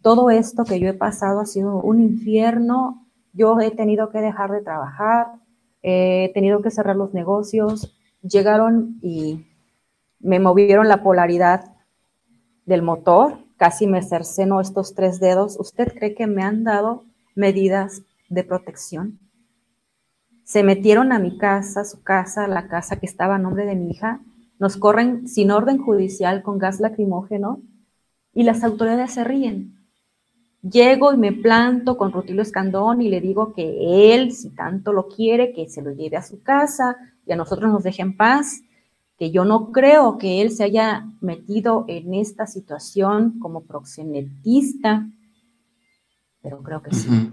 Todo 0.01 0.29
esto 0.29 0.63
que 0.63 0.79
yo 0.79 0.87
he 0.87 0.93
pasado 0.93 1.41
ha 1.41 1.45
sido 1.45 1.81
un 1.81 1.99
infierno. 1.99 3.00
Yo 3.33 3.59
he 3.59 3.71
tenido 3.71 4.09
que 4.09 4.19
dejar 4.19 4.51
de 4.51 4.61
trabajar, 4.61 5.27
he 5.81 6.31
tenido 6.33 6.61
que 6.61 6.71
cerrar 6.71 6.95
los 6.95 7.13
negocios. 7.13 7.95
Llegaron 8.21 8.99
y 9.01 9.45
me 10.19 10.39
movieron 10.39 10.87
la 10.87 11.03
polaridad 11.03 11.73
del 12.65 12.81
motor, 12.81 13.39
casi 13.57 13.87
me 13.87 14.01
cerceno 14.01 14.61
estos 14.61 14.93
tres 14.93 15.19
dedos. 15.19 15.59
¿Usted 15.59 15.93
cree 15.93 16.13
que 16.13 16.27
me 16.27 16.43
han 16.43 16.63
dado 16.63 17.05
medidas 17.35 18.03
de 18.29 18.43
protección? 18.43 19.19
se 20.51 20.63
metieron 20.63 21.13
a 21.13 21.19
mi 21.19 21.37
casa, 21.37 21.85
su 21.85 22.03
casa, 22.03 22.45
la 22.45 22.67
casa 22.67 22.97
que 22.97 23.05
estaba 23.05 23.35
a 23.35 23.37
nombre 23.39 23.65
de 23.65 23.75
mi 23.75 23.89
hija, 23.89 24.19
nos 24.59 24.75
corren 24.75 25.29
sin 25.29 25.49
orden 25.49 25.77
judicial 25.77 26.43
con 26.43 26.59
gas 26.59 26.81
lacrimógeno 26.81 27.61
y 28.33 28.43
las 28.43 28.65
autoridades 28.65 29.13
se 29.13 29.23
ríen. 29.23 29.80
Llego 30.61 31.11
y 31.13 31.17
me 31.17 31.31
planto 31.31 31.97
con 31.97 32.11
Rutilio 32.11 32.43
Escandón 32.43 33.01
y 33.01 33.09
le 33.09 33.19
digo 33.19 33.53
que 33.53 34.13
él, 34.13 34.31
si 34.31 34.51
tanto 34.51 34.93
lo 34.93 35.07
quiere, 35.07 35.53
que 35.53 35.67
se 35.67 35.81
lo 35.81 35.91
lleve 35.91 36.17
a 36.17 36.21
su 36.21 36.43
casa 36.43 36.97
y 37.25 37.31
a 37.31 37.35
nosotros 37.35 37.71
nos 37.71 37.83
deje 37.83 38.03
en 38.03 38.15
paz, 38.15 38.61
que 39.17 39.31
yo 39.31 39.43
no 39.43 39.71
creo 39.71 40.17
que 40.19 40.41
él 40.41 40.51
se 40.51 40.63
haya 40.63 41.07
metido 41.19 41.85
en 41.87 42.13
esta 42.13 42.45
situación 42.45 43.39
como 43.39 43.63
proxenetista, 43.63 45.07
pero 46.43 46.61
creo 46.61 46.83
que 46.83 46.93
sí. 46.93 47.31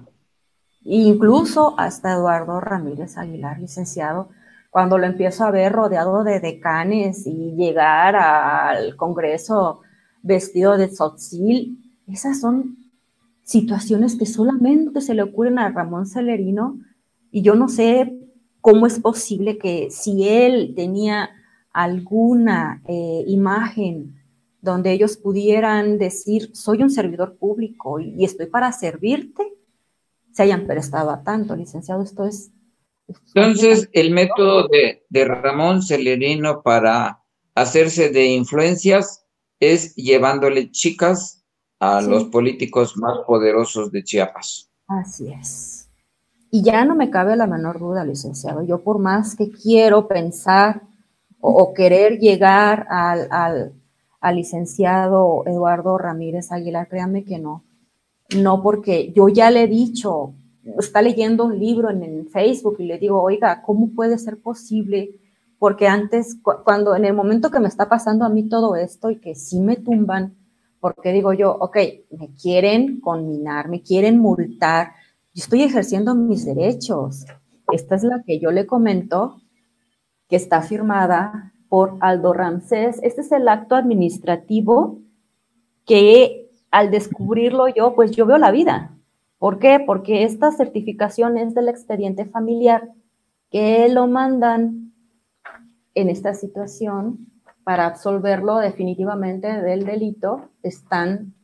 Incluso 0.82 1.78
hasta 1.78 2.12
Eduardo 2.12 2.60
Ramírez 2.60 3.18
Aguilar, 3.18 3.58
licenciado, 3.58 4.30
cuando 4.70 4.96
lo 4.96 5.06
empiezo 5.06 5.44
a 5.44 5.50
ver 5.50 5.72
rodeado 5.72 6.24
de 6.24 6.40
decanes 6.40 7.26
y 7.26 7.54
llegar 7.56 8.16
al 8.16 8.96
Congreso 8.96 9.80
vestido 10.22 10.78
de 10.78 10.88
tzotzil, 10.88 11.78
esas 12.06 12.40
son 12.40 12.76
situaciones 13.48 14.16
que 14.16 14.26
solamente 14.26 15.00
se 15.00 15.14
le 15.14 15.22
ocurren 15.22 15.58
a 15.58 15.70
Ramón 15.70 16.04
Celerino 16.04 16.78
y 17.30 17.40
yo 17.40 17.54
no 17.54 17.68
sé 17.70 18.14
cómo 18.60 18.86
es 18.86 19.00
posible 19.00 19.56
que 19.56 19.88
si 19.90 20.28
él 20.28 20.74
tenía 20.76 21.30
alguna 21.72 22.82
eh, 22.86 23.24
imagen 23.26 24.22
donde 24.60 24.92
ellos 24.92 25.16
pudieran 25.16 25.96
decir, 25.96 26.50
soy 26.52 26.82
un 26.82 26.90
servidor 26.90 27.38
público 27.38 27.98
y 28.00 28.22
estoy 28.22 28.46
para 28.46 28.70
servirte, 28.70 29.42
se 30.30 30.42
hayan 30.42 30.66
prestado 30.66 31.08
a 31.08 31.22
tanto, 31.22 31.56
licenciado. 31.56 32.02
Esto 32.02 32.26
es... 32.26 32.52
Entonces, 33.34 33.88
el 33.94 34.10
método 34.10 34.68
de, 34.68 35.24
Ramón 35.24 35.82
Celerino 35.82 36.60
para 36.62 37.22
hacerse 37.54 38.10
de 38.10 38.26
influencias 38.26 39.24
es 39.58 39.94
llevándole 39.94 40.70
chicas 40.70 41.37
a 41.80 42.00
los 42.00 42.24
políticos 42.24 42.96
más 42.96 43.18
poderosos 43.26 43.92
de 43.92 44.02
Chiapas. 44.02 44.70
Así 44.86 45.32
es. 45.32 45.88
Y 46.50 46.62
ya 46.62 46.84
no 46.84 46.94
me 46.94 47.10
cabe 47.10 47.36
la 47.36 47.46
menor 47.46 47.78
duda, 47.78 48.04
licenciado. 48.04 48.62
Yo 48.62 48.82
por 48.82 48.98
más 48.98 49.36
que 49.36 49.50
quiero 49.50 50.08
pensar 50.08 50.82
o, 51.40 51.72
querer 51.72 52.18
llegar 52.18 52.86
al, 52.90 53.28
al, 53.30 53.72
al, 54.20 54.36
licenciado 54.36 55.44
Eduardo 55.46 55.96
Ramírez 55.98 56.50
Aguilar, 56.50 56.88
créanme 56.88 57.24
que 57.24 57.38
no. 57.38 57.64
No, 58.36 58.62
porque 58.62 59.12
yo 59.12 59.28
ya 59.28 59.50
le 59.50 59.64
he 59.64 59.68
dicho, 59.68 60.34
está 60.78 61.00
leyendo 61.00 61.44
un 61.44 61.58
libro 61.58 61.90
en, 61.90 62.02
en 62.02 62.28
Facebook 62.28 62.76
y 62.80 62.86
le 62.86 62.98
digo, 62.98 63.22
oiga, 63.22 63.62
¿cómo 63.62 63.90
puede 63.94 64.18
ser 64.18 64.40
posible? 64.40 65.20
Porque 65.58 65.86
antes, 65.86 66.38
cuando 66.64 66.96
en 66.96 67.04
el 67.04 67.14
momento 67.14 67.50
que 67.50 67.60
me 67.60 67.68
está 67.68 67.88
pasando 67.88 68.24
a 68.24 68.28
mí 68.28 68.48
todo 68.48 68.74
esto 68.74 69.10
y 69.10 69.20
que 69.20 69.34
sí 69.34 69.60
me 69.60 69.76
tumban, 69.76 70.36
porque 70.80 71.12
digo 71.12 71.32
yo, 71.32 71.56
ok, 71.58 71.76
me 72.18 72.34
quieren 72.34 73.00
conminar, 73.00 73.68
me 73.68 73.82
quieren 73.82 74.18
multar, 74.18 74.92
yo 75.34 75.42
estoy 75.42 75.62
ejerciendo 75.62 76.14
mis 76.14 76.44
derechos. 76.44 77.26
Esta 77.72 77.96
es 77.96 78.02
la 78.02 78.22
que 78.24 78.40
yo 78.40 78.50
le 78.50 78.66
comento, 78.66 79.40
que 80.28 80.36
está 80.36 80.62
firmada 80.62 81.52
por 81.68 81.96
Aldo 82.00 82.32
Ramsés. 82.32 82.98
Este 83.02 83.20
es 83.20 83.32
el 83.32 83.48
acto 83.48 83.74
administrativo 83.74 85.00
que 85.84 86.50
al 86.70 86.90
descubrirlo 86.90 87.68
yo, 87.68 87.94
pues 87.94 88.10
yo 88.12 88.26
veo 88.26 88.38
la 88.38 88.50
vida. 88.50 88.94
¿Por 89.38 89.58
qué? 89.58 89.80
Porque 89.84 90.24
esta 90.24 90.50
certificación 90.50 91.38
es 91.38 91.54
del 91.54 91.68
expediente 91.68 92.24
familiar 92.24 92.90
que 93.50 93.88
lo 93.88 94.06
mandan 94.06 94.92
en 95.94 96.10
esta 96.10 96.34
situación 96.34 97.28
para 97.68 97.84
absolverlo 97.84 98.56
definitivamente 98.56 99.60
del 99.60 99.84
delito 99.84 100.48
están 100.62 101.34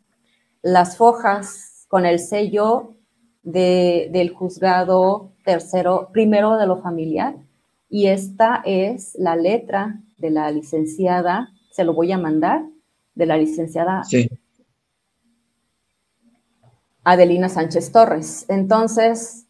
las 0.63 0.97
fojas 0.97 1.85
con 1.87 2.07
el 2.07 2.19
sello 2.19 2.95
del 3.43 4.33
juzgado 4.33 5.35
tercero, 5.45 6.09
primero 6.15 6.57
de 6.57 6.67
lo 6.67 6.79
familiar, 6.79 7.37
y 7.91 8.07
esta 8.07 8.63
es 8.65 9.15
la 9.19 9.37
letra 9.37 10.01
de 10.17 10.31
la 10.31 10.51
licenciada, 10.51 11.51
se 11.71 11.85
lo 11.85 11.93
voy 11.93 12.11
a 12.11 12.17
mandar, 12.17 12.65
de 13.15 13.27
la 13.27 13.37
licenciada 13.37 14.01
Adelina 17.05 17.51
Sánchez 17.51 17.93
Torres. 17.93 18.47
Entonces, 18.49 19.44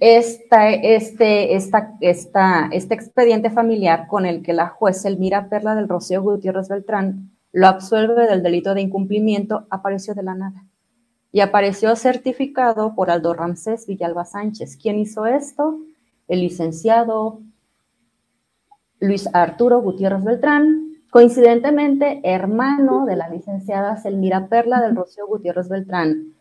este, 0.00 1.54
este 1.54 2.94
expediente 2.94 3.50
familiar 3.50 4.06
con 4.08 4.24
el 4.24 4.42
que 4.42 4.54
la 4.54 4.68
juez 4.68 5.04
Elmira 5.04 5.48
Perla 5.48 5.74
del 5.74 5.88
Rocío 5.88 6.22
Gutiérrez 6.22 6.68
Beltrán 6.68 7.30
lo 7.52 7.66
absuelve 7.66 8.26
del 8.26 8.42
delito 8.42 8.74
de 8.74 8.80
incumplimiento 8.80 9.66
apareció 9.70 10.14
de 10.14 10.22
la 10.22 10.34
nada. 10.34 10.64
Y 11.32 11.40
apareció 11.40 11.94
certificado 11.96 12.94
por 12.94 13.10
Aldo 13.10 13.34
Ramsés 13.34 13.86
Villalba 13.86 14.24
Sánchez. 14.24 14.76
¿Quién 14.76 14.98
hizo 14.98 15.26
esto? 15.26 15.78
El 16.28 16.40
licenciado 16.40 17.40
Luis 19.00 19.28
Arturo 19.32 19.80
Gutiérrez 19.80 20.24
Beltrán, 20.24 20.92
coincidentemente 21.10 22.20
hermano 22.24 23.04
de 23.06 23.16
la 23.16 23.28
licenciada 23.28 23.96
Selmira 23.96 24.48
Perla 24.48 24.80
del 24.80 24.96
Rocío 24.96 25.26
Gutiérrez 25.26 25.68
Beltrán, 25.68 26.34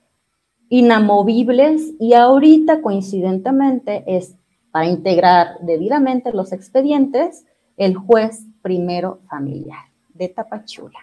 inamovibles 0.69 1.93
y 1.99 2.13
ahorita 2.13 2.81
coincidentemente 2.81 4.03
es 4.07 4.35
para 4.71 4.87
integrar 4.87 5.59
debidamente 5.61 6.31
los 6.31 6.53
expedientes 6.53 7.45
el 7.77 7.95
juez 7.95 8.43
primero 8.61 9.21
familiar 9.29 9.85
de 10.13 10.29
Tapachula, 10.29 10.99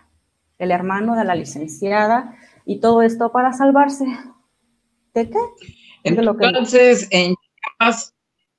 el 0.58 0.70
hermano 0.70 1.16
de 1.16 1.24
la 1.24 1.34
licenciada 1.34 2.36
y 2.64 2.80
todo 2.80 3.02
esto 3.02 3.32
para 3.32 3.52
salvarse. 3.52 4.04
¿De 5.14 5.30
qué? 5.30 5.38
Entonces, 6.04 7.08
en 7.10 7.34
Chiapas 7.34 8.14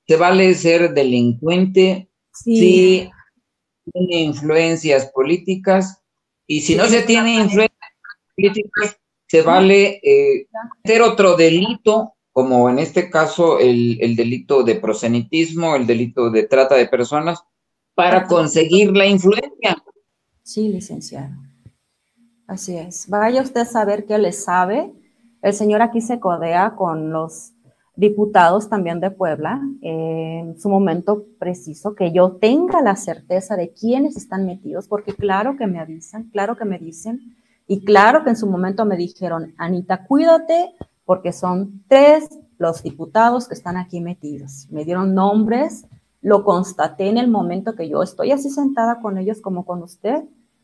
se 0.07 0.15
vale 0.17 0.53
ser 0.55 0.93
delincuente 0.93 2.09
si 2.33 3.09
tiene 3.93 4.23
influencias 4.23 5.11
políticas 5.11 6.01
y 6.47 6.61
si 6.61 6.75
no 6.75 6.85
se 6.85 7.03
tiene 7.03 7.35
influencias 7.35 7.91
políticas, 8.35 8.99
se 9.27 9.41
vale 9.41 9.99
eh, 10.03 10.47
hacer 10.83 11.01
otro 11.01 11.35
delito, 11.35 12.13
como 12.31 12.69
en 12.69 12.79
este 12.79 13.09
caso 13.09 13.59
el, 13.59 14.15
delito 14.15 14.63
de 14.63 14.75
prosenitismo, 14.75 15.75
el 15.75 15.85
delito 15.85 16.29
de 16.29 16.43
trata 16.43 16.75
de 16.75 16.87
personas, 16.87 17.43
para 17.93 18.25
conseguir 18.27 18.95
la 18.95 19.05
influencia. 19.05 19.77
Sí, 20.43 20.69
licenciado. 20.69 21.35
Así 22.47 22.77
es. 22.77 23.09
Vaya 23.09 23.41
usted 23.41 23.61
a 23.61 23.65
saber 23.65 24.05
qué 24.05 24.17
le 24.17 24.31
sabe. 24.31 24.93
El 25.41 25.53
señor 25.53 25.81
aquí 25.81 25.99
se 25.99 26.19
codea 26.19 26.75
con 26.75 27.11
los 27.11 27.53
diputados 27.97 28.69
también 28.69 29.01
de 29.01 29.11
Puebla 29.11 29.59
en 29.81 30.57
su 30.59 30.69
momento 30.69 31.25
preciso, 31.39 31.95
que 31.95 32.13
yo 32.13 32.33
tenga 32.33 32.81
la 32.81 32.95
certeza 32.95 33.57
de 33.57 33.73
quiénes 33.73 34.15
están 34.15 34.45
metidos, 34.45 34.87
porque 34.87 35.13
claro 35.13 35.57
que 35.57 35.65
me 35.65 35.79
avisan, 35.79 36.29
claro 36.29 36.55
que 36.55 36.63
me 36.63 36.77
dicen, 36.77 37.35
y 37.67 37.83
claro 37.83 38.23
que 38.23 38.29
en 38.29 38.37
su 38.37 38.47
momento 38.47 38.85
me 38.85 38.95
dijeron, 38.95 39.53
Anita, 39.57 40.05
cuídate 40.05 40.73
porque 41.05 41.33
son 41.33 41.83
tres 41.87 42.29
los 42.57 42.81
diputados 42.81 43.47
que 43.47 43.53
están 43.53 43.77
aquí 43.77 43.99
metidos. 44.01 44.67
Me 44.71 44.85
dieron 44.85 45.13
nombres, 45.13 45.85
lo 46.21 46.43
constaté 46.43 47.09
en 47.09 47.17
el 47.17 47.29
momento 47.29 47.75
que 47.75 47.89
yo 47.89 48.01
estoy 48.01 48.31
así 48.31 48.49
sentada 48.49 48.99
con 48.99 49.17
ellos 49.17 49.41
como 49.41 49.65
con 49.65 49.83
usted 49.83 50.23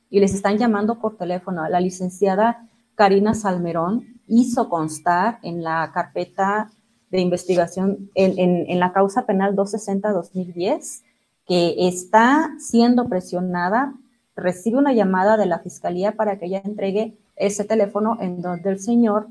y 0.09 0.19
les 0.19 0.33
están 0.33 0.57
llamando 0.57 0.99
por 0.99 1.17
teléfono. 1.17 1.67
La 1.67 1.79
licenciada 1.79 2.67
Karina 2.95 3.33
Salmerón 3.33 4.21
hizo 4.27 4.69
constar 4.69 5.39
en 5.43 5.63
la 5.63 5.91
carpeta 5.93 6.71
de 7.11 7.19
investigación, 7.19 8.09
en, 8.15 8.39
en 8.69 8.79
la 8.79 8.91
causa 8.91 9.25
penal 9.25 9.55
260-2010, 9.55 11.03
que 11.45 11.87
está 11.87 12.55
siendo 12.57 13.07
presionada 13.07 13.93
recibe 14.35 14.77
una 14.77 14.93
llamada 14.93 15.37
de 15.37 15.45
la 15.45 15.59
fiscalía 15.59 16.13
para 16.13 16.39
que 16.39 16.45
ella 16.45 16.61
entregue 16.63 17.17
ese 17.35 17.63
teléfono 17.63 18.17
en 18.19 18.41
donde 18.41 18.69
el 18.69 18.79
señor 18.79 19.27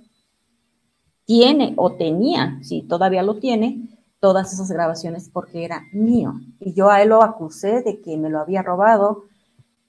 tiene 1.24 1.74
o 1.76 1.92
tenía, 1.92 2.58
si 2.62 2.82
todavía 2.82 3.22
lo 3.22 3.38
tiene, 3.38 3.88
todas 4.20 4.52
esas 4.52 4.70
grabaciones 4.70 5.28
porque 5.28 5.64
era 5.64 5.82
mío. 5.92 6.34
Y 6.60 6.74
yo 6.74 6.90
a 6.90 7.02
él 7.02 7.10
lo 7.10 7.22
acusé 7.22 7.82
de 7.82 8.00
que 8.00 8.16
me 8.16 8.30
lo 8.30 8.40
había 8.40 8.62
robado 8.62 9.24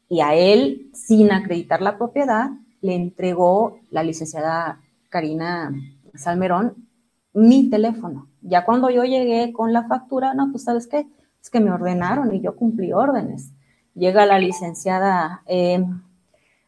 y 0.09 0.22
a 0.22 0.36
él, 0.36 0.89
sin 0.93 1.32
acreditar 1.32 1.82
la 1.82 1.97
propiedad, 1.97 2.51
le 2.82 2.95
entregó 2.95 3.80
la 3.89 4.03
licenciada 4.03 4.82
Karina 5.09 5.74
Salmerón 6.16 6.88
mi 7.34 7.70
teléfono. 7.70 8.28
Ya 8.41 8.66
cuando 8.66 8.89
yo 8.89 9.03
llegué 9.03 9.53
con 9.53 9.74
la 9.74 9.88
factura, 9.88 10.34
no, 10.34 10.51
pues 10.51 10.64
sabes 10.64 10.88
qué, 10.88 11.07
es 11.41 11.49
que 11.49 11.59
me 11.59 11.72
ordenaron 11.72 12.34
y 12.34 12.41
yo 12.41 12.55
cumplí 12.55 12.93
órdenes 12.93 13.51
llega 13.96 14.26
la 14.26 14.39
licenciada 14.39 15.44
eh, 15.48 15.84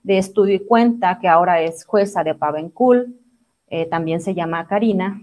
de 0.04 0.18
estudio 0.18 0.56
y 0.56 0.66
cuenta, 0.66 1.20
que 1.20 1.28
ahora 1.28 1.62
es 1.62 1.86
jueza 1.86 2.24
de 2.24 2.36
Pavencul, 2.36 3.20
eh, 3.68 3.88
también 3.88 4.22
se 4.22 4.34
llama 4.34 4.68
Karina, 4.68 5.22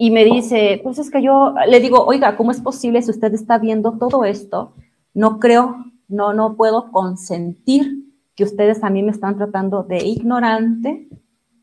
y 0.00 0.12
me 0.12 0.24
dice, 0.24 0.80
pues 0.82 0.98
es 0.98 1.10
que 1.10 1.22
yo 1.22 1.54
le 1.66 1.80
digo, 1.80 2.04
oiga, 2.04 2.36
¿cómo 2.36 2.52
es 2.52 2.60
posible 2.60 3.02
si 3.02 3.10
usted 3.10 3.34
está 3.34 3.58
viendo 3.58 3.98
todo 3.98 4.24
esto? 4.24 4.74
No 5.12 5.40
creo, 5.40 5.86
no, 6.06 6.32
no 6.32 6.54
puedo 6.54 6.92
consentir 6.92 8.04
que 8.36 8.44
ustedes 8.44 8.84
a 8.84 8.90
mí 8.90 9.02
me 9.02 9.10
están 9.10 9.36
tratando 9.36 9.82
de 9.82 10.06
ignorante 10.06 11.08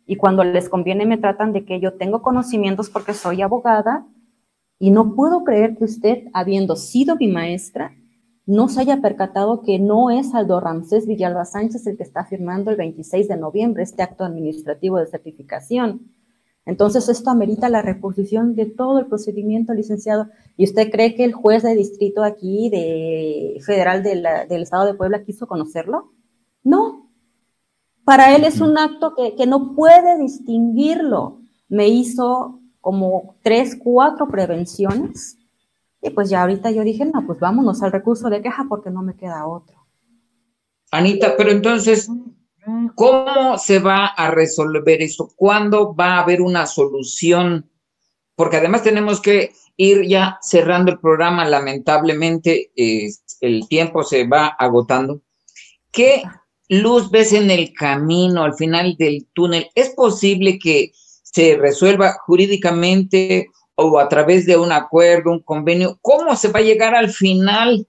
y 0.06 0.18
cuando 0.18 0.44
les 0.44 0.68
conviene 0.68 1.06
me 1.06 1.18
tratan 1.18 1.54
de 1.54 1.64
que 1.64 1.80
yo 1.80 1.94
tengo 1.94 2.22
conocimientos 2.22 2.90
porque 2.90 3.14
soy 3.14 3.42
abogada 3.42 4.06
y 4.80 4.92
no 4.92 5.16
puedo 5.16 5.46
creer 5.46 5.78
que 5.78 5.86
usted, 5.86 6.26
habiendo 6.34 6.76
sido 6.76 7.16
mi 7.16 7.30
maestra, 7.30 7.96
no 8.46 8.68
se 8.70 8.82
haya 8.82 9.02
percatado 9.02 9.62
que 9.62 9.80
no 9.80 10.12
es 10.12 10.36
Aldo 10.36 10.60
Ramsés 10.60 11.08
Villalba 11.08 11.46
Sánchez 11.46 11.88
el 11.88 11.98
que 11.98 12.04
está 12.04 12.26
firmando 12.26 12.70
el 12.72 12.78
26 12.78 13.28
de 13.28 13.38
noviembre 13.38 13.84
este 13.84 14.04
acto 14.04 14.24
administrativo 14.24 15.00
de 15.00 15.08
certificación. 15.08 16.12
Entonces, 16.66 17.10
esto 17.10 17.30
amerita 17.30 17.70
la 17.70 17.84
reposición 17.84 18.56
de 18.56 18.66
todo 18.66 19.00
el 19.00 19.06
procedimiento, 19.06 19.74
licenciado. 19.74 20.30
¿Y 20.58 20.64
usted 20.64 20.90
cree 20.92 21.14
que 21.14 21.24
el 21.24 21.34
juez 21.34 21.62
de 21.62 21.76
distrito 21.76 22.24
aquí, 22.24 22.70
de 22.70 23.62
federal 23.64 24.02
del 24.02 24.62
Estado 24.64 24.88
de 24.88 24.96
Puebla, 24.96 25.24
quiso 25.24 25.46
conocerlo? 25.46 26.12
No. 26.64 27.12
Para 28.04 28.36
él 28.36 28.44
es 28.44 28.62
un 28.62 28.78
acto 28.80 29.14
que, 29.16 29.36
que 29.36 29.46
no 29.46 29.76
puede 29.76 30.18
distinguirlo. 30.20 31.40
Me 31.70 31.88
hizo 31.88 32.62
como 32.82 33.36
tres, 33.44 33.78
cuatro 33.84 34.28
prevenciones 34.28 35.38
y 36.06 36.12
pues 36.12 36.30
ya 36.30 36.42
ahorita 36.42 36.70
yo 36.70 36.84
dije, 36.84 37.04
no, 37.04 37.26
pues 37.26 37.40
vámonos 37.40 37.82
al 37.82 37.92
recurso 37.92 38.30
de 38.30 38.42
queja 38.42 38.68
porque 38.70 38.92
no 38.92 39.02
me 39.02 39.16
queda 39.16 39.48
otro. 39.48 39.88
Anita, 40.92 41.36
pero 41.36 41.50
entonces, 41.50 42.08
¿cómo 42.94 43.58
se 43.58 43.80
va 43.80 44.06
a 44.06 44.30
resolver 44.30 45.02
eso? 45.02 45.34
¿Cuándo 45.36 45.96
va 45.96 46.18
a 46.18 46.20
haber 46.22 46.44
una 46.44 46.68
solución? 46.68 47.72
Porque 48.36 48.58
además 48.58 48.84
tenemos 48.84 49.20
que 49.20 49.54
ir 49.78 50.08
ya 50.08 50.38
cerrando 50.44 50.92
el 50.92 51.00
programa, 51.00 51.44
lamentablemente 51.44 52.72
el 52.76 53.68
tiempo 53.68 54.04
se 54.04 54.28
va 54.28 54.46
agotando. 54.46 55.24
¿Qué 55.92 56.22
luz 56.70 57.10
ves 57.10 57.34
en 57.34 57.50
el 57.50 57.74
camino, 57.74 58.44
al 58.44 58.54
final 58.54 58.96
del 58.96 59.28
túnel? 59.34 59.72
¿Es 59.74 59.90
posible 59.90 60.60
que 60.60 60.92
se 61.24 61.58
resuelva 61.58 62.14
jurídicamente 62.28 63.50
o 63.76 64.00
a 64.00 64.08
través 64.10 64.46
de 64.46 64.58
un 64.58 64.72
acuerdo, 64.72 65.32
un 65.32 65.42
convenio? 65.42 65.98
¿Cómo 66.02 66.36
se 66.36 66.52
va 66.52 66.60
a 66.60 66.64
llegar 66.64 66.96
al 66.96 67.10
final? 67.10 67.88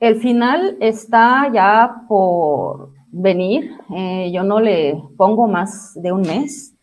El 0.00 0.16
final 0.16 0.76
está 0.80 1.50
ya 1.52 2.04
por 2.08 2.90
venir. 3.10 3.70
Eh, 3.94 4.30
yo 4.32 4.42
no 4.42 4.60
le 4.60 5.02
pongo 5.16 5.46
más 5.46 5.94
de 5.94 6.12
un 6.12 6.22
mes. 6.22 6.74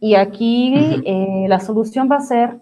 Y 0.00 0.14
aquí 0.14 0.74
eh, 1.04 1.44
la 1.46 1.60
solución 1.60 2.08
va 2.10 2.16
a 2.16 2.20
ser 2.20 2.60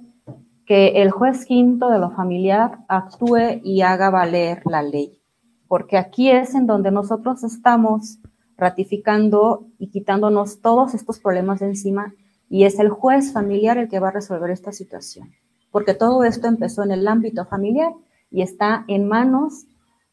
que 0.66 1.02
el 1.02 1.10
juez 1.10 1.46
quinto 1.46 1.88
de 1.88 1.98
lo 1.98 2.10
familiar 2.10 2.80
actúe 2.88 3.60
y 3.64 3.80
haga 3.80 4.10
valer 4.10 4.60
la 4.66 4.82
ley, 4.82 5.18
porque 5.66 5.96
aquí 5.96 6.30
es 6.30 6.54
en 6.54 6.66
donde 6.66 6.90
nosotros 6.90 7.42
estamos 7.42 8.18
ratificando 8.58 9.66
y 9.78 9.88
quitándonos 9.88 10.60
todos 10.60 10.92
estos 10.92 11.20
problemas 11.20 11.60
de 11.60 11.66
encima 11.66 12.12
y 12.50 12.64
es 12.64 12.78
el 12.78 12.90
juez 12.90 13.32
familiar 13.32 13.78
el 13.78 13.88
que 13.88 14.00
va 14.00 14.08
a 14.08 14.12
resolver 14.12 14.50
esta 14.50 14.72
situación, 14.72 15.30
porque 15.70 15.94
todo 15.94 16.24
esto 16.24 16.48
empezó 16.48 16.82
en 16.82 16.90
el 16.90 17.06
ámbito 17.08 17.46
familiar 17.46 17.92
y 18.30 18.42
está 18.42 18.84
en 18.88 19.08
manos 19.08 19.64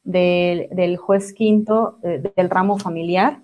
del, 0.03 0.97
juez 0.97 1.33
quinto 1.33 1.97
eh, 2.03 2.31
del 2.35 2.49
ramo 2.49 2.77
familiar, 2.77 3.41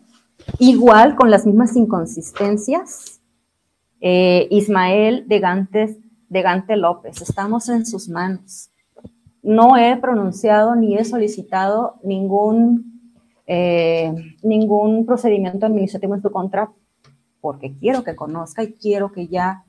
igual 0.60 1.16
con 1.16 1.32
las 1.32 1.45
mismas 1.45 1.76
inconsistencias. 1.76 3.18
Eh, 4.04 4.47
Ismael 4.49 5.28
de 5.28 5.39
Gantes 5.39 5.97
de 6.32 6.41
Gante 6.41 6.78
López. 6.78 7.22
Estamos 7.22 7.68
en 7.68 7.86
sus 7.86 8.08
manos. 8.08 8.70
No 9.43 9.76
he 9.76 9.97
pronunciado 9.97 10.76
ni 10.76 10.97
he 10.97 11.04
solicitado 11.04 11.95
ningún, 12.04 13.01
eh, 13.54 14.14
ningún 14.43 15.06
procedimiento 15.06 15.66
administrativo 15.66 16.16
en 16.16 16.22
su 16.22 16.32
contra 16.32 16.72
porque 17.41 17.74
quiero 17.78 18.02
que 18.02 18.16
conozca 18.16 18.64
y 18.64 18.72
quiero 18.76 19.12
que 19.12 19.28
ya, 19.28 19.66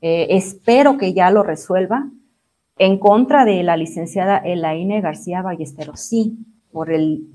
eh, 0.00 0.28
espero 0.30 0.96
que 0.98 1.14
ya 1.14 1.32
lo 1.32 1.42
resuelva 1.42 2.08
en 2.78 2.96
contra 2.96 3.44
de 3.44 3.64
la 3.64 3.76
licenciada 3.76 4.38
Elaine 4.38 5.00
García 5.00 5.42
Ballesteros. 5.42 5.98
Sí, 5.98 6.38
por 6.70 6.92
el 6.92 7.26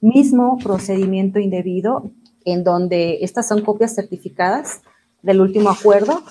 mismo 0.00 0.58
procedimiento 0.58 1.38
indebido 1.38 2.10
en 2.44 2.64
donde 2.64 3.18
estas 3.20 3.46
son 3.46 3.62
copias 3.62 3.94
certificadas 3.94 4.82
del 5.22 5.40
último 5.40 5.70
acuerdo 5.70 6.24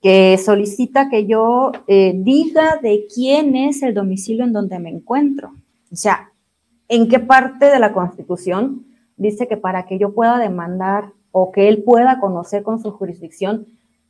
que 0.00 0.38
solicita 0.38 1.10
que 1.10 1.26
yo 1.26 1.72
eh, 1.86 2.14
diga 2.16 2.78
de 2.82 3.06
quién 3.14 3.54
es 3.54 3.82
el 3.82 3.92
domicilio 3.92 4.44
en 4.44 4.54
donde 4.54 4.78
me 4.78 4.88
encuentro. 4.88 5.52
O 5.92 5.96
sea, 5.96 6.32
¿en 6.88 7.08
qué 7.08 7.20
parte 7.20 7.66
de 7.66 7.78
la 7.78 7.92
Constitución 7.92 8.86
dice 9.16 9.46
que 9.46 9.56
para 9.56 9.86
que 9.86 9.98
yo 9.98 10.14
pueda 10.14 10.38
demandar 10.38 11.12
o 11.30 11.52
que 11.52 11.68
él 11.68 11.82
pueda 11.82 12.20
conocer 12.20 12.62
con 12.62 12.80
su 12.80 12.90
jurisdicción, 12.90 13.66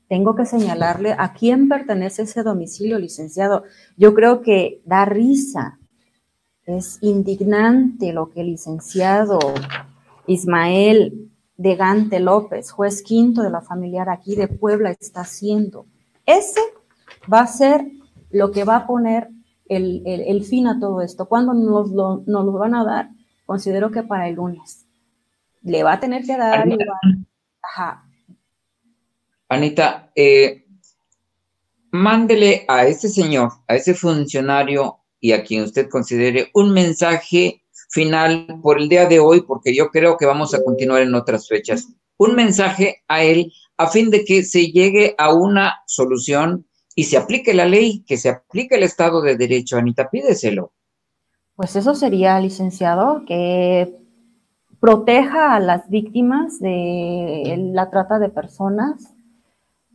tengo 0.08 0.34
que 0.34 0.46
señalarle 0.46 1.14
a 1.18 1.34
quién 1.34 1.68
pertenece 1.68 2.22
ese 2.22 2.42
domicilio, 2.42 2.98
licenciado? 2.98 3.64
Yo 3.96 4.14
creo 4.14 4.40
que 4.40 4.80
da 4.86 5.04
risa. 5.04 5.78
Es 6.64 6.98
indignante 7.02 8.12
lo 8.12 8.30
que 8.30 8.40
el 8.40 8.48
licenciado 8.48 9.38
Ismael 10.26 11.30
de 11.56 11.76
Gante 11.76 12.20
López, 12.20 12.70
juez 12.70 13.02
quinto 13.02 13.42
de 13.42 13.50
la 13.50 13.60
familiar 13.60 14.08
aquí 14.08 14.36
de 14.36 14.48
Puebla, 14.48 14.90
está 14.92 15.22
haciendo. 15.22 15.86
Ese 16.24 16.60
va 17.30 17.40
a 17.40 17.46
ser 17.46 17.86
lo 18.30 18.50
que 18.50 18.64
va 18.64 18.76
a 18.76 18.86
poner 18.86 19.28
el, 19.68 20.44
fin 20.44 20.66
a 20.66 20.78
todo 20.80 21.02
esto. 21.02 21.28
¿Cuándo 21.28 21.54
nos 21.54 21.90
lo, 21.90 22.52
van 22.52 22.74
a 22.74 22.84
dar? 22.84 23.10
Considero 23.46 23.90
que 23.90 24.02
para 24.02 24.28
el 24.28 24.36
lunes. 24.36 24.86
Le 25.62 25.82
va 25.82 25.94
a 25.94 26.00
tener 26.00 26.24
que 26.24 26.36
dar. 26.36 26.60
Anita, 26.60 26.84
Ajá. 27.62 28.04
Anita 29.48 30.10
eh, 30.14 30.66
mándele 31.90 32.64
a 32.68 32.86
ese 32.86 33.08
señor, 33.08 33.52
a 33.66 33.74
ese 33.74 33.94
funcionario 33.94 34.98
y 35.20 35.32
a 35.32 35.42
quien 35.42 35.62
usted 35.64 35.88
considere 35.88 36.50
un 36.54 36.72
mensaje 36.72 37.62
final 37.90 38.46
por 38.62 38.78
el 38.78 38.88
día 38.88 39.06
de 39.06 39.18
hoy, 39.18 39.42
porque 39.42 39.74
yo 39.74 39.88
creo 39.88 40.16
que 40.16 40.26
vamos 40.26 40.54
a 40.54 40.62
continuar 40.62 41.02
en 41.02 41.14
otras 41.14 41.48
fechas. 41.48 41.88
Un 42.18 42.34
mensaje 42.34 43.02
a 43.08 43.22
él 43.22 43.52
a 43.76 43.86
fin 43.86 44.10
de 44.10 44.24
que 44.24 44.42
se 44.42 44.70
llegue 44.70 45.14
a 45.18 45.32
una 45.32 45.82
solución 45.86 46.66
y 46.98 47.04
se 47.04 47.16
aplique 47.16 47.54
la 47.54 47.64
ley, 47.64 48.02
que 48.04 48.16
se 48.16 48.28
aplique 48.28 48.74
el 48.74 48.82
Estado 48.82 49.22
de 49.22 49.36
Derecho. 49.36 49.76
Anita, 49.76 50.10
pídeselo. 50.10 50.72
Pues 51.54 51.76
eso 51.76 51.94
sería, 51.94 52.40
licenciado, 52.40 53.22
que 53.24 53.94
proteja 54.80 55.54
a 55.54 55.60
las 55.60 55.88
víctimas 55.88 56.58
de 56.58 57.70
la 57.72 57.88
trata 57.90 58.18
de 58.18 58.30
personas, 58.30 59.14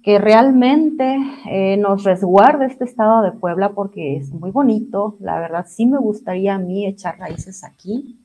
que 0.02 0.18
realmente 0.18 1.18
eh, 1.52 1.76
nos 1.76 2.06
resguarde 2.06 2.68
este 2.68 2.86
estado 2.86 3.22
de 3.22 3.34
Puebla 3.34 3.74
porque 3.74 4.16
es 4.16 4.32
muy 4.32 4.52
bonito. 4.52 5.18
La 5.20 5.42
verdad, 5.42 5.66
sí 5.68 5.86
me 5.86 5.98
gustaría 5.98 6.56
a 6.56 6.58
mí 6.58 6.86
echar 6.86 7.20
raíces 7.20 7.66
aquí. 7.66 8.18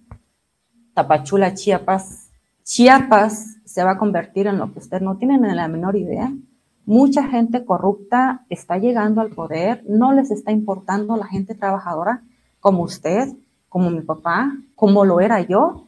Tapachula, 0.95 1.53
Chiapas. 1.53 2.31
Chiapas 2.63 3.57
se 3.65 3.83
va 3.83 3.93
a 3.93 3.99
convertir 3.99 4.47
en 4.47 4.59
lo 4.59 4.73
que 4.73 4.79
usted 4.79 5.01
no 5.01 5.17
tiene 5.17 5.37
ni 5.37 5.53
la 5.53 5.67
menor 5.67 5.97
idea. 5.97 6.33
Mucha 6.89 7.25
gente 7.25 7.67
corrupta 7.67 8.47
está 8.49 8.79
llegando 8.79 9.21
al 9.21 9.29
poder, 9.29 9.85
no 9.87 10.15
les 10.15 10.31
está 10.31 10.53
importando 10.53 11.19
la 11.19 11.27
gente 11.27 11.55
trabajadora 11.55 12.23
como 12.61 12.83
usted, 12.83 13.29
como 13.69 13.91
mi 13.91 14.01
papá, 14.01 14.57
como 14.75 15.05
lo 15.05 15.21
era 15.21 15.43
yo. 15.43 15.85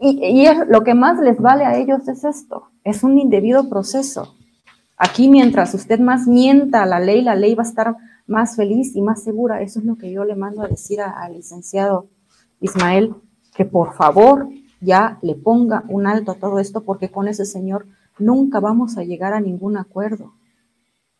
Y, 0.00 0.42
y 0.42 0.48
lo 0.66 0.82
que 0.82 0.94
más 0.94 1.20
les 1.20 1.38
vale 1.38 1.64
a 1.64 1.76
ellos 1.76 2.08
es 2.08 2.24
esto, 2.24 2.72
es 2.82 3.04
un 3.04 3.16
indebido 3.16 3.68
proceso. 3.68 4.34
Aquí 4.96 5.28
mientras 5.28 5.72
usted 5.72 6.00
más 6.00 6.26
mienta 6.26 6.84
la 6.84 6.98
ley, 6.98 7.22
la 7.22 7.36
ley 7.36 7.54
va 7.54 7.62
a 7.62 7.68
estar 7.68 7.94
más 8.26 8.56
feliz 8.56 8.96
y 8.96 9.02
más 9.02 9.22
segura. 9.22 9.62
Eso 9.62 9.78
es 9.78 9.84
lo 9.84 9.94
que 9.94 10.10
yo 10.10 10.24
le 10.24 10.34
mando 10.34 10.62
a 10.62 10.66
decir 10.66 11.00
al 11.00 11.34
licenciado 11.34 12.08
Ismael, 12.60 13.14
que 13.54 13.64
por 13.64 13.94
favor 13.94 14.48
ya 14.80 15.20
le 15.22 15.36
ponga 15.36 15.84
un 15.86 16.08
alto 16.08 16.32
a 16.32 16.40
todo 16.40 16.58
esto 16.58 16.82
porque 16.82 17.08
con 17.08 17.28
ese 17.28 17.44
señor 17.44 17.86
nunca 18.18 18.60
vamos 18.60 18.96
a 18.96 19.04
llegar 19.04 19.32
a 19.32 19.40
ningún 19.40 19.76
acuerdo. 19.76 20.34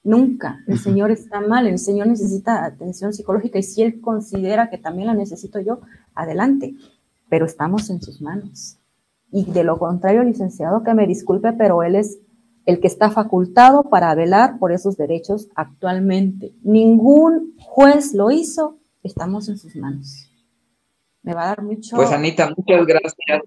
Nunca. 0.02 0.60
El 0.66 0.78
señor 0.78 1.10
está 1.10 1.40
mal, 1.40 1.66
el 1.66 1.78
señor 1.78 2.06
necesita 2.06 2.64
atención 2.64 3.12
psicológica 3.12 3.58
y 3.58 3.62
si 3.62 3.82
él 3.82 4.00
considera 4.00 4.70
que 4.70 4.78
también 4.78 5.08
la 5.08 5.14
necesito 5.14 5.60
yo, 5.60 5.80
adelante. 6.14 6.74
Pero 7.28 7.44
estamos 7.46 7.90
en 7.90 8.00
sus 8.00 8.20
manos. 8.20 8.78
Y 9.30 9.44
de 9.44 9.64
lo 9.64 9.78
contrario, 9.78 10.22
licenciado, 10.22 10.82
que 10.82 10.94
me 10.94 11.06
disculpe, 11.06 11.52
pero 11.52 11.82
él 11.82 11.96
es 11.96 12.18
el 12.64 12.80
que 12.80 12.86
está 12.86 13.10
facultado 13.10 13.84
para 13.84 14.14
velar 14.14 14.58
por 14.58 14.72
esos 14.72 14.96
derechos 14.96 15.48
actualmente. 15.54 16.54
Ningún 16.62 17.54
juez 17.58 18.14
lo 18.14 18.30
hizo, 18.30 18.78
estamos 19.02 19.48
en 19.48 19.58
sus 19.58 19.76
manos. 19.76 20.30
Me 21.22 21.34
va 21.34 21.44
a 21.44 21.46
dar 21.48 21.62
mucho. 21.62 21.96
Pues 21.96 22.12
Anita, 22.12 22.52
muchas 22.56 22.86
gracias. 22.86 23.42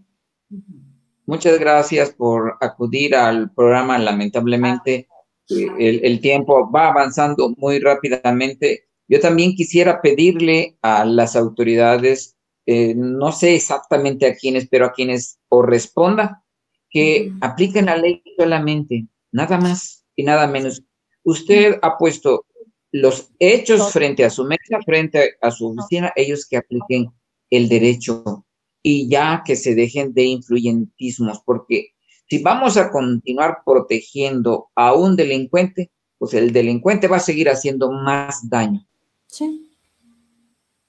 Muchas 1.32 1.60
gracias 1.60 2.10
por 2.12 2.58
acudir 2.60 3.16
al 3.16 3.54
programa. 3.54 3.98
Lamentablemente, 3.98 5.08
el, 5.48 6.20
tiempo 6.20 6.70
va 6.70 6.90
avanzando 6.90 7.54
muy 7.56 7.80
rápidamente. 7.80 8.90
Yo 9.08 9.22
también 9.22 9.56
quisiera 9.56 10.02
pedirle 10.02 10.78
a 10.82 11.06
las 11.06 11.38
autoridades, 11.38 12.36
eh, 12.66 12.96
no 12.98 13.32
sé 13.32 13.56
exactamente 13.56 14.26
a 14.26 14.36
quiénes, 14.36 14.68
pero 14.68 14.88
a 14.88 14.92
quienes 14.92 15.40
corresponda, 15.48 16.44
que 16.90 17.32
apliquen 17.40 17.86
la 17.86 17.96
ley 17.96 18.22
solamente, 18.38 19.08
nada 19.32 19.58
más 19.58 20.06
y 20.18 20.24
nada 20.24 20.48
menos. 20.48 20.84
Usted 21.24 21.80
ha 21.82 21.98
puesto 21.98 22.46
los 22.92 23.32
hechos 23.40 23.94
frente 23.94 24.26
a 24.26 24.30
su 24.30 24.44
mesa, 24.44 24.80
frente 24.86 25.36
a 25.40 25.50
su 25.50 25.70
oficina, 25.70 26.12
ellos 26.18 26.46
que 26.46 26.58
apliquen 26.58 27.06
el 27.50 27.70
derecho 27.70 28.46
y 28.84 29.10
ya 29.10 29.44
que 29.46 29.56
se 29.56 29.76
dejen 29.76 30.14
de 30.14 30.24
influyentismos, 30.24 31.42
porque 31.46 31.94
si 32.30 32.42
vamos 32.42 32.78
a 32.78 32.90
continuar 32.90 33.60
protegiendo 33.66 34.70
a 34.76 34.94
un 34.94 35.16
delincuente, 35.16 35.92
pues 36.18 36.34
el 36.34 36.54
delincuente 36.54 37.08
va 37.08 37.18
a 37.18 37.22
seguir 37.22 37.50
haciendo 37.50 37.92
más 37.92 38.50
daño. 38.50 38.86
Sí, 39.28 39.78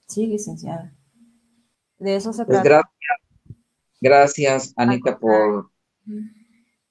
sí, 0.07 0.27
licenciada. 0.27 0.93
De 1.97 2.15
eso 2.15 2.33
se 2.33 2.45
pues 2.45 2.61
trata. 2.61 2.69
Gracias, 2.69 3.63
gracias 4.01 4.73
Anita, 4.77 5.17
por 5.17 5.69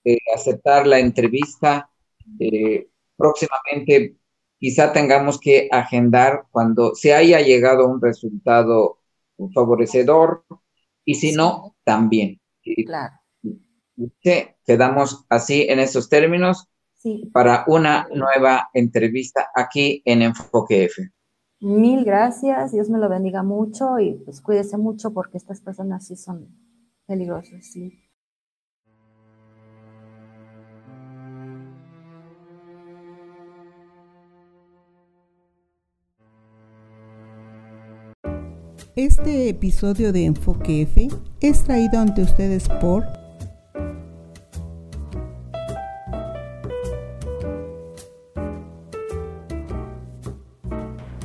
eh, 0.04 0.18
aceptar 0.34 0.86
la 0.86 0.98
entrevista. 0.98 1.90
Eh, 2.38 2.88
próximamente 3.16 4.16
quizá 4.58 4.92
tengamos 4.92 5.40
que 5.40 5.68
agendar 5.70 6.44
cuando 6.50 6.94
se 6.94 7.14
haya 7.14 7.40
llegado 7.40 7.84
a 7.84 7.88
un 7.88 8.00
resultado 8.00 8.98
favorecedor 9.54 10.44
y 11.04 11.14
si 11.14 11.32
no, 11.32 11.76
también. 11.84 12.40
Claro. 12.86 13.14
quedamos 14.64 15.24
así 15.28 15.66
en 15.68 15.80
esos 15.80 16.08
términos 16.08 16.68
para 17.32 17.64
una 17.66 18.06
nueva 18.14 18.70
entrevista 18.72 19.48
aquí 19.54 20.02
en 20.04 20.22
Enfoque 20.22 20.84
F. 20.84 21.10
Mil 21.60 22.04
gracias, 22.04 22.72
Dios 22.72 22.90
me 22.90 22.98
lo 22.98 23.08
bendiga 23.08 23.42
mucho 23.42 23.98
y 23.98 24.14
pues 24.24 24.40
cuídese 24.40 24.76
mucho 24.78 25.12
porque 25.12 25.38
estas 25.38 25.60
personas 25.60 26.06
sí 26.06 26.16
son 26.16 26.48
peligrosas, 27.06 27.64
sí. 27.64 28.02
Este 38.94 39.48
episodio 39.48 40.12
de 40.12 40.26
Enfoque 40.26 40.82
F 40.82 41.08
es 41.40 41.64
traído 41.64 41.98
ante 41.98 42.20
ustedes 42.20 42.68
por 42.68 43.06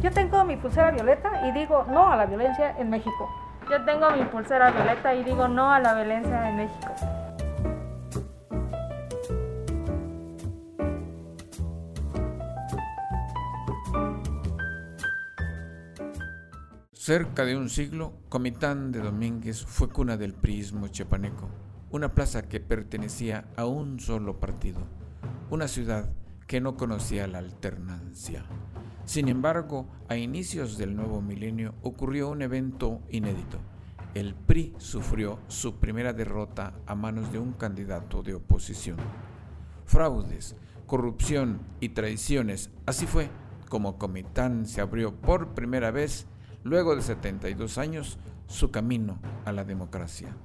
Yo 0.01 0.11
tengo 0.13 0.45
mi 0.45 0.55
pulsera 0.55 0.91
violeta 0.91 1.45
y 1.45 1.51
digo 1.51 1.86
no 1.89 2.09
a 2.09 2.15
la 2.15 2.26
violencia 2.26 2.74
en 2.80 2.89
México. 2.89 3.30
Yo 3.70 3.84
tengo 3.84 4.11
mi 4.11 4.24
pulsera 4.24 4.72
violeta 4.72 5.13
y 5.13 5.26
digo 5.26 5.49
no 5.49 5.70
a 5.70 5.82
la 5.82 5.93
violencia 5.93 6.49
en 6.49 6.55
México. 6.55 7.16
Cerca 17.08 17.45
de 17.45 17.55
un 17.55 17.70
siglo, 17.70 18.12
Comitán 18.28 18.91
de 18.91 18.99
Domínguez 18.99 19.64
fue 19.66 19.88
cuna 19.88 20.18
del 20.18 20.34
priismo 20.34 20.89
chepaneco, 20.89 21.47
una 21.89 22.14
plaza 22.14 22.49
que 22.49 22.60
pertenecía 22.60 23.47
a 23.55 23.66
un 23.66 24.01
solo 24.01 24.41
partido, 24.41 24.82
una 25.49 25.70
ciudad 25.70 26.10
que 26.47 26.60
no 26.60 26.76
conocía 26.76 27.26
la 27.28 27.38
alternancia. 27.38 28.43
Sin 29.05 29.30
embargo, 29.30 29.88
a 30.10 30.18
inicios 30.18 30.78
del 30.78 30.97
nuevo 30.97 31.22
milenio 31.22 31.76
ocurrió 31.82 32.28
un 32.28 32.41
evento 32.41 32.99
inédito. 33.10 33.58
El 34.14 34.36
PRI 34.36 34.74
sufrió 34.78 35.39
su 35.47 35.80
primera 35.80 36.12
derrota 36.12 36.74
a 36.86 36.93
manos 36.93 37.32
de 37.32 37.39
un 37.39 37.53
candidato 37.53 38.22
de 38.22 38.34
oposición. 38.34 38.97
Fraudes, 39.86 40.58
corrupción 40.86 41.62
y 41.80 41.88
traiciones, 41.88 42.70
así 42.86 43.08
fue 43.08 43.30
como 43.70 43.97
Comitán 43.97 44.66
se 44.66 44.82
abrió 44.82 45.16
por 45.16 45.53
primera 45.53 45.91
vez 45.91 46.28
luego 46.68 46.97
de 46.97 47.01
72 47.01 47.78
años, 47.78 48.18
su 48.47 48.72
camino 48.72 49.20
a 49.45 49.53
la 49.53 49.63
democracia. 49.63 50.36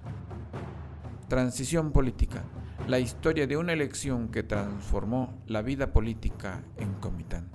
Transición 1.28 1.90
política, 1.90 2.44
la 2.86 3.00
historia 3.00 3.48
de 3.48 3.56
una 3.56 3.72
elección 3.72 4.28
que 4.28 4.44
transformó 4.44 5.34
la 5.48 5.62
vida 5.62 5.92
política 5.92 6.62
en 6.78 6.92
Comitán, 6.94 7.48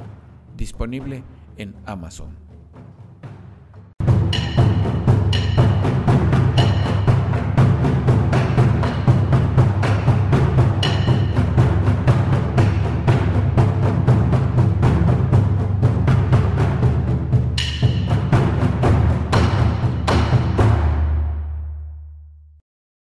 disponible 0.57 1.24
en 1.55 1.76
Amazon. 1.86 2.47